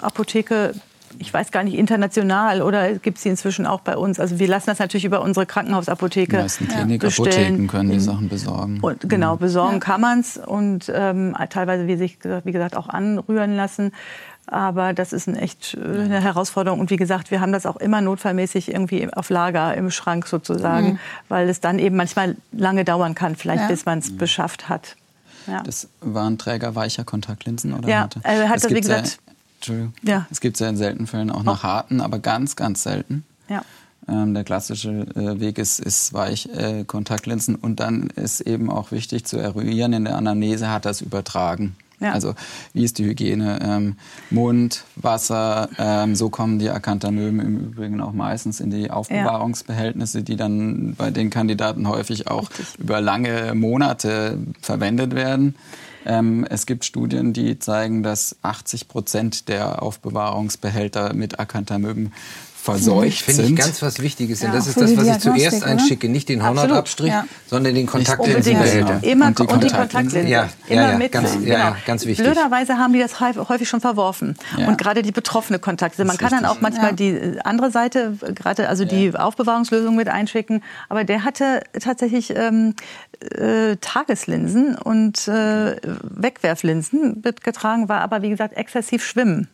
Apotheke 0.02 0.76
ich 1.20 1.34
weiß 1.34 1.52
gar 1.52 1.64
nicht, 1.64 1.76
international 1.76 2.62
oder 2.62 2.94
gibt 2.94 3.18
es 3.18 3.24
sie 3.24 3.30
inzwischen 3.30 3.66
auch 3.66 3.82
bei 3.82 3.98
uns? 3.98 4.20
Also 4.20 4.40
wir 4.40 4.48
lassen 4.48 4.68
das 4.68 4.80
natürlich 4.80 5.06
über 5.06 5.22
unsere 5.22 5.46
Krankenhausapotheke 5.46 6.38
Die 6.38 6.44
meisten 6.44 6.68
Klinikapotheken 6.68 7.68
können 7.68 7.92
die 7.92 8.00
Sachen 8.00 8.30
besorgen. 8.30 8.80
Und, 8.82 9.10
genau, 9.10 9.36
mhm. 9.36 9.40
besorgen 9.40 9.74
ja. 9.76 9.80
kann 9.80 10.02
man 10.02 10.20
es 10.20 10.38
und 10.38 10.92
ähm, 10.94 11.36
teilweise, 11.50 11.88
wie 11.88 11.98
sich 11.98 12.20
wie 12.44 12.52
gesagt, 12.52 12.76
auch 12.76 12.90
anrühren 12.90 13.56
lassen. 13.56 13.92
Aber 14.48 14.94
das 14.94 15.12
ist 15.12 15.28
ein 15.28 15.36
echt 15.36 15.76
äh, 15.76 15.80
eine 15.80 16.22
Herausforderung. 16.22 16.80
Und 16.80 16.90
wie 16.92 16.98
gesagt, 16.98 17.32
wir 17.32 17.42
haben 17.42 17.52
das 17.52 17.66
auch 17.66 17.78
immer 17.78 18.02
notfallmäßig 18.02 18.72
irgendwie 18.72 19.12
auf 19.12 19.30
Lager 19.30 19.76
im 19.76 19.90
Schrank 19.90 20.28
sozusagen, 20.28 20.94
mhm. 20.94 21.00
weil 21.30 21.50
es 21.50 21.62
dann 21.62 21.80
eben 21.80 21.96
manchmal 21.96 22.36
lange 22.52 22.86
dauern 22.86 23.16
kann, 23.16 23.36
vielleicht 23.36 23.64
ja. 23.64 23.68
bis 23.68 23.86
man 23.86 24.00
es 24.00 24.12
mhm. 24.12 24.18
beschafft 24.18 24.70
hat. 24.70 24.96
Ja. 25.48 25.62
Das 25.64 25.88
waren 26.02 26.38
Träger 26.38 26.76
weicher 26.76 27.04
Kontaktlinsen 27.04 27.74
oder? 27.74 27.88
Ja, 27.88 28.10
er 28.24 28.50
hat 28.50 28.64
das, 28.64 28.72
wie 28.72 28.82
gesagt, 28.82 29.20
Entschuldigung. 29.68 29.94
Ja. 30.04 30.28
Es 30.30 30.42
gibt 30.42 30.58
es 30.58 30.60
ja 30.60 30.70
in 30.70 30.78
seltenen 30.78 31.08
Fällen 31.08 31.30
auch 31.30 31.44
nach 31.44 31.64
harten, 31.64 32.02
aber 32.02 32.20
ganz, 32.20 32.56
ganz 32.56 32.84
selten. 32.84 33.24
Ja. 33.50 33.64
Ähm, 34.08 34.34
der 34.34 34.44
klassische 34.44 34.90
äh, 35.16 35.40
Weg 35.40 35.58
ist, 35.58 35.80
ist 35.80 36.14
weich 36.14 36.48
äh, 36.56 36.84
Kontaktlinsen 36.84 37.56
und 37.56 37.80
dann 37.80 38.08
ist 38.16 38.42
eben 38.42 38.70
auch 38.70 38.92
wichtig 38.92 39.26
zu 39.26 39.38
eruieren, 39.38 39.94
in 39.94 40.06
der 40.06 40.16
Anamnese 40.16 40.70
hat 40.70 40.86
das 40.86 41.02
übertragen. 41.02 41.76
Ja. 42.00 42.12
Also 42.12 42.36
wie 42.74 42.84
ist 42.84 43.00
die 43.00 43.06
Hygiene? 43.06 43.60
Ähm, 43.64 43.96
Mund, 44.30 44.84
Wasser, 44.96 45.70
ähm, 45.78 46.16
so 46.16 46.30
kommen 46.30 46.60
die 46.60 46.70
Acanthamöben 46.70 47.40
im 47.40 47.58
Übrigen 47.58 48.02
auch 48.02 48.12
meistens 48.12 48.60
in 48.60 48.70
die 48.70 48.92
Aufbewahrungsbehältnisse, 48.92 50.22
die 50.22 50.36
dann 50.36 50.96
bei 50.96 51.10
den 51.10 51.30
Kandidaten 51.30 51.88
häufig 51.88 52.28
auch 52.28 52.50
Richtig. 52.50 52.80
über 52.80 53.02
lange 53.02 53.56
Monate 53.56 54.38
verwendet 54.62 55.16
werden. 55.16 55.56
Ähm, 56.06 56.46
es 56.50 56.66
gibt 56.66 56.86
Studien, 56.86 57.34
die 57.34 57.60
zeigen, 57.60 58.04
dass 58.04 58.38
80 58.44 58.88
Prozent 58.88 59.50
der 59.50 59.82
Aufbewahrungsbehälter 59.82 61.14
mit 61.14 61.40
Acanthamöben 61.40 62.14
verseucht 62.66 63.22
Finde 63.22 63.44
sind. 63.44 63.54
ich 63.54 63.64
ganz 63.64 63.82
was 63.82 64.00
Wichtiges. 64.00 64.42
Ja, 64.42 64.52
das 64.52 64.68
ist 64.68 64.82
das, 64.82 64.98
was 64.98 65.08
ich 65.08 65.20
zuerst 65.20 65.58
oder? 65.58 65.68
einschicke. 65.68 66.10
Nicht 66.10 66.30
den 66.30 66.44
Hornhautabstrich, 66.44 67.12
ja. 67.12 67.26
sondern 67.48 67.76
den 67.76 67.86
Kontaktlinsenbehälter. 67.86 69.04
Immer 69.04 69.28
und 69.28 69.40
die, 69.40 69.44
und 69.44 69.64
die 69.64 69.70
Kontaktlinse. 69.70 70.22
Ja, 70.22 70.50
Immer 70.68 70.92
ja, 70.92 70.98
mit. 70.98 71.12
Ganz, 71.12 71.34
genau. 71.34 71.46
ja, 71.46 71.78
ganz 71.86 72.06
wichtig. 72.06 72.26
Blöderweise 72.26 72.78
haben 72.78 72.94
die 72.94 73.00
das 73.00 73.20
häufig 73.20 73.70
schon 73.70 73.82
verworfen. 73.82 74.36
Und 74.58 74.78
gerade 74.78 75.04
die 75.04 75.12
betroffene 75.12 75.60
Kontaktlinse. 75.60 76.08
Man 76.08 76.18
kann 76.18 76.34
richtig. 76.34 76.48
dann 76.48 76.58
auch 76.58 76.62
manchmal 76.62 76.94
die 76.94 77.10
äh, 77.10 77.40
andere 77.44 77.72
Seite, 77.72 78.18
gerade 78.34 78.68
also 78.68 78.84
die 78.84 79.16
Aufbewahrungslösung 79.16 79.96
mit 79.96 80.10
einschicken. 80.10 80.64
Aber 80.90 81.04
der 81.04 81.24
hatte 81.24 81.62
tatsächlich 81.80 82.36
ähm, 82.36 82.74
äh, 83.20 83.76
Tageslinsen 83.78 84.76
und 84.76 85.28
äh, 85.28 85.76
Wegwerflinsen 86.02 87.22
mitgetragen, 87.24 87.90
war 87.90 88.02
aber 88.02 88.22
wie 88.24 88.30
gesagt 88.30 88.58
exzessiv 88.58 89.06
schwimmen. 89.06 89.48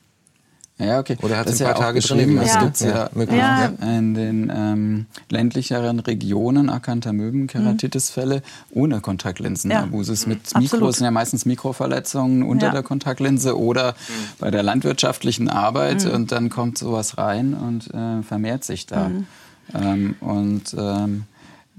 Ja, 0.81 0.99
okay. 0.99 1.17
Oder 1.21 1.37
hat 1.37 1.47
es 1.47 1.61
ein 1.61 1.67
paar 1.67 1.75
ja 1.75 1.81
Tage 1.81 1.99
drin 1.99 2.37
Es 2.37 2.59
gibt 2.59 2.79
ja, 2.81 3.09
ja, 3.15 3.65
in 3.97 4.13
den 4.13 4.51
ähm, 4.53 5.05
ländlicheren 5.29 5.99
Regionen 5.99 6.69
Acanthamöben, 6.69 7.47
Keratitisfälle 7.47 8.37
mhm. 8.37 8.41
ohne 8.81 9.01
Kontaktlinsenabusus. 9.01 10.25
Mit 10.25 10.39
Absolut. 10.39 10.71
Mikros 10.71 10.97
sind 10.97 11.05
ja 11.05 11.11
meistens 11.11 11.45
Mikroverletzungen 11.45 12.43
unter 12.43 12.67
ja. 12.67 12.73
der 12.73 12.83
Kontaktlinse 12.83 13.57
oder 13.57 13.91
mhm. 13.91 14.13
bei 14.39 14.51
der 14.51 14.63
landwirtschaftlichen 14.63 15.49
Arbeit 15.49 16.05
mhm. 16.05 16.11
und 16.11 16.31
dann 16.31 16.49
kommt 16.49 16.77
sowas 16.77 17.17
rein 17.17 17.53
und 17.53 17.93
äh, 17.93 18.23
vermehrt 18.23 18.63
sich 18.63 18.85
da. 18.87 19.09
Mhm. 19.09 19.25
Ähm, 19.73 20.15
und 20.19 20.75
ähm, 20.77 21.23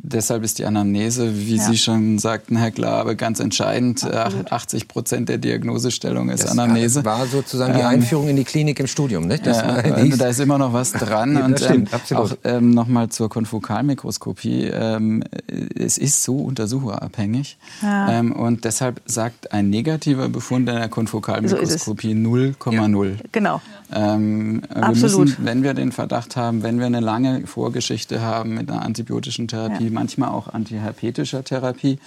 Deshalb 0.05 0.43
ist 0.43 0.59
die 0.59 0.65
Anamnese, 0.65 1.47
wie 1.47 1.57
ja. 1.57 1.63
Sie 1.63 1.79
schon 1.79 2.19
sagten, 2.19 2.57
Herr 2.57 2.73
Glabe, 2.73 3.15
ganz 3.15 3.39
entscheidend. 3.39 4.03
Absolut. 4.03 4.51
80 4.51 4.89
Prozent 4.89 5.29
der 5.29 5.39
Diagnosestellung 5.39 6.29
ist 6.29 6.43
das 6.43 6.51
Anamnese. 6.51 7.05
war 7.05 7.27
sozusagen 7.27 7.75
die 7.75 7.81
ähm, 7.81 7.87
Einführung 7.87 8.29
in 8.29 8.37
die 8.37 8.45
Klinik 8.45 8.81
im 8.81 8.89
Studium, 8.89 9.29
nicht? 9.29 9.47
Das 9.47 9.59
ja, 9.59 10.17
da 10.17 10.27
ist 10.29 10.41
immer 10.41 10.59
noch 10.59 10.73
was 10.73 10.93
dran. 10.93 11.37
ja, 11.37 11.45
und 11.45 11.61
stimmt, 11.61 11.91
ähm, 12.11 12.17
auch 12.17 12.33
ähm, 12.43 12.71
nochmal 12.71 13.11
zur 13.11 13.29
Konfokalmikroskopie. 13.29 14.65
Ähm, 14.65 15.23
es 15.79 15.99
ist 15.99 16.25
so 16.25 16.39
untersucherabhängig. 16.39 17.59
Ja. 17.81 18.11
Ähm, 18.11 18.33
und 18.33 18.65
deshalb 18.65 19.03
sagt 19.07 19.53
ein 19.53 19.71
negativer 19.71 20.29
Befund 20.29 20.69
in 20.69 20.77
der 20.77 20.89
Konfokalmikroskopie 20.89 22.13
so 22.13 22.31
0,0. 22.31 23.17
Genau. 23.31 23.61
Ähm, 23.95 24.63
wir 24.75 24.89
müssen, 24.89 25.37
wenn 25.39 25.63
wir 25.63 25.75
den 25.75 25.93
Verdacht 25.93 26.37
haben, 26.37 26.63
wenn 26.63 26.79
wir 26.79 26.87
eine 26.87 27.01
lange 27.01 27.47
Vorgeschichte 27.47 28.21
haben 28.21 28.55
mit 28.55 28.71
einer 28.71 28.83
antibiotischen 28.83 29.49
Therapie, 29.49 29.85
ja. 29.85 29.91
manchmal 29.91 30.31
auch 30.31 30.49
antiherpetischer 30.49 31.45
Therapie, 31.45 31.99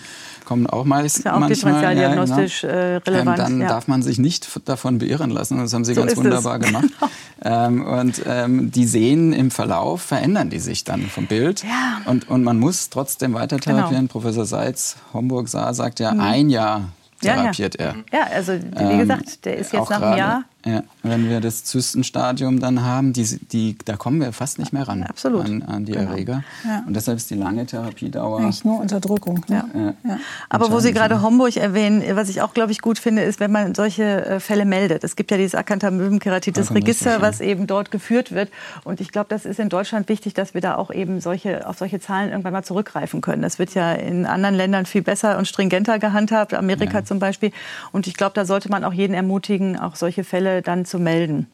kommen 0.46 0.68
auch 0.68 0.86
meist 0.86 1.18
ist 1.18 1.26
ja 1.26 1.34
auch 1.34 1.40
manchmal 1.40 1.74
differentialdiagnostisch 1.74 2.64
ja, 2.64 2.70
genau. 2.70 2.80
Äh, 2.80 2.96
relevant. 2.98 3.40
Ähm, 3.40 3.46
dann 3.46 3.62
ja. 3.62 3.68
darf 3.68 3.88
man 3.88 4.02
sich 4.02 4.18
nicht 4.18 4.48
davon 4.66 5.00
beirren 5.00 5.30
lassen. 5.30 5.58
Das 5.58 5.74
haben 5.74 5.86
Sie 5.86 5.94
so 5.94 6.02
ganz 6.02 6.16
wunderbar 6.16 6.60
es. 6.60 6.66
gemacht. 6.66 6.86
ähm, 7.44 7.86
und 7.86 8.22
ähm, 8.26 8.72
die 8.72 8.86
sehen 8.86 9.34
im 9.34 9.52
Verlauf, 9.52 10.02
verändern 10.02 10.50
die 10.50 10.60
sich 10.60 10.84
dann 10.84 11.02
vom 11.02 11.28
Bild. 11.28 11.64
Ja. 11.64 12.02
Und, 12.06 12.30
und 12.30 12.44
man 12.44 12.60
muss 12.60 12.90
trotzdem 12.90 13.34
weiter 13.34 13.60
therapieren. 13.60 14.08
Genau. 14.08 14.12
Professor 14.12 14.46
Seitz, 14.46 14.98
Homburg-Saar, 15.14 15.74
sagt 15.74 16.00
ja, 16.00 16.14
mhm. 16.14 16.20
ein 16.20 16.50
Jahr 16.50 16.90
therapiert 17.22 17.76
er. 17.76 17.96
Ja, 18.12 18.28
also 18.34 18.54
wie 18.54 18.98
gesagt, 18.98 19.46
der 19.46 19.58
ist 19.58 19.74
ähm, 19.74 19.80
jetzt 19.80 19.90
nach 19.90 20.02
einem 20.02 20.18
Jahr 20.18 20.44
ja, 20.66 20.82
wenn 21.04 21.30
wir 21.30 21.42
das 21.42 21.64
Zystenstadium 21.64 22.60
dann 22.60 22.82
haben, 22.82 23.14
die, 23.14 23.24
die, 23.52 23.78
da 23.86 23.98
kommen 23.98 24.20
wir 24.20 24.34
fast 24.34 24.58
nicht 24.58 24.74
mehr 24.74 24.88
ran 24.88 25.04
Absolut. 25.04 25.46
An, 25.46 25.62
an 25.62 25.86
die 25.86 25.92
genau. 25.92 26.10
Erreger. 26.10 26.44
Ja. 26.64 26.84
Und 26.88 26.96
deshalb 26.96 27.18
ist 27.18 27.30
die 27.30 27.36
lange 27.36 27.68
Therapiedauer. 27.68 28.40
Eigentlich 28.40 28.66
nur 28.66 28.80
Unterdrückung. 28.80 29.46
Ne? 29.48 29.64
Ja. 29.76 29.94
ja. 30.04 30.20
Aber 30.50 30.72
wo 30.72 30.80
Sie 30.80 30.92
gerade 30.92 31.22
Homburg 31.22 31.56
erwähnen, 31.58 32.04
was 32.16 32.30
ich 32.30 32.42
auch, 32.42 32.56
glaube 32.56 32.72
ich, 32.72 32.82
gut 32.82 32.98
finde, 32.98 33.22
ist, 33.22 33.40
wenn 33.40 33.52
man 33.52 33.76
solche 33.76 34.26
äh, 34.26 34.40
Fälle 34.40 34.66
meldet. 34.66 35.04
Es 35.04 35.16
gibt 35.16 35.30
ja 35.30 35.38
dieses 35.38 35.54
Acanthamöben-Keratitis-Register, 35.54 37.22
was 37.22 37.42
eben 37.42 37.68
dort 37.68 37.92
geführt 37.92 38.32
wird. 38.32 38.50
Und 38.84 39.02
ich 39.02 39.12
glaube, 39.12 39.28
das 39.30 39.46
ist 39.46 39.60
in 39.60 39.70
Deutschland 39.70 40.10
wichtig, 40.10 40.34
dass 40.34 40.56
wir 40.56 40.62
da 40.62 40.78
auch 40.78 40.90
eben 40.90 41.22
solche, 41.22 41.68
auf 41.68 41.78
solche 41.78 42.00
Zahlen 42.00 42.32
irgendwann 42.32 42.54
mal 42.54 42.64
zurückgreifen 42.64 43.22
können. 43.22 43.44
Das 43.44 43.60
wird 43.60 43.76
ja 43.76 43.94
in 43.94 44.26
anderen 44.26 44.56
Ländern 44.56 44.88
viel 44.88 45.04
besser 45.04 45.38
und 45.38 45.48
stringenter 45.48 46.00
gehandhabt, 46.00 46.56
Amerika 46.56 47.00
ja. 47.00 47.06
zum 47.06 47.20
Beispiel. 47.20 47.52
Und 47.92 48.08
ich 48.08 48.16
glaube, 48.16 48.34
da 48.34 48.46
sollte 48.46 48.70
man 48.70 48.84
auch 48.84 48.94
jeden 48.94 49.14
ermutigen, 49.14 49.78
auch 49.78 49.96
solche 49.96 50.24
Fälle 50.24 50.55
dann 50.62 50.86
zu 50.86 51.00
melden 51.00 51.48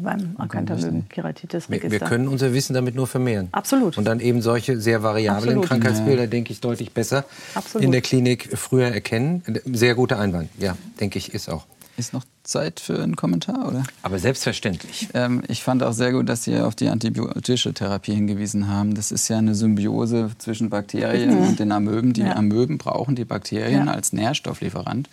beim 0.00 0.36
Acanthamöben-Keratitis-Register. 0.38 1.90
Wir, 1.90 2.00
wir, 2.00 2.06
können 2.06 2.28
unser 2.28 2.54
Wissen 2.54 2.74
damit 2.74 2.94
nur 2.94 3.06
vermehren. 3.06 3.48
Absolut. 3.52 3.98
Und 3.98 4.04
dann 4.04 4.20
eben 4.20 4.40
solche 4.40 4.80
sehr 4.80 5.02
variablen 5.02 5.58
Absolut. 5.58 5.66
Krankheitsbilder, 5.66 6.22
ja. 6.22 6.28
denke 6.28 6.52
ich, 6.52 6.60
deutlich 6.60 6.92
besser 6.92 7.24
Absolut. 7.54 7.84
in 7.84 7.92
der 7.92 8.00
Klinik 8.00 8.56
früher 8.56 8.88
erkennen. 8.88 9.42
Sehr 9.66 9.94
guter 9.94 10.18
Einwand, 10.18 10.48
ja, 10.58 10.76
denke 11.00 11.18
ich, 11.18 11.34
ist 11.34 11.48
auch. 11.48 11.66
Ist 11.96 12.14
noch 12.14 12.24
Zeit 12.42 12.80
für 12.80 13.02
einen 13.02 13.16
Kommentar, 13.16 13.68
oder? 13.68 13.84
Aber 14.02 14.18
selbstverständlich. 14.18 15.08
Ähm, 15.14 15.42
ich 15.48 15.62
fand 15.62 15.82
auch 15.82 15.92
sehr 15.92 16.12
gut, 16.12 16.28
dass 16.28 16.44
Sie 16.44 16.58
auf 16.58 16.74
die 16.74 16.88
antibiotische 16.88 17.74
Therapie 17.74 18.14
hingewiesen 18.14 18.68
haben. 18.68 18.94
Das 18.94 19.12
ist 19.12 19.28
ja 19.28 19.38
eine 19.38 19.54
Symbiose 19.54 20.30
zwischen 20.38 20.70
Bakterien 20.70 21.38
mhm. 21.38 21.48
und 21.48 21.58
den 21.60 21.70
Amöben. 21.70 22.14
Die 22.14 22.22
ja. 22.22 22.34
Amöben 22.34 22.78
brauchen 22.78 23.14
die 23.14 23.24
Bakterien 23.26 23.86
ja. 23.86 23.92
als 23.92 24.12
Nährstofflieferant. 24.12 25.08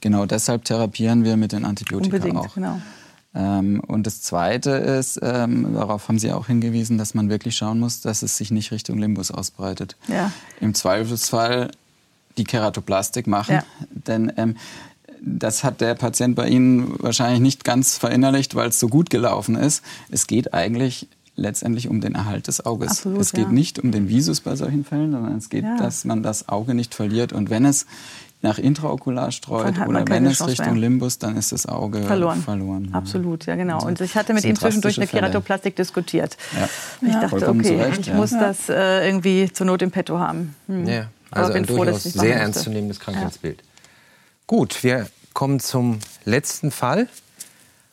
Genau 0.00 0.26
deshalb 0.26 0.64
therapieren 0.64 1.24
wir 1.24 1.36
mit 1.36 1.52
den 1.52 1.64
Antibiotika 1.64 2.16
Unbedingt, 2.16 2.38
auch. 2.38 2.54
Genau. 2.54 2.80
Ähm, 3.34 3.80
und 3.86 4.06
das 4.06 4.22
Zweite 4.22 4.70
ist, 4.70 5.20
ähm, 5.22 5.74
darauf 5.74 6.08
haben 6.08 6.18
Sie 6.18 6.32
auch 6.32 6.46
hingewiesen, 6.46 6.98
dass 6.98 7.14
man 7.14 7.30
wirklich 7.30 7.56
schauen 7.56 7.78
muss, 7.78 8.00
dass 8.00 8.22
es 8.22 8.36
sich 8.36 8.50
nicht 8.50 8.72
Richtung 8.72 8.98
Limbus 8.98 9.30
ausbreitet. 9.30 9.96
Ja. 10.08 10.32
Im 10.60 10.74
Zweifelsfall 10.74 11.70
die 12.36 12.44
Keratoplastik 12.44 13.26
machen, 13.26 13.56
ja. 13.56 13.64
denn 13.90 14.32
ähm, 14.36 14.56
das 15.24 15.64
hat 15.64 15.80
der 15.80 15.94
Patient 15.94 16.34
bei 16.34 16.48
Ihnen 16.48 16.94
wahrscheinlich 16.98 17.40
nicht 17.40 17.64
ganz 17.64 17.96
verinnerlicht, 17.96 18.54
weil 18.54 18.68
es 18.68 18.80
so 18.80 18.88
gut 18.88 19.10
gelaufen 19.10 19.56
ist. 19.56 19.82
Es 20.10 20.26
geht 20.26 20.52
eigentlich 20.52 21.08
letztendlich 21.36 21.88
um 21.88 22.00
den 22.00 22.14
Erhalt 22.14 22.48
des 22.48 22.64
Auges. 22.66 22.90
Absolut, 22.90 23.20
es 23.20 23.32
geht 23.32 23.46
ja. 23.46 23.52
nicht 23.52 23.78
um 23.78 23.92
den 23.92 24.08
Visus 24.08 24.40
bei 24.40 24.56
solchen 24.56 24.84
Fällen, 24.84 25.12
sondern 25.12 25.36
es 25.36 25.48
geht, 25.48 25.64
ja. 25.64 25.76
dass 25.76 26.04
man 26.04 26.22
das 26.22 26.48
Auge 26.48 26.74
nicht 26.74 26.94
verliert. 26.94 27.32
Und 27.32 27.50
wenn 27.50 27.64
es 27.64 27.86
nach 28.42 28.58
intraokular 28.58 29.30
streut 29.30 29.78
oder 29.86 30.04
wenn 30.08 30.26
es 30.26 30.44
Richtung 30.44 30.74
Limbus, 30.76 31.18
dann 31.18 31.36
ist 31.36 31.52
das 31.52 31.66
Auge 31.66 32.02
verloren. 32.02 32.42
verloren 32.42 32.88
ja. 32.90 32.98
Absolut, 32.98 33.46
ja 33.46 33.54
genau. 33.54 33.84
Und 33.84 34.00
ich 34.00 34.16
hatte 34.16 34.34
mit 34.34 34.44
ihm 34.44 34.56
zwischendurch 34.56 34.98
eine 34.98 35.06
Keratoplastik 35.06 35.76
diskutiert. 35.76 36.36
Ja. 36.52 36.68
Ich 37.08 37.14
dachte, 37.14 37.48
okay, 37.48 37.62
zurecht, 37.62 38.00
ich 38.00 38.12
muss 38.12 38.30
das 38.30 38.68
äh, 38.68 39.06
irgendwie 39.06 39.50
zur 39.52 39.66
Not 39.66 39.82
im 39.82 39.92
Petto 39.92 40.18
haben. 40.18 40.56
Hm. 40.66 40.88
Ja. 40.88 41.06
Also 41.30 41.52
ein 41.52 41.64
froh, 41.64 41.84
durchaus 41.84 42.02
sehr 42.02 42.36
ernstzunehmendes 42.36 43.00
Krankheitsbild. 43.00 43.62
Gut, 44.46 44.82
wir 44.82 45.08
kommen 45.32 45.60
zum 45.60 45.98
letzten 46.24 46.70
Fall. 46.70 47.08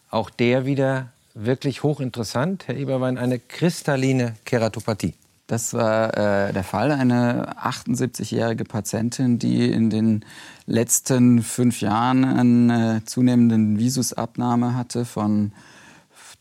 Auch 0.10 0.30
der 0.30 0.66
wieder 0.66 1.10
wirklich 1.34 1.84
hochinteressant, 1.84 2.68
Herr 2.68 2.76
Eberwein, 2.76 3.18
eine 3.18 3.39
kristalline 3.39 4.36
Keratopathie. 4.45 5.14
Das 5.47 5.74
war 5.74 6.16
äh, 6.18 6.54
der 6.54 6.64
Fall. 6.64 6.91
Eine 6.91 7.56
78-jährige 7.58 8.66
Patientin, 8.66 9.39
die 9.39 9.72
in 9.72 9.89
den 9.89 10.26
letzten 10.66 11.41
fünf 11.41 11.82
Jahren 11.82 12.24
eine 12.24 13.04
zunehmenden 13.06 13.80
Visusabnahme 13.80 14.76
hatte 14.76 15.06
von 15.06 15.52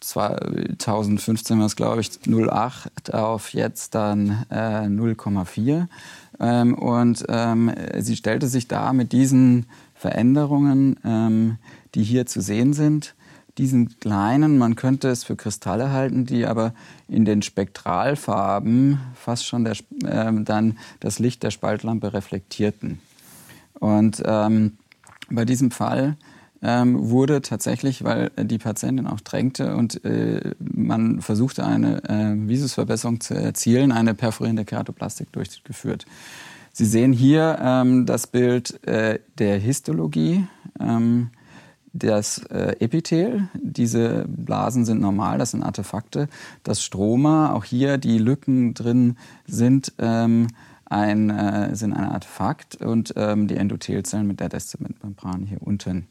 2015 0.01 1.59
war 1.59 1.67
es, 1.67 1.75
glaube 1.75 2.01
ich, 2.01 2.11
0,8 2.25 3.13
auf 3.15 3.53
jetzt 3.53 3.95
dann 3.95 4.45
äh, 4.51 4.87
0,4. 4.87 5.87
Ähm, 6.41 6.75
und 6.75 7.25
ähm, 7.29 7.73
sie 7.99 8.17
stellte 8.17 8.47
sich 8.47 8.69
da 8.69 8.93
mit 8.93 9.13
diesen 9.13 9.67
Veränderungen, 9.99 10.97
ähm, 11.05 11.59
die 11.95 12.05
hier 12.05 12.27
zu 12.27 12.41
sehen 12.41 12.73
sind, 12.73 13.15
diesen 13.59 13.99
kleinen, 13.99 14.57
man 14.57 14.77
könnte 14.77 15.09
es 15.09 15.25
für 15.25 15.35
Kristalle 15.35 15.91
halten, 15.91 16.25
die 16.25 16.47
aber 16.47 16.73
in 17.09 17.25
den 17.25 17.43
Spektralfarben 17.43 19.01
fast 19.15 19.45
schon 19.45 19.65
der, 19.65 19.77
äh, 20.05 20.33
dann 20.45 20.79
das 21.01 21.19
Licht 21.19 21.43
der 21.43 21.51
Spaltlampe 21.51 22.13
reflektierten. 22.13 23.01
Und 23.81 24.23
ähm, 24.25 24.79
bei 25.29 25.45
diesem 25.45 25.73
Fall 25.73 26.17
ähm, 26.63 27.11
wurde 27.11 27.43
tatsächlich, 27.43 28.05
weil 28.05 28.31
die 28.37 28.59
Patientin 28.59 29.07
auch 29.07 29.21
drängte 29.21 29.77
und 29.77 30.05
äh, 30.05 30.55
man 30.59 31.21
versuchte 31.21 31.65
eine 31.65 32.03
äh, 32.05 32.49
Visusverbesserung 32.49 33.21
zu 33.21 33.35
erzielen, 33.35 33.93
eine 33.93 34.15
perforierende 34.15 34.65
Keratoplastik 34.65 35.33
durchgeführt. 35.33 36.07
Sie 36.79 36.85
sehen 36.85 37.13
hier 37.13 37.59
ähm, 37.61 38.07
das 38.07 38.29
Bild 38.29 38.87
äh, 38.87 39.19
der 39.37 39.59
Histologie. 39.59 40.47
Ähm, 40.79 41.31
das 41.93 42.39
äh, 42.53 42.77
Epithel, 42.79 43.49
diese 43.55 44.27
Blasen 44.29 44.85
sind 44.85 45.01
normal, 45.01 45.39
das 45.39 45.51
sind 45.51 45.65
Artefakte. 45.65 46.29
Das 46.63 46.81
Stroma, 46.81 47.53
auch 47.53 47.65
hier 47.65 47.99
die 47.99 48.19
Lücken 48.19 48.75
drin 48.75 49.17
sind, 49.45 49.93
ähm, 49.99 50.47
ein, 50.85 51.31
äh, 51.31 51.75
sind 51.75 51.95
ein 51.95 52.05
Artefakt 52.05 52.77
und 52.77 53.13
ähm, 53.17 53.49
die 53.49 53.57
Endothelzellen 53.57 54.29
mit 54.29 54.39
der 54.39 54.49
Deszementmembran 54.49 55.47
hier 55.47 55.61
unten. 55.61 56.07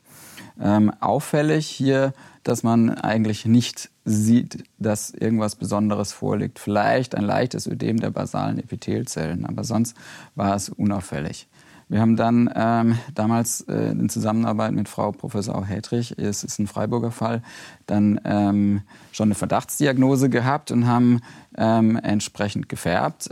Ähm, 0.59 0.91
auffällig 0.99 1.65
hier, 1.67 2.13
dass 2.47 2.63
man 2.63 2.89
eigentlich 2.89 3.45
nicht 3.45 3.89
sieht, 4.05 4.63
dass 4.79 5.09
irgendwas 5.09 5.55
Besonderes 5.55 6.13
vorliegt. 6.13 6.59
Vielleicht 6.59 7.13
ein 7.15 7.23
leichtes 7.23 7.67
Ödem 7.67 7.99
der 7.99 8.11
basalen 8.11 8.57
Epithelzellen, 8.57 9.45
aber 9.45 9.63
sonst 9.63 9.95
war 10.35 10.55
es 10.55 10.69
unauffällig. 10.69 11.47
Wir 11.89 12.01
haben 12.01 12.17
dann 12.17 12.49
ähm, 12.53 12.97
damals 13.15 13.61
äh, 13.61 13.91
in 13.91 14.09
Zusammenarbeit 14.09 14.73
mit 14.73 14.89
Frau 14.89 15.11
Professor 15.11 15.65
Hedrich, 15.65 16.17
es 16.17 16.43
ist 16.43 16.59
ein 16.59 16.67
Freiburger 16.67 17.11
Fall, 17.11 17.41
dann 17.85 18.19
ähm, 18.25 18.81
schon 19.11 19.27
eine 19.27 19.35
Verdachtsdiagnose 19.35 20.29
gehabt 20.29 20.71
und 20.71 20.85
haben 20.85 21.21
ähm, 21.57 21.97
entsprechend 21.97 22.67
gefärbt. 22.67 23.29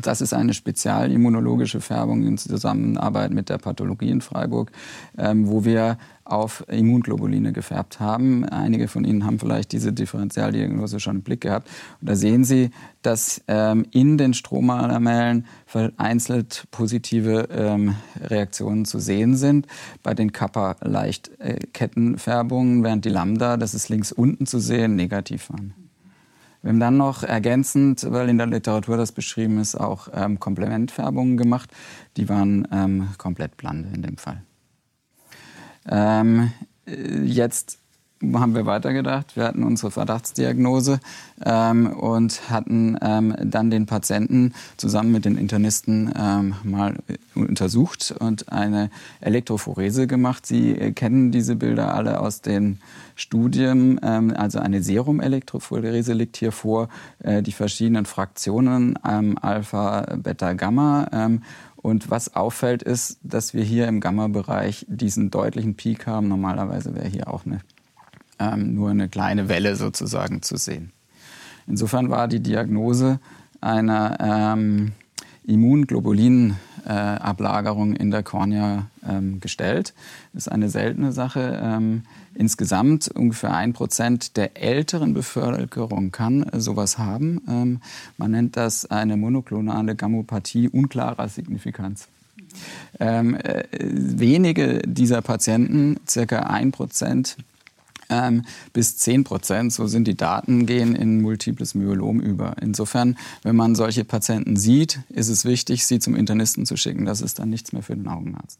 Das 0.00 0.20
ist 0.20 0.32
eine 0.32 0.54
spezialimmunologische 0.54 1.80
Färbung 1.80 2.24
in 2.24 2.38
Zusammenarbeit 2.38 3.32
mit 3.32 3.48
der 3.48 3.58
Pathologie 3.58 4.10
in 4.10 4.20
Freiburg, 4.20 4.70
ähm, 5.16 5.48
wo 5.48 5.64
wir 5.64 5.98
auf 6.24 6.64
Immunglobuline 6.68 7.52
gefärbt 7.52 8.00
haben. 8.00 8.44
Einige 8.44 8.86
von 8.86 9.04
Ihnen 9.04 9.24
haben 9.24 9.38
vielleicht 9.38 9.72
diese 9.72 9.92
Differentialdiagnose 9.92 11.00
schon 11.00 11.16
im 11.16 11.22
Blick 11.22 11.40
gehabt. 11.40 11.68
Und 12.00 12.08
da 12.08 12.16
sehen 12.16 12.44
Sie, 12.44 12.70
dass 13.02 13.42
ähm, 13.48 13.86
in 13.90 14.18
den 14.18 14.34
Stromalamellen 14.34 15.46
vereinzelt 15.66 16.68
positive 16.70 17.48
ähm, 17.50 17.94
Reaktionen 18.20 18.84
zu 18.84 18.98
sehen 18.98 19.36
sind. 19.36 19.66
Bei 20.02 20.14
den 20.14 20.32
Kappa-Leichtkettenfärbungen, 20.32 22.84
während 22.84 23.04
die 23.04 23.10
Lambda, 23.10 23.56
das 23.56 23.74
ist 23.74 23.88
links 23.88 24.12
unten 24.12 24.46
zu 24.46 24.60
sehen, 24.60 24.96
negativ 24.96 25.50
waren. 25.50 25.87
Wir 26.62 26.70
haben 26.70 26.80
dann 26.80 26.96
noch 26.96 27.22
ergänzend, 27.22 28.04
weil 28.10 28.28
in 28.28 28.38
der 28.38 28.46
Literatur 28.46 28.96
das 28.96 29.12
beschrieben 29.12 29.60
ist, 29.60 29.76
auch 29.76 30.08
ähm, 30.12 30.40
Komplementfärbungen 30.40 31.36
gemacht. 31.36 31.70
Die 32.16 32.28
waren 32.28 32.66
ähm, 32.72 33.08
komplett 33.16 33.56
blande 33.56 33.90
in 33.94 34.02
dem 34.02 34.16
Fall. 34.16 34.42
Ähm, 35.88 36.50
jetzt 36.86 37.78
haben 38.34 38.54
wir 38.54 38.66
weitergedacht. 38.66 39.36
Wir 39.36 39.44
hatten 39.44 39.62
unsere 39.62 39.90
Verdachtsdiagnose 39.90 41.00
ähm, 41.44 41.86
und 41.92 42.50
hatten 42.50 42.96
ähm, 43.00 43.34
dann 43.42 43.70
den 43.70 43.86
Patienten 43.86 44.54
zusammen 44.76 45.12
mit 45.12 45.24
den 45.24 45.38
Internisten 45.38 46.12
ähm, 46.18 46.54
mal 46.64 46.96
untersucht 47.34 48.14
und 48.18 48.52
eine 48.52 48.90
Elektrophorese 49.20 50.06
gemacht. 50.06 50.46
Sie 50.46 50.74
kennen 50.92 51.30
diese 51.30 51.56
Bilder 51.56 51.94
alle 51.94 52.20
aus 52.20 52.40
den 52.40 52.80
Studien. 53.14 54.00
Ähm, 54.02 54.32
also 54.36 54.58
eine 54.58 54.82
Serum-Elektrophorese 54.82 56.12
liegt 56.12 56.36
hier 56.36 56.52
vor. 56.52 56.88
Äh, 57.20 57.42
die 57.42 57.52
verschiedenen 57.52 58.06
Fraktionen 58.06 58.98
ähm, 59.08 59.36
Alpha, 59.40 60.16
Beta, 60.16 60.54
Gamma. 60.54 61.08
Ähm, 61.12 61.42
und 61.76 62.10
was 62.10 62.34
auffällt, 62.34 62.82
ist, 62.82 63.18
dass 63.22 63.54
wir 63.54 63.62
hier 63.62 63.86
im 63.86 64.00
Gamma-Bereich 64.00 64.84
diesen 64.88 65.30
deutlichen 65.30 65.76
Peak 65.76 66.06
haben. 66.06 66.26
Normalerweise 66.26 66.94
wäre 66.94 67.06
hier 67.06 67.28
auch 67.32 67.46
eine 67.46 67.60
ähm, 68.38 68.74
nur 68.74 68.90
eine 68.90 69.08
kleine 69.08 69.48
Welle 69.48 69.76
sozusagen 69.76 70.42
zu 70.42 70.56
sehen. 70.56 70.92
Insofern 71.66 72.10
war 72.10 72.28
die 72.28 72.40
Diagnose 72.40 73.20
einer 73.60 74.18
ähm, 74.20 74.92
Immunglobulinablagerung 75.48 77.94
in 77.94 78.10
der 78.10 78.22
Kornea 78.22 78.86
ähm, 79.06 79.40
gestellt. 79.40 79.94
Das 80.32 80.46
ist 80.46 80.52
eine 80.52 80.68
seltene 80.68 81.12
Sache. 81.12 81.58
Ähm, 81.62 82.02
insgesamt 82.34 83.08
ungefähr 83.08 83.54
ein 83.54 83.72
Prozent 83.72 84.36
der 84.36 84.62
älteren 84.62 85.14
Bevölkerung 85.14 86.12
kann 86.12 86.42
äh, 86.42 86.60
sowas 86.60 86.98
haben. 86.98 87.40
Ähm, 87.48 87.80
man 88.18 88.30
nennt 88.30 88.58
das 88.58 88.84
eine 88.86 89.16
monoklonale 89.16 89.96
Gammopathie 89.96 90.68
unklarer 90.68 91.28
Signifikanz. 91.28 92.08
Ähm, 93.00 93.34
äh, 93.34 93.64
wenige 93.72 94.82
dieser 94.86 95.22
Patienten, 95.22 95.96
circa 96.06 96.40
ein 96.40 96.72
Prozent, 96.72 97.38
ähm, 98.08 98.42
bis 98.72 98.96
10 98.98 99.24
Prozent, 99.24 99.72
so 99.72 99.86
sind 99.86 100.08
die 100.08 100.16
Daten, 100.16 100.66
gehen 100.66 100.94
in 100.94 101.20
multiples 101.20 101.74
Myelom 101.74 102.20
über. 102.20 102.56
Insofern, 102.60 103.16
wenn 103.42 103.56
man 103.56 103.74
solche 103.74 104.04
Patienten 104.04 104.56
sieht, 104.56 105.00
ist 105.08 105.28
es 105.28 105.44
wichtig, 105.44 105.86
sie 105.86 105.98
zum 105.98 106.16
Internisten 106.16 106.66
zu 106.66 106.76
schicken. 106.76 107.04
Das 107.04 107.20
ist 107.20 107.38
dann 107.38 107.50
nichts 107.50 107.72
mehr 107.72 107.82
für 107.82 107.96
den 107.96 108.08
Augenarzt. 108.08 108.58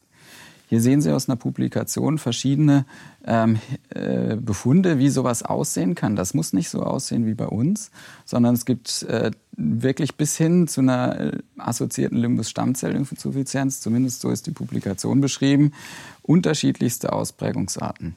Hier 0.69 0.83
sehen 0.83 1.01
Sie 1.01 1.11
aus 1.11 1.29
einer 1.29 1.37
Publikation 1.37 2.19
verschiedene 2.19 2.85
ähm, 3.25 3.59
äh, 3.89 4.37
Befunde, 4.37 4.99
wie 4.99 5.09
sowas 5.09 5.43
aussehen 5.43 5.95
kann. 5.95 6.15
Das 6.15 6.35
muss 6.35 6.53
nicht 6.53 6.69
so 6.69 6.83
aussehen 6.83 7.25
wie 7.25 7.33
bei 7.33 7.47
uns, 7.47 7.91
sondern 8.27 8.55
es 8.55 8.67
gibt 8.67 9.03
äh, 9.05 9.31
wirklich 9.57 10.17
bis 10.17 10.37
hin 10.37 10.69
zu 10.69 10.83
einer 10.83 11.21
äh, 11.21 11.39
assoziierten 11.57 12.19
Limbus-Stammzellinsuffizienz, 12.19 13.81
zumindest 13.81 14.21
so 14.21 14.29
ist 14.29 14.47
die 14.47 14.51
Publikation 14.51 15.23
beschrieben, 15.23 15.73
unterschiedlichste 16.21 17.15
Ausprägungsarten. 17.15 18.15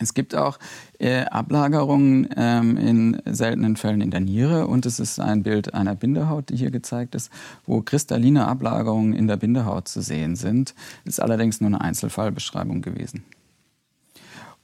Es 0.00 0.14
gibt 0.14 0.34
auch 0.34 0.58
äh, 0.98 1.24
Ablagerungen 1.26 2.28
ähm, 2.34 2.76
in 2.78 3.22
seltenen 3.26 3.76
Fällen 3.76 4.00
in 4.00 4.10
der 4.10 4.20
Niere 4.20 4.66
und 4.66 4.86
es 4.86 4.98
ist 4.98 5.20
ein 5.20 5.42
Bild 5.42 5.74
einer 5.74 5.94
Bindehaut, 5.94 6.48
die 6.48 6.56
hier 6.56 6.70
gezeigt 6.70 7.14
ist, 7.14 7.30
wo 7.66 7.82
kristalline 7.82 8.46
Ablagerungen 8.46 9.12
in 9.12 9.28
der 9.28 9.36
Bindehaut 9.36 9.88
zu 9.88 10.00
sehen 10.00 10.36
sind. 10.36 10.74
Ist 11.04 11.20
allerdings 11.20 11.60
nur 11.60 11.68
eine 11.68 11.82
Einzelfallbeschreibung 11.82 12.80
gewesen. 12.80 13.24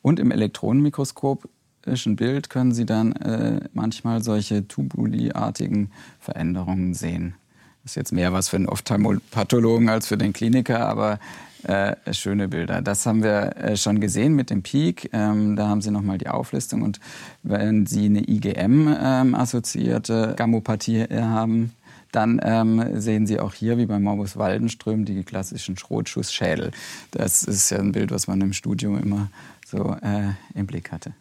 Und 0.00 0.20
im 0.20 0.30
elektronenmikroskopischen 0.30 2.16
Bild 2.16 2.48
können 2.48 2.72
Sie 2.72 2.86
dann 2.86 3.12
äh, 3.12 3.60
manchmal 3.74 4.22
solche 4.22 4.66
Tubuli-artigen 4.66 5.90
Veränderungen 6.18 6.94
sehen. 6.94 7.34
Das 7.82 7.92
ist 7.92 7.96
jetzt 7.96 8.12
mehr 8.12 8.32
was 8.32 8.48
für 8.48 8.56
den 8.56 8.68
Ophthalmopathologen 8.68 9.88
als 9.90 10.06
für 10.06 10.16
den 10.16 10.32
Kliniker, 10.32 10.88
aber 10.88 11.20
äh, 11.68 11.96
schöne 12.12 12.48
Bilder. 12.48 12.82
Das 12.82 13.06
haben 13.06 13.22
wir 13.22 13.56
äh, 13.56 13.76
schon 13.76 14.00
gesehen 14.00 14.34
mit 14.34 14.50
dem 14.50 14.62
Peak. 14.62 15.10
Ähm, 15.12 15.56
da 15.56 15.68
haben 15.68 15.82
Sie 15.82 15.90
nochmal 15.90 16.18
die 16.18 16.28
Auflistung. 16.28 16.82
Und 16.82 17.00
wenn 17.42 17.86
Sie 17.86 18.06
eine 18.06 18.28
IgM-assoziierte 18.28 20.28
ähm, 20.30 20.36
Gammopathie 20.36 21.06
haben, 21.10 21.72
dann 22.12 22.40
ähm, 22.42 23.00
sehen 23.00 23.26
Sie 23.26 23.40
auch 23.40 23.52
hier, 23.52 23.78
wie 23.78 23.86
bei 23.86 23.98
Morbus 23.98 24.36
Waldenström, 24.36 25.04
die 25.04 25.22
klassischen 25.24 25.76
Schrotschussschädel. 25.76 26.70
Das 27.10 27.42
ist 27.42 27.70
ja 27.70 27.78
ein 27.78 27.92
Bild, 27.92 28.10
was 28.10 28.26
man 28.26 28.40
im 28.40 28.52
Studium 28.52 29.02
immer 29.02 29.28
so 29.66 29.96
äh, 30.02 30.30
im 30.54 30.66
Blick 30.66 30.92
hatte. 30.92 31.12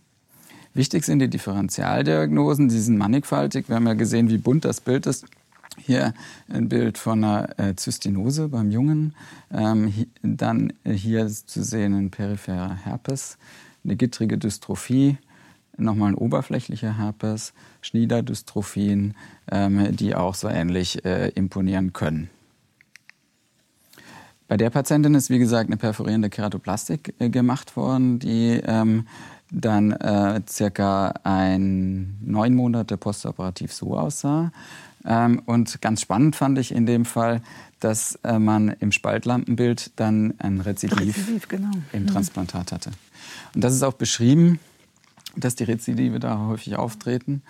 Wichtig 0.73 1.05
sind 1.05 1.19
die 1.19 1.29
Differentialdiagnosen, 1.29 2.67
die 2.67 2.79
sind 2.79 2.97
mannigfaltig. 2.97 3.69
Wir 3.69 3.77
haben 3.77 3.87
ja 3.87 3.93
gesehen, 3.93 4.29
wie 4.29 4.37
bunt 4.37 4.65
das 4.65 4.81
Bild 4.81 5.07
ist. 5.07 5.25
Hier 5.77 6.13
ein 6.49 6.69
Bild 6.69 6.97
von 6.97 7.23
einer 7.23 7.59
äh, 7.59 7.75
Zystinose 7.75 8.49
beim 8.49 8.71
Jungen. 8.71 9.15
Ähm, 9.51 9.93
dann 10.21 10.73
äh, 10.83 10.93
hier 10.93 11.27
zu 11.27 11.63
sehen 11.63 11.93
ein 11.93 12.11
peripherer 12.11 12.75
Herpes, 12.75 13.37
eine 13.83 13.95
gittrige 13.95 14.37
Dystrophie, 14.37 15.17
nochmal 15.77 16.09
ein 16.09 16.15
oberflächlicher 16.15 16.97
Herpes, 16.97 17.53
Schniederdystrophien, 17.81 19.15
ähm, 19.51 19.95
die 19.95 20.15
auch 20.15 20.35
so 20.35 20.47
ähnlich 20.47 21.05
äh, 21.05 21.29
imponieren 21.29 21.93
können. 21.93 22.29
Bei 24.47 24.57
der 24.57 24.69
Patientin 24.69 25.15
ist, 25.15 25.29
wie 25.29 25.39
gesagt, 25.39 25.69
eine 25.69 25.77
perforierende 25.77 26.29
Keratoplastik 26.29 27.15
äh, 27.19 27.29
gemacht 27.29 27.75
worden, 27.75 28.19
die 28.19 28.61
ähm, 28.65 29.07
dann 29.51 29.91
äh, 29.91 30.41
circa 30.47 31.13
ein 31.23 32.17
neun 32.21 32.55
Monate 32.55 32.97
postoperativ 32.97 33.73
so 33.73 33.97
aussah. 33.97 34.51
Ähm, 35.05 35.41
und 35.45 35.81
ganz 35.81 36.01
spannend 36.01 36.35
fand 36.35 36.57
ich 36.57 36.73
in 36.73 36.85
dem 36.85 37.05
Fall, 37.05 37.41
dass 37.79 38.15
äh, 38.23 38.39
man 38.39 38.69
im 38.79 38.91
Spaltlampenbild 38.91 39.91
dann 39.95 40.33
ein 40.39 40.61
Rezidiv, 40.61 41.17
Rezidiv 41.17 41.47
genau. 41.47 41.71
im 41.91 42.03
mhm. 42.03 42.07
Transplantat 42.07 42.71
hatte. 42.71 42.91
Und 43.53 43.63
das 43.63 43.73
ist 43.73 43.83
auch 43.83 43.93
beschrieben, 43.93 44.59
dass 45.35 45.55
die 45.55 45.65
Rezidive 45.65 46.19
da 46.19 46.39
häufig 46.47 46.75
auftreten. 46.75 47.41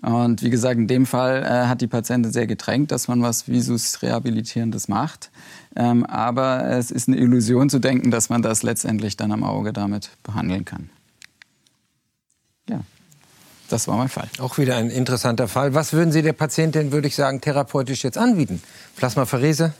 Und 0.00 0.42
wie 0.42 0.50
gesagt, 0.50 0.78
in 0.78 0.86
dem 0.86 1.06
Fall 1.06 1.42
äh, 1.42 1.66
hat 1.66 1.80
die 1.80 1.88
Patientin 1.88 2.32
sehr 2.32 2.46
gedrängt, 2.46 2.92
dass 2.92 3.08
man 3.08 3.20
was 3.22 3.48
Visus 3.48 4.00
Rehabilitierendes 4.02 4.88
macht. 4.88 5.30
Ähm, 5.74 6.06
aber 6.06 6.64
es 6.64 6.90
ist 6.90 7.08
eine 7.08 7.16
Illusion 7.16 7.68
zu 7.68 7.80
denken, 7.80 8.10
dass 8.10 8.28
man 8.28 8.42
das 8.42 8.62
letztendlich 8.62 9.16
dann 9.16 9.32
am 9.32 9.42
Auge 9.42 9.72
damit 9.72 10.10
behandeln 10.22 10.64
kann. 10.64 10.90
Ja. 12.68 12.80
Das 13.68 13.86
war 13.86 13.96
mein 13.96 14.08
Fall. 14.08 14.28
Auch 14.38 14.56
wieder 14.56 14.76
ein 14.76 14.88
interessanter 14.88 15.46
Fall. 15.46 15.74
Was 15.74 15.92
würden 15.92 16.10
Sie 16.10 16.22
der 16.22 16.32
Patientin, 16.32 16.90
würde 16.92 17.08
ich 17.08 17.14
sagen, 17.14 17.40
therapeutisch 17.40 18.02
jetzt 18.02 18.16
anbieten? 18.16 18.62
Plasmapherese? 18.96 19.74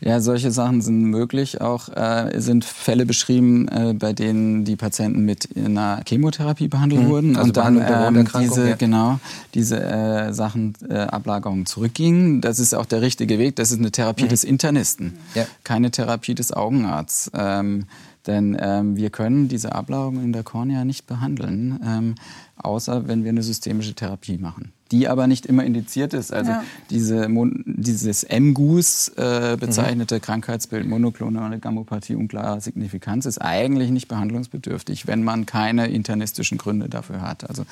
Ja, 0.00 0.20
solche 0.20 0.50
Sachen 0.50 0.80
sind 0.80 1.02
möglich. 1.02 1.60
Auch 1.60 1.88
äh, 1.88 2.40
sind 2.40 2.64
Fälle 2.64 3.06
beschrieben, 3.06 3.68
äh, 3.68 3.94
bei 3.94 4.12
denen 4.12 4.64
die 4.64 4.76
Patienten 4.76 5.24
mit 5.24 5.48
einer 5.56 6.02
Chemotherapie 6.06 6.68
behandelt 6.68 7.02
mhm. 7.02 7.08
wurden 7.08 7.36
also 7.36 7.48
und 7.48 7.56
dann 7.56 7.76
ähm, 8.16 8.28
diese 8.40 8.70
ja. 8.70 8.76
genau 8.76 9.20
diese 9.54 9.82
äh, 9.82 10.32
Sachen 10.32 10.74
äh, 10.88 10.94
Ablagerungen 10.94 11.66
zurückgingen. 11.66 12.40
Das 12.40 12.58
ist 12.58 12.74
auch 12.74 12.86
der 12.86 13.02
richtige 13.02 13.38
Weg. 13.38 13.56
Das 13.56 13.70
ist 13.70 13.78
eine 13.78 13.90
Therapie 13.90 14.24
mhm. 14.24 14.28
des 14.28 14.44
Internisten, 14.44 15.14
ja. 15.34 15.46
keine 15.64 15.90
Therapie 15.90 16.34
des 16.34 16.52
Augenarztes. 16.52 17.30
Ähm, 17.34 17.86
denn 18.26 18.56
ähm, 18.60 18.96
wir 18.96 19.10
können 19.10 19.48
diese 19.48 19.74
Ablagerungen 19.74 20.22
in 20.22 20.32
der 20.32 20.44
Kornea 20.44 20.84
nicht 20.84 21.06
behandeln, 21.06 21.80
ähm, 21.84 22.14
außer 22.56 23.08
wenn 23.08 23.24
wir 23.24 23.30
eine 23.30 23.42
systemische 23.42 23.94
Therapie 23.94 24.38
machen. 24.38 24.72
Die 24.92 25.08
aber 25.08 25.26
nicht 25.26 25.46
immer 25.46 25.64
indiziert 25.64 26.14
ist. 26.14 26.32
Also 26.32 26.52
ja. 26.52 26.64
diese, 26.90 27.28
dieses 27.64 28.26
MGUS 28.28 29.08
äh, 29.16 29.56
bezeichnete 29.58 30.16
mhm. 30.16 30.20
Krankheitsbild 30.20 30.86
monoklonale 30.86 31.58
Gammopathie 31.58 32.14
unklarer 32.14 32.60
Signifikanz 32.60 33.26
ist 33.26 33.38
eigentlich 33.38 33.90
nicht 33.90 34.08
behandlungsbedürftig, 34.08 35.06
wenn 35.06 35.24
man 35.24 35.46
keine 35.46 35.88
internistischen 35.88 36.58
Gründe 36.58 36.88
dafür 36.88 37.22
hat. 37.22 37.48
Also 37.48 37.64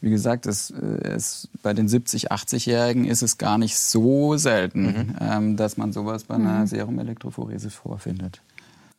wie 0.00 0.10
gesagt, 0.10 0.46
es, 0.46 0.70
äh, 0.70 1.08
es, 1.08 1.48
bei 1.62 1.74
den 1.74 1.88
70, 1.88 2.32
80-Jährigen 2.32 3.04
ist 3.04 3.22
es 3.22 3.36
gar 3.36 3.58
nicht 3.58 3.76
so 3.76 4.36
selten, 4.36 4.82
mhm. 4.82 5.16
ähm, 5.20 5.56
dass 5.56 5.76
man 5.76 5.92
sowas 5.92 6.24
bei 6.24 6.36
einer 6.36 6.60
mhm. 6.60 6.66
Serumelektrophorese 6.66 7.70
vorfindet. 7.70 8.40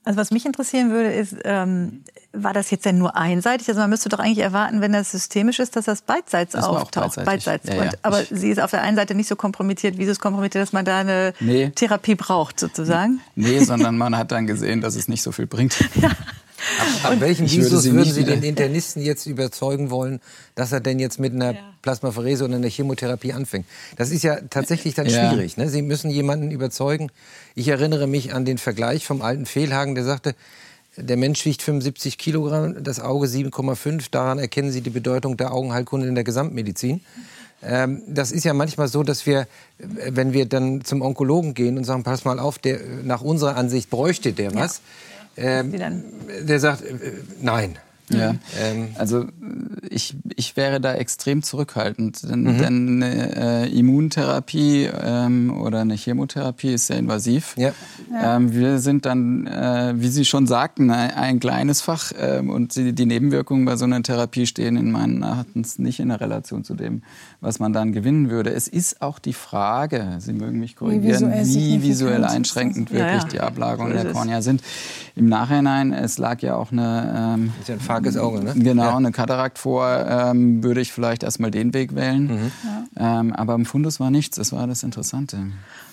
Also 0.03 0.17
was 0.17 0.31
mich 0.31 0.45
interessieren 0.45 0.89
würde, 0.89 1.11
ist, 1.11 1.35
ähm, 1.43 2.03
war 2.33 2.53
das 2.53 2.71
jetzt 2.71 2.85
denn 2.85 2.97
nur 2.97 3.15
einseitig? 3.15 3.67
Also 3.69 3.81
man 3.81 3.89
müsste 3.89 4.09
doch 4.09 4.17
eigentlich 4.17 4.39
erwarten, 4.39 4.81
wenn 4.81 4.93
das 4.93 5.11
systemisch 5.11 5.59
ist, 5.59 5.75
dass 5.75 5.85
das 5.85 6.01
beidseits 6.01 6.53
das 6.53 6.65
auftaucht. 6.65 7.19
Auch 7.19 7.23
beidseits. 7.23 7.67
Ja, 7.67 7.75
ja. 7.75 7.81
Und, 7.83 7.97
aber 8.01 8.23
sie 8.23 8.49
ist 8.49 8.59
auf 8.59 8.71
der 8.71 8.81
einen 8.81 8.95
Seite 8.95 9.13
nicht 9.13 9.27
so 9.27 9.35
kompromittiert, 9.35 9.99
wie 9.99 10.05
sie 10.05 10.11
es 10.11 10.19
kompromittiert, 10.19 10.63
dass 10.63 10.73
man 10.73 10.85
da 10.85 10.99
eine 10.99 11.33
nee. 11.39 11.69
Therapie 11.69 12.15
braucht, 12.15 12.59
sozusagen. 12.59 13.21
Nee, 13.35 13.59
sondern 13.59 13.95
man 13.97 14.17
hat 14.17 14.31
dann 14.31 14.47
gesehen, 14.47 14.81
dass 14.81 14.95
es 14.95 15.07
nicht 15.07 15.21
so 15.21 15.31
viel 15.31 15.45
bringt. 15.45 15.77
Ja. 15.95 16.09
Ab, 16.79 17.11
ab 17.11 17.19
welchem 17.19 17.49
Visus 17.49 17.91
würden 17.91 18.11
Sie 18.11 18.23
den 18.23 18.43
Internisten 18.43 19.01
jetzt 19.01 19.25
überzeugen 19.25 19.89
wollen, 19.89 20.19
dass 20.55 20.71
er 20.71 20.79
denn 20.79 20.99
jetzt 20.99 21.19
mit 21.19 21.33
einer 21.33 21.53
ja. 21.53 21.59
Plasmapherese 21.81 22.45
oder 22.45 22.55
einer 22.55 22.69
Chemotherapie 22.69 23.33
anfängt? 23.33 23.65
Das 23.97 24.11
ist 24.11 24.23
ja 24.23 24.39
tatsächlich 24.49 24.93
dann 24.93 25.07
ja. 25.07 25.29
schwierig. 25.29 25.57
Ne? 25.57 25.69
Sie 25.69 25.81
müssen 25.81 26.09
jemanden 26.09 26.51
überzeugen. 26.51 27.11
Ich 27.55 27.67
erinnere 27.67 28.07
mich 28.07 28.33
an 28.33 28.45
den 28.45 28.57
Vergleich 28.57 29.05
vom 29.05 29.21
alten 29.21 29.45
Fehlhagen, 29.45 29.95
der 29.95 30.03
sagte, 30.03 30.35
der 30.97 31.17
Mensch 31.17 31.45
wiegt 31.45 31.61
75 31.61 32.17
Kilogramm, 32.17 32.83
das 32.83 32.99
Auge 32.99 33.27
7,5. 33.27 34.07
Daran 34.11 34.39
erkennen 34.39 34.71
Sie 34.71 34.81
die 34.81 34.89
Bedeutung 34.89 35.37
der 35.37 35.53
Augenheilkunde 35.53 36.07
in 36.07 36.15
der 36.15 36.25
Gesamtmedizin. 36.25 37.01
Ähm, 37.63 38.01
das 38.07 38.31
ist 38.31 38.43
ja 38.43 38.53
manchmal 38.53 38.87
so, 38.87 39.03
dass 39.03 39.25
wir, 39.25 39.47
wenn 39.77 40.33
wir 40.33 40.47
dann 40.47 40.83
zum 40.83 41.01
Onkologen 41.01 41.53
gehen 41.53 41.77
und 41.77 41.85
sagen, 41.85 42.03
pass 42.03 42.25
mal 42.25 42.39
auf, 42.39 42.59
der, 42.59 42.79
nach 43.03 43.21
unserer 43.21 43.55
Ansicht 43.55 43.89
bräuchte 43.89 44.33
der 44.33 44.53
was. 44.53 44.77
Ja 44.77 44.83
ähm, 45.37 45.71
der 46.47 46.59
sagt, 46.59 46.83
äh, 46.83 46.95
nein. 47.41 47.77
Ja, 48.17 48.35
ähm, 48.59 48.89
also 48.95 49.25
ich, 49.89 50.15
ich 50.35 50.55
wäre 50.57 50.79
da 50.79 50.93
extrem 50.93 51.43
zurückhaltend, 51.43 52.29
denn, 52.29 52.43
mhm. 52.43 52.57
denn 52.57 53.03
eine 53.03 53.35
äh, 53.67 53.77
Immuntherapie 53.77 54.89
ähm, 55.01 55.55
oder 55.61 55.81
eine 55.81 55.95
Chemotherapie 55.95 56.73
ist 56.73 56.87
sehr 56.87 56.97
invasiv. 56.97 57.55
Ja. 57.57 57.73
ja. 58.11 58.37
Ähm, 58.37 58.53
wir 58.53 58.79
sind 58.79 59.05
dann, 59.05 59.47
äh, 59.47 59.93
wie 59.97 60.07
Sie 60.07 60.25
schon 60.25 60.47
sagten, 60.47 60.91
ein, 60.91 61.11
ein 61.11 61.39
kleines 61.39 61.81
Fach 61.81 62.11
ähm, 62.17 62.49
und 62.49 62.75
die, 62.75 62.93
die, 62.93 63.05
Nebenwirkungen 63.05 63.65
bei 63.65 63.75
so 63.75 63.85
einer 63.85 64.01
Therapie 64.01 64.45
stehen 64.45 64.77
in 64.77 64.91
meinen 64.91 65.21
Erachtens 65.23 65.79
nicht 65.79 65.99
in 65.99 66.09
der 66.09 66.21
Relation 66.21 66.63
zu 66.63 66.75
dem, 66.75 67.03
was 67.41 67.59
man 67.59 67.73
dann 67.73 67.91
gewinnen 67.91 68.29
würde. 68.29 68.51
Es 68.53 68.67
ist 68.67 69.01
auch 69.01 69.19
die 69.19 69.33
Frage, 69.33 70.17
Sie 70.19 70.33
mögen 70.33 70.59
mich 70.59 70.75
korrigieren, 70.75 71.31
wie 71.33 71.39
visuell, 71.39 71.45
wie 71.45 71.83
visuell 71.83 72.23
einschränkend 72.23 72.91
wirklich 72.91 73.07
ja, 73.07 73.17
ja. 73.17 73.23
die 73.25 73.39
Ablagerungen 73.39 73.97
so 73.97 74.03
der 74.03 74.13
Kornea 74.13 74.41
sind. 74.41 74.61
Im 75.15 75.27
Nachhinein, 75.27 75.91
es 75.91 76.17
lag 76.17 76.41
ja 76.41 76.55
auch 76.55 76.71
eine... 76.71 77.37
Ähm, 77.37 77.53
ja 78.03 78.09
ein 78.09 78.13
farkes 78.13 78.17
Auge, 78.17 78.43
ne? 78.43 78.53
Genau, 78.55 78.83
ja. 78.83 78.97
eine 78.97 79.11
Katarakt 79.11 79.57
vor, 79.57 80.05
ähm, 80.07 80.63
würde 80.63 80.81
ich 80.81 80.91
vielleicht 80.91 81.23
erstmal 81.23 81.51
den 81.51 81.73
Weg 81.73 81.95
wählen. 81.95 82.23
Mhm. 82.23 82.51
Ähm, 82.97 83.33
aber 83.33 83.55
im 83.55 83.65
Fundus 83.65 83.99
war 83.99 84.11
nichts, 84.11 84.37
das 84.37 84.51
war 84.51 84.67
das 84.67 84.83
Interessante. 84.83 85.37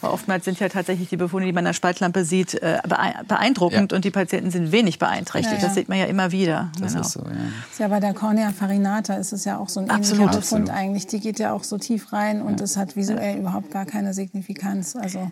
Aber 0.00 0.12
oftmals 0.12 0.44
sind 0.44 0.60
ja 0.60 0.68
tatsächlich 0.68 1.08
die 1.08 1.16
Befunde, 1.16 1.46
die 1.46 1.52
man 1.52 1.60
an 1.60 1.70
der 1.70 1.72
Spaltlampe 1.72 2.24
sieht, 2.24 2.54
äh, 2.54 2.78
beeindruckend 3.26 3.92
und 3.92 4.04
die 4.04 4.10
Patienten 4.10 4.50
sind 4.50 4.72
wenig 4.72 4.98
beeinträchtigt. 4.98 5.62
Das 5.62 5.74
sieht 5.74 5.88
man 5.88 5.98
ja 5.98 6.04
immer 6.06 6.32
wieder. 6.32 6.70
Das 6.80 6.92
genau. 6.92 7.04
ist 7.04 7.12
so, 7.12 7.20
ja. 7.20 7.36
Ja 7.78 7.88
bei 7.88 8.00
der 8.00 8.14
Cornea 8.14 8.50
farinata 8.50 9.14
ist 9.14 9.32
es 9.32 9.44
ja 9.44 9.58
auch 9.58 9.68
so 9.68 9.80
ein 9.80 9.90
Absolut. 9.90 10.22
ähnlicher 10.22 10.40
Befund 10.40 10.70
eigentlich. 10.70 11.06
Die 11.06 11.20
geht 11.20 11.38
ja 11.38 11.52
auch 11.52 11.64
so 11.64 11.78
tief 11.78 12.12
rein 12.12 12.42
und 12.42 12.60
es 12.60 12.76
hat 12.76 12.96
visuell 12.96 13.38
überhaupt 13.38 13.70
gar 13.70 13.86
keine 13.86 14.14
Signifikanz. 14.14 14.96
Also 14.96 15.30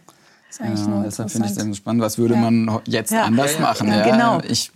ja, 0.58 1.02
deshalb 1.04 1.30
finde 1.30 1.48
ich 1.48 1.56
es 1.56 1.76
spannend. 1.76 2.02
Was 2.02 2.18
würde 2.18 2.34
ja. 2.34 2.40
man 2.40 2.80
jetzt 2.86 3.12
ja. 3.12 3.24
anders 3.24 3.58
machen? 3.58 3.88
Ja, 3.88 4.04
genau. 4.04 4.40
Ich, 4.48 4.70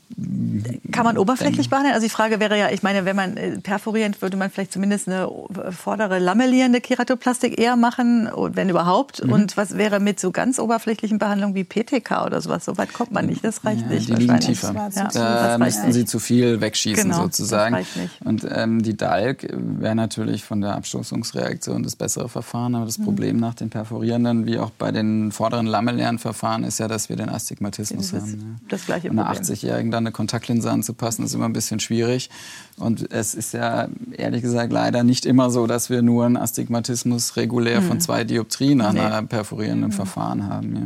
Kann 0.91 1.05
man 1.05 1.17
oberflächlich 1.17 1.71
behandeln? 1.71 1.95
Also 1.95 2.07
die 2.07 2.11
Frage 2.11 2.41
wäre 2.41 2.59
ja, 2.59 2.71
ich 2.71 2.83
meine, 2.83 3.05
wenn 3.05 3.17
man 3.17 3.37
äh, 3.37 3.59
perforierend, 3.59 4.21
würde 4.21 4.37
man 4.37 4.51
vielleicht 4.51 4.73
zumindest 4.73 5.09
eine 5.09 5.31
vordere 5.71 6.19
lamellierende 6.19 6.81
Keratoplastik 6.81 7.59
eher 7.59 7.77
machen, 7.77 8.29
wenn 8.37 8.69
überhaupt. 8.69 9.25
Mhm. 9.25 9.33
Und 9.33 9.57
was 9.57 9.77
wäre 9.77 10.01
mit 10.01 10.21
so 10.21 10.33
ganz 10.33 10.59
oberflächlichen 10.59 11.19
Behandlungen 11.19 11.55
wie 11.55 11.65
PTK 11.65 12.27
oder 12.27 12.41
sowas? 12.41 12.65
So 12.65 12.77
weit 12.77 12.93
kommt 12.93 13.13
man 13.13 13.27
nicht. 13.27 13.45
Das 13.45 13.65
reicht 13.65 13.89
nicht. 13.89 14.09
Die 14.09 14.15
liegen 14.15 14.41
tiefer. 14.41 14.91
Da 14.93 15.59
müssten 15.59 15.93
Sie 15.93 16.05
zu 16.05 16.19
viel 16.19 16.61
wegschießen 16.61 17.11
genau, 17.11 17.23
sozusagen. 17.23 17.77
Das 17.77 17.81
reicht 17.81 17.97
nicht. 17.97 18.23
Und 18.23 18.47
ähm, 18.51 18.83
die 18.83 18.97
DALK 18.97 19.49
wäre 19.51 19.95
natürlich 19.95 20.45
von 20.45 20.61
der 20.61 20.75
Abstoßungsreaktion 20.75 21.83
das 21.83 21.97
bessere 21.97 22.29
Verfahren. 22.29 22.75
Aber 22.75 22.85
das 22.85 22.99
mhm. 22.99 23.05
Problem 23.05 23.37
nach 23.39 23.55
den 23.55 23.71
perforierenden, 23.71 24.47
wie 24.47 24.59
auch 24.59 24.71
bei 24.71 24.93
den 24.93 25.33
vorderen 25.33 25.60
lamellären 25.67 26.19
Verfahren 26.19 26.65
ist 26.65 26.79
ja, 26.79 26.89
dass 26.89 27.09
wir 27.09 27.17
den 27.17 27.29
Astigmatismus 27.29 28.11
das 28.11 28.23
haben. 28.23 28.59
Ja. 28.61 28.67
Das 28.69 28.87
gleiche 28.87 29.11
Und 29.11 29.19
einer 29.19 29.33
80-Jährigen 29.33 29.91
dann 29.91 30.05
eine 30.05 30.13
Kontaktlinse 30.13 30.71
anzupassen, 30.71 31.25
ist 31.25 31.35
immer 31.35 31.47
ein 31.47 31.53
bisschen 31.53 31.81
schwierig. 31.81 32.31
Und 32.77 33.13
es 33.13 33.35
ist 33.35 33.53
ja 33.53 33.89
ehrlich 34.13 34.43
gesagt 34.43 34.73
leider 34.73 35.05
nicht 35.05 35.27
immer 35.27 35.51
so, 35.51 35.67
dass 35.67 35.91
wir 35.91 36.03
nur 36.03 36.27
einen 36.27 36.37
Astigmatismus 36.37 37.37
regulär 37.37 37.81
mhm. 37.81 37.87
von 37.87 38.01
zwei 38.01 38.25
Dioptrien 38.25 38.79
nach 38.79 38.93
nee. 38.93 39.01
einer 39.01 39.23
perforierenden 39.23 39.91
mhm. 39.91 39.95
Verfahren 39.95 40.49
haben. 40.49 40.75
Ja. 40.75 40.83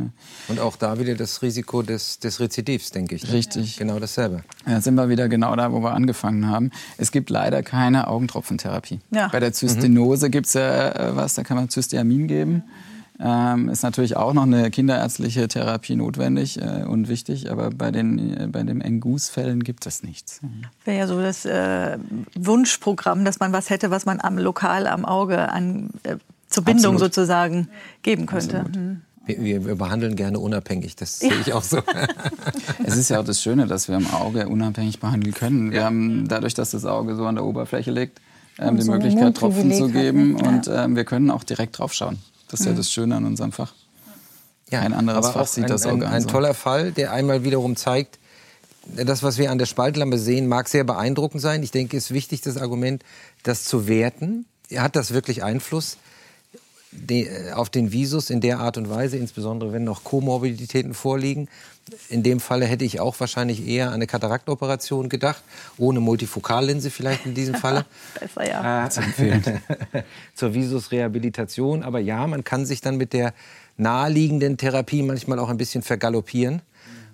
Und 0.49 0.59
auch 0.59 0.75
da 0.75 0.99
wieder 0.99 1.15
das 1.15 1.41
Risiko 1.41 1.81
des, 1.81 2.19
des 2.19 2.39
Rezidivs, 2.39 2.91
denke 2.91 3.15
ich. 3.15 3.23
Ne? 3.23 3.33
Richtig. 3.33 3.77
Genau 3.77 3.99
dasselbe. 3.99 4.43
Ja, 4.67 4.81
sind 4.81 4.95
wir 4.95 5.09
wieder 5.09 5.29
genau 5.29 5.55
da, 5.55 5.71
wo 5.71 5.79
wir 5.81 5.93
angefangen 5.93 6.49
haben. 6.49 6.71
Es 6.97 7.11
gibt 7.11 7.29
leider 7.29 7.63
keine 7.63 8.07
Augentropfentherapie. 8.07 8.99
Ja. 9.11 9.29
Bei 9.29 9.39
der 9.39 9.53
Zystenose 9.53 10.27
mhm. 10.27 10.31
gibt 10.31 10.47
es 10.47 10.53
ja 10.53 10.91
äh, 10.91 11.15
was, 11.15 11.35
da 11.35 11.43
kann 11.43 11.57
man 11.57 11.69
Cysteamin 11.69 12.27
geben. 12.27 12.63
Ähm, 13.17 13.69
ist 13.69 13.83
natürlich 13.83 14.17
auch 14.17 14.33
noch 14.33 14.43
eine 14.43 14.69
kinderärztliche 14.69 15.47
Therapie 15.47 15.95
notwendig 15.95 16.61
äh, 16.61 16.83
und 16.83 17.07
wichtig, 17.07 17.49
aber 17.49 17.69
bei 17.69 17.91
den, 17.91 18.37
äh, 18.37 18.47
bei 18.47 18.63
den 18.63 18.81
Engus-Fällen 18.81 19.63
gibt 19.63 19.85
es 19.85 20.03
nichts. 20.03 20.41
Wäre 20.83 20.97
ja 20.97 21.07
so 21.07 21.21
das 21.21 21.45
äh, 21.45 21.97
Wunschprogramm, 22.37 23.23
dass 23.23 23.39
man 23.39 23.53
was 23.53 23.69
hätte, 23.69 23.89
was 23.89 24.05
man 24.05 24.19
am 24.19 24.37
lokal 24.37 24.85
am 24.85 25.05
Auge 25.05 25.49
an, 25.49 25.91
äh, 26.03 26.17
zur 26.49 26.65
Bindung 26.65 26.95
Absolut. 26.95 27.13
sozusagen 27.13 27.69
geben 28.03 28.25
könnte. 28.25 28.63
Mhm. 28.63 29.01
Wir, 29.25 29.65
wir, 29.65 29.75
behandeln 29.75 30.15
gerne 30.15 30.37
unabhängig, 30.37 30.95
das 30.95 31.19
sehe 31.19 31.33
ich 31.41 31.53
auch 31.53 31.63
so. 31.63 31.79
es 32.83 32.95
ist 32.95 33.09
ja 33.09 33.19
auch 33.19 33.25
das 33.25 33.41
Schöne, 33.41 33.65
dass 33.65 33.87
wir 33.87 33.95
im 33.95 34.07
Auge 34.07 34.47
unabhängig 34.47 34.99
behandeln 34.99 35.33
können. 35.33 35.71
Wir 35.71 35.83
haben 35.83 36.27
dadurch, 36.27 36.53
dass 36.53 36.71
das 36.71 36.85
Auge 36.85 37.15
so 37.15 37.25
an 37.25 37.35
der 37.35 37.43
Oberfläche 37.43 37.91
liegt, 37.91 38.21
ähm, 38.59 38.75
die 38.75 38.83
so 38.83 38.91
Möglichkeit, 38.91 39.35
Tropfen 39.35 39.73
zu 39.73 39.87
geben. 39.87 40.35
Hat, 40.35 40.43
ne? 40.43 40.49
Und 40.49 40.67
ähm, 40.67 40.95
wir 40.95 41.05
können 41.05 41.31
auch 41.31 41.43
direkt 41.43 41.79
draufschauen. 41.79 42.19
Das 42.49 42.59
ist 42.59 42.65
ja 42.65 42.73
mhm. 42.73 42.77
das 42.77 42.91
Schöne 42.91 43.15
an 43.15 43.25
unserem 43.25 43.51
Fach. 43.51 43.73
Ja, 44.69 44.81
ein 44.81 44.93
anderes 44.93 45.29
Fach 45.29 45.47
sieht 45.47 45.65
ein, 45.65 45.69
das 45.69 45.85
Auge 45.85 46.07
ein, 46.07 46.13
ein, 46.13 46.23
ein 46.23 46.27
toller 46.27 46.53
Fall, 46.53 46.91
der 46.91 47.11
einmal 47.11 47.43
wiederum 47.43 47.75
zeigt, 47.75 48.19
das, 48.87 49.23
was 49.23 49.37
wir 49.37 49.51
an 49.51 49.57
der 49.57 49.65
Spaltlampe 49.65 50.17
sehen, 50.17 50.47
mag 50.47 50.67
sehr 50.67 50.83
beeindruckend 50.83 51.41
sein. 51.41 51.63
Ich 51.63 51.71
denke, 51.71 51.97
es 51.97 52.05
ist 52.05 52.11
wichtig, 52.11 52.41
das 52.41 52.57
Argument, 52.57 53.03
das 53.43 53.63
zu 53.63 53.87
werten. 53.87 54.45
Hat 54.75 54.95
das 54.95 55.11
wirklich 55.11 55.43
Einfluss? 55.43 55.97
Äh, 57.09 57.51
auf 57.53 57.69
den 57.69 57.91
Visus 57.91 58.29
in 58.29 58.41
der 58.41 58.59
Art 58.59 58.77
und 58.77 58.89
Weise, 58.89 59.17
insbesondere 59.17 59.73
wenn 59.73 59.83
noch 59.83 60.03
Komorbiditäten 60.03 60.93
vorliegen. 60.93 61.47
In 62.09 62.23
dem 62.23 62.39
Falle 62.39 62.65
hätte 62.65 62.83
ich 62.83 62.99
auch 62.99 63.19
wahrscheinlich 63.19 63.67
eher 63.67 63.89
an 63.89 63.95
eine 63.95 64.07
Kataraktoperation 64.07 65.07
gedacht, 65.07 65.43
ohne 65.77 65.99
Multifokallinse 65.99 66.89
vielleicht 66.89 67.25
in 67.25 67.35
diesem 67.35 67.55
Falle. 67.55 67.85
Besser, 68.19 68.49
ja. 68.49 68.87
Äh, 68.87 70.03
zur 70.35 70.53
Visusrehabilitation. 70.53 71.83
Aber 71.83 71.99
ja, 71.99 72.25
man 72.25 72.43
kann 72.43 72.65
sich 72.65 72.81
dann 72.81 72.97
mit 72.97 73.13
der 73.13 73.33
naheliegenden 73.77 74.57
Therapie 74.57 75.03
manchmal 75.03 75.37
auch 75.37 75.49
ein 75.49 75.57
bisschen 75.57 75.83
vergaloppieren. 75.83 76.61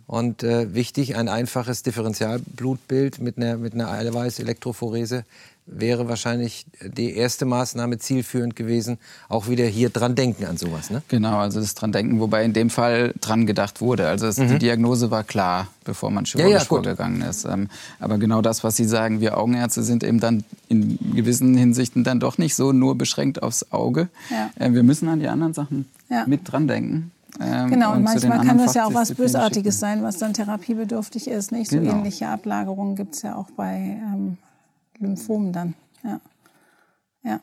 Und 0.08 0.44
äh, 0.44 0.74
wichtig, 0.74 1.16
ein 1.16 1.30
einfaches 1.30 1.84
Differentialblutbild 1.84 3.20
mit 3.20 3.38
einer, 3.38 3.58
mit 3.58 3.74
einer 3.74 3.90
Eiweiß-Elektrophorese 3.90 5.24
wäre 5.72 6.08
wahrscheinlich 6.10 6.66
die 6.82 7.16
erste 7.16 7.46
Maßnahme 7.46 7.98
zielführend 7.98 8.56
gewesen, 8.56 8.98
auch 9.30 9.48
wieder 9.48 9.66
hier 9.66 9.90
dran 9.90 10.16
denken 10.16 10.46
an 10.46 10.58
sowas. 10.58 10.90
Ne? 10.90 11.02
Genau, 11.08 11.38
also 11.38 11.60
das 11.60 11.74
dran 11.74 11.92
denken, 11.92 12.20
wobei 12.20 12.44
in 12.44 12.54
dem 12.54 12.70
Fall 12.70 13.14
dran 13.22 13.48
gedacht 13.48 13.82
wurde. 13.82 14.08
Also 14.08 14.28
es, 14.28 14.38
mhm. 14.38 14.50
die 14.50 14.60
Diagnose 14.60 15.10
war 15.10 15.24
klar, 15.24 15.68
bevor 15.84 16.12
man 16.12 16.26
chirurgisch 16.26 16.52
ja, 16.52 16.60
ja, 16.60 16.66
vorgegangen 16.66 17.22
ist. 17.22 17.46
Ähm, 17.46 17.70
aber 18.00 18.18
genau 18.18 18.42
das, 18.42 18.64
was 18.64 18.76
Sie 18.76 18.86
sagen, 18.86 19.22
wir 19.22 19.38
Augenärzte 19.38 19.82
sind 19.82 20.04
eben 20.04 20.20
dann 20.20 20.44
in 20.68 21.00
gewissen 21.16 21.56
Hinsichten 21.56 22.04
dann 22.04 22.20
doch 22.20 22.38
nicht 22.38 22.56
so 22.56 22.74
nur 22.74 22.98
beschränkt 22.98 23.42
aufs 23.42 23.72
Auge. 23.72 24.10
Ja. 24.30 24.50
Äh, 24.60 24.74
wir 24.74 24.84
müssen 24.84 25.08
an 25.08 25.20
die 25.20 25.28
anderen 25.28 25.54
Sachen 25.54 25.86
mit 26.28 26.52
dran 26.52 26.68
denken. 26.68 27.12
Ähm, 27.40 27.70
genau, 27.70 27.92
und, 27.92 27.98
und 27.98 28.04
manchmal 28.04 28.46
kann 28.46 28.58
das 28.58 28.74
ja 28.74 28.86
auch 28.86 28.94
was 28.94 29.14
Bösartiges 29.14 29.80
sein, 29.80 30.04
was 30.04 30.18
dann 30.18 30.34
therapiebedürftig 30.34 31.28
ist. 31.30 31.52
Nicht? 31.52 31.72
So 31.72 31.78
genau. 31.78 31.94
ähnliche 31.94 32.28
Ablagerungen 32.28 32.96
gibt 32.96 33.16
es 33.16 33.22
ja 33.22 33.36
auch 33.36 33.50
bei 33.52 33.98
ähm, 34.14 34.38
Lymphomen 35.02 35.52
dann. 35.52 35.74
Ja. 36.04 36.22
ja. 37.24 37.40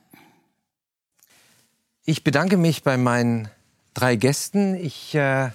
Ich 2.04 2.24
bedanke 2.24 2.56
mich 2.56 2.82
bei 2.82 2.96
meinen 2.96 3.48
drei 3.94 4.16
Gästen. 4.16 4.74
Ich 4.74 5.14
äh, 5.14 5.50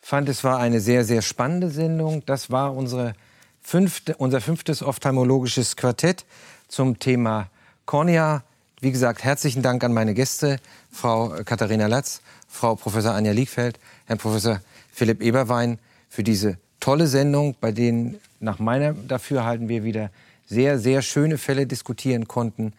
fand, 0.00 0.28
es 0.28 0.44
war 0.44 0.58
eine 0.58 0.80
sehr, 0.80 1.04
sehr 1.04 1.22
spannende 1.22 1.70
Sendung. 1.70 2.24
Das 2.26 2.50
war 2.50 2.74
unsere 2.76 3.14
fünfte, 3.62 4.16
unser 4.16 4.40
fünftes 4.40 4.82
ophthalmologisches 4.82 5.76
Quartett 5.76 6.24
zum 6.68 6.98
Thema 6.98 7.48
Kornea. 7.86 8.44
Wie 8.80 8.92
gesagt, 8.92 9.24
herzlichen 9.24 9.62
Dank 9.62 9.82
an 9.82 9.94
meine 9.94 10.12
Gäste, 10.12 10.58
Frau 10.92 11.30
Katharina 11.44 11.86
Latz, 11.86 12.20
Frau 12.48 12.74
Professor 12.74 13.14
Anja 13.14 13.32
Liegfeld, 13.32 13.78
Herrn 14.04 14.18
Professor 14.18 14.60
Philipp 14.92 15.22
Eberwein, 15.22 15.78
für 16.10 16.22
diese 16.22 16.58
tolle 16.80 17.06
Sendung, 17.06 17.56
bei 17.60 17.72
denen 17.72 18.20
nach 18.40 18.58
meiner 18.58 18.92
Dafürhalten 18.92 19.68
wir 19.68 19.84
wieder 19.84 20.10
sehr, 20.46 20.78
sehr 20.78 21.02
schöne 21.02 21.38
Fälle 21.38 21.66
diskutieren 21.66 22.28
konnten, 22.28 22.72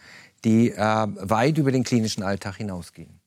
die 0.43 0.72
äh, 0.72 0.78
weit 0.78 1.57
über 1.57 1.72
den 1.72 1.84
klinischen 1.84 2.24
Alltag 2.24 2.57
hinausgehen. 2.57 3.20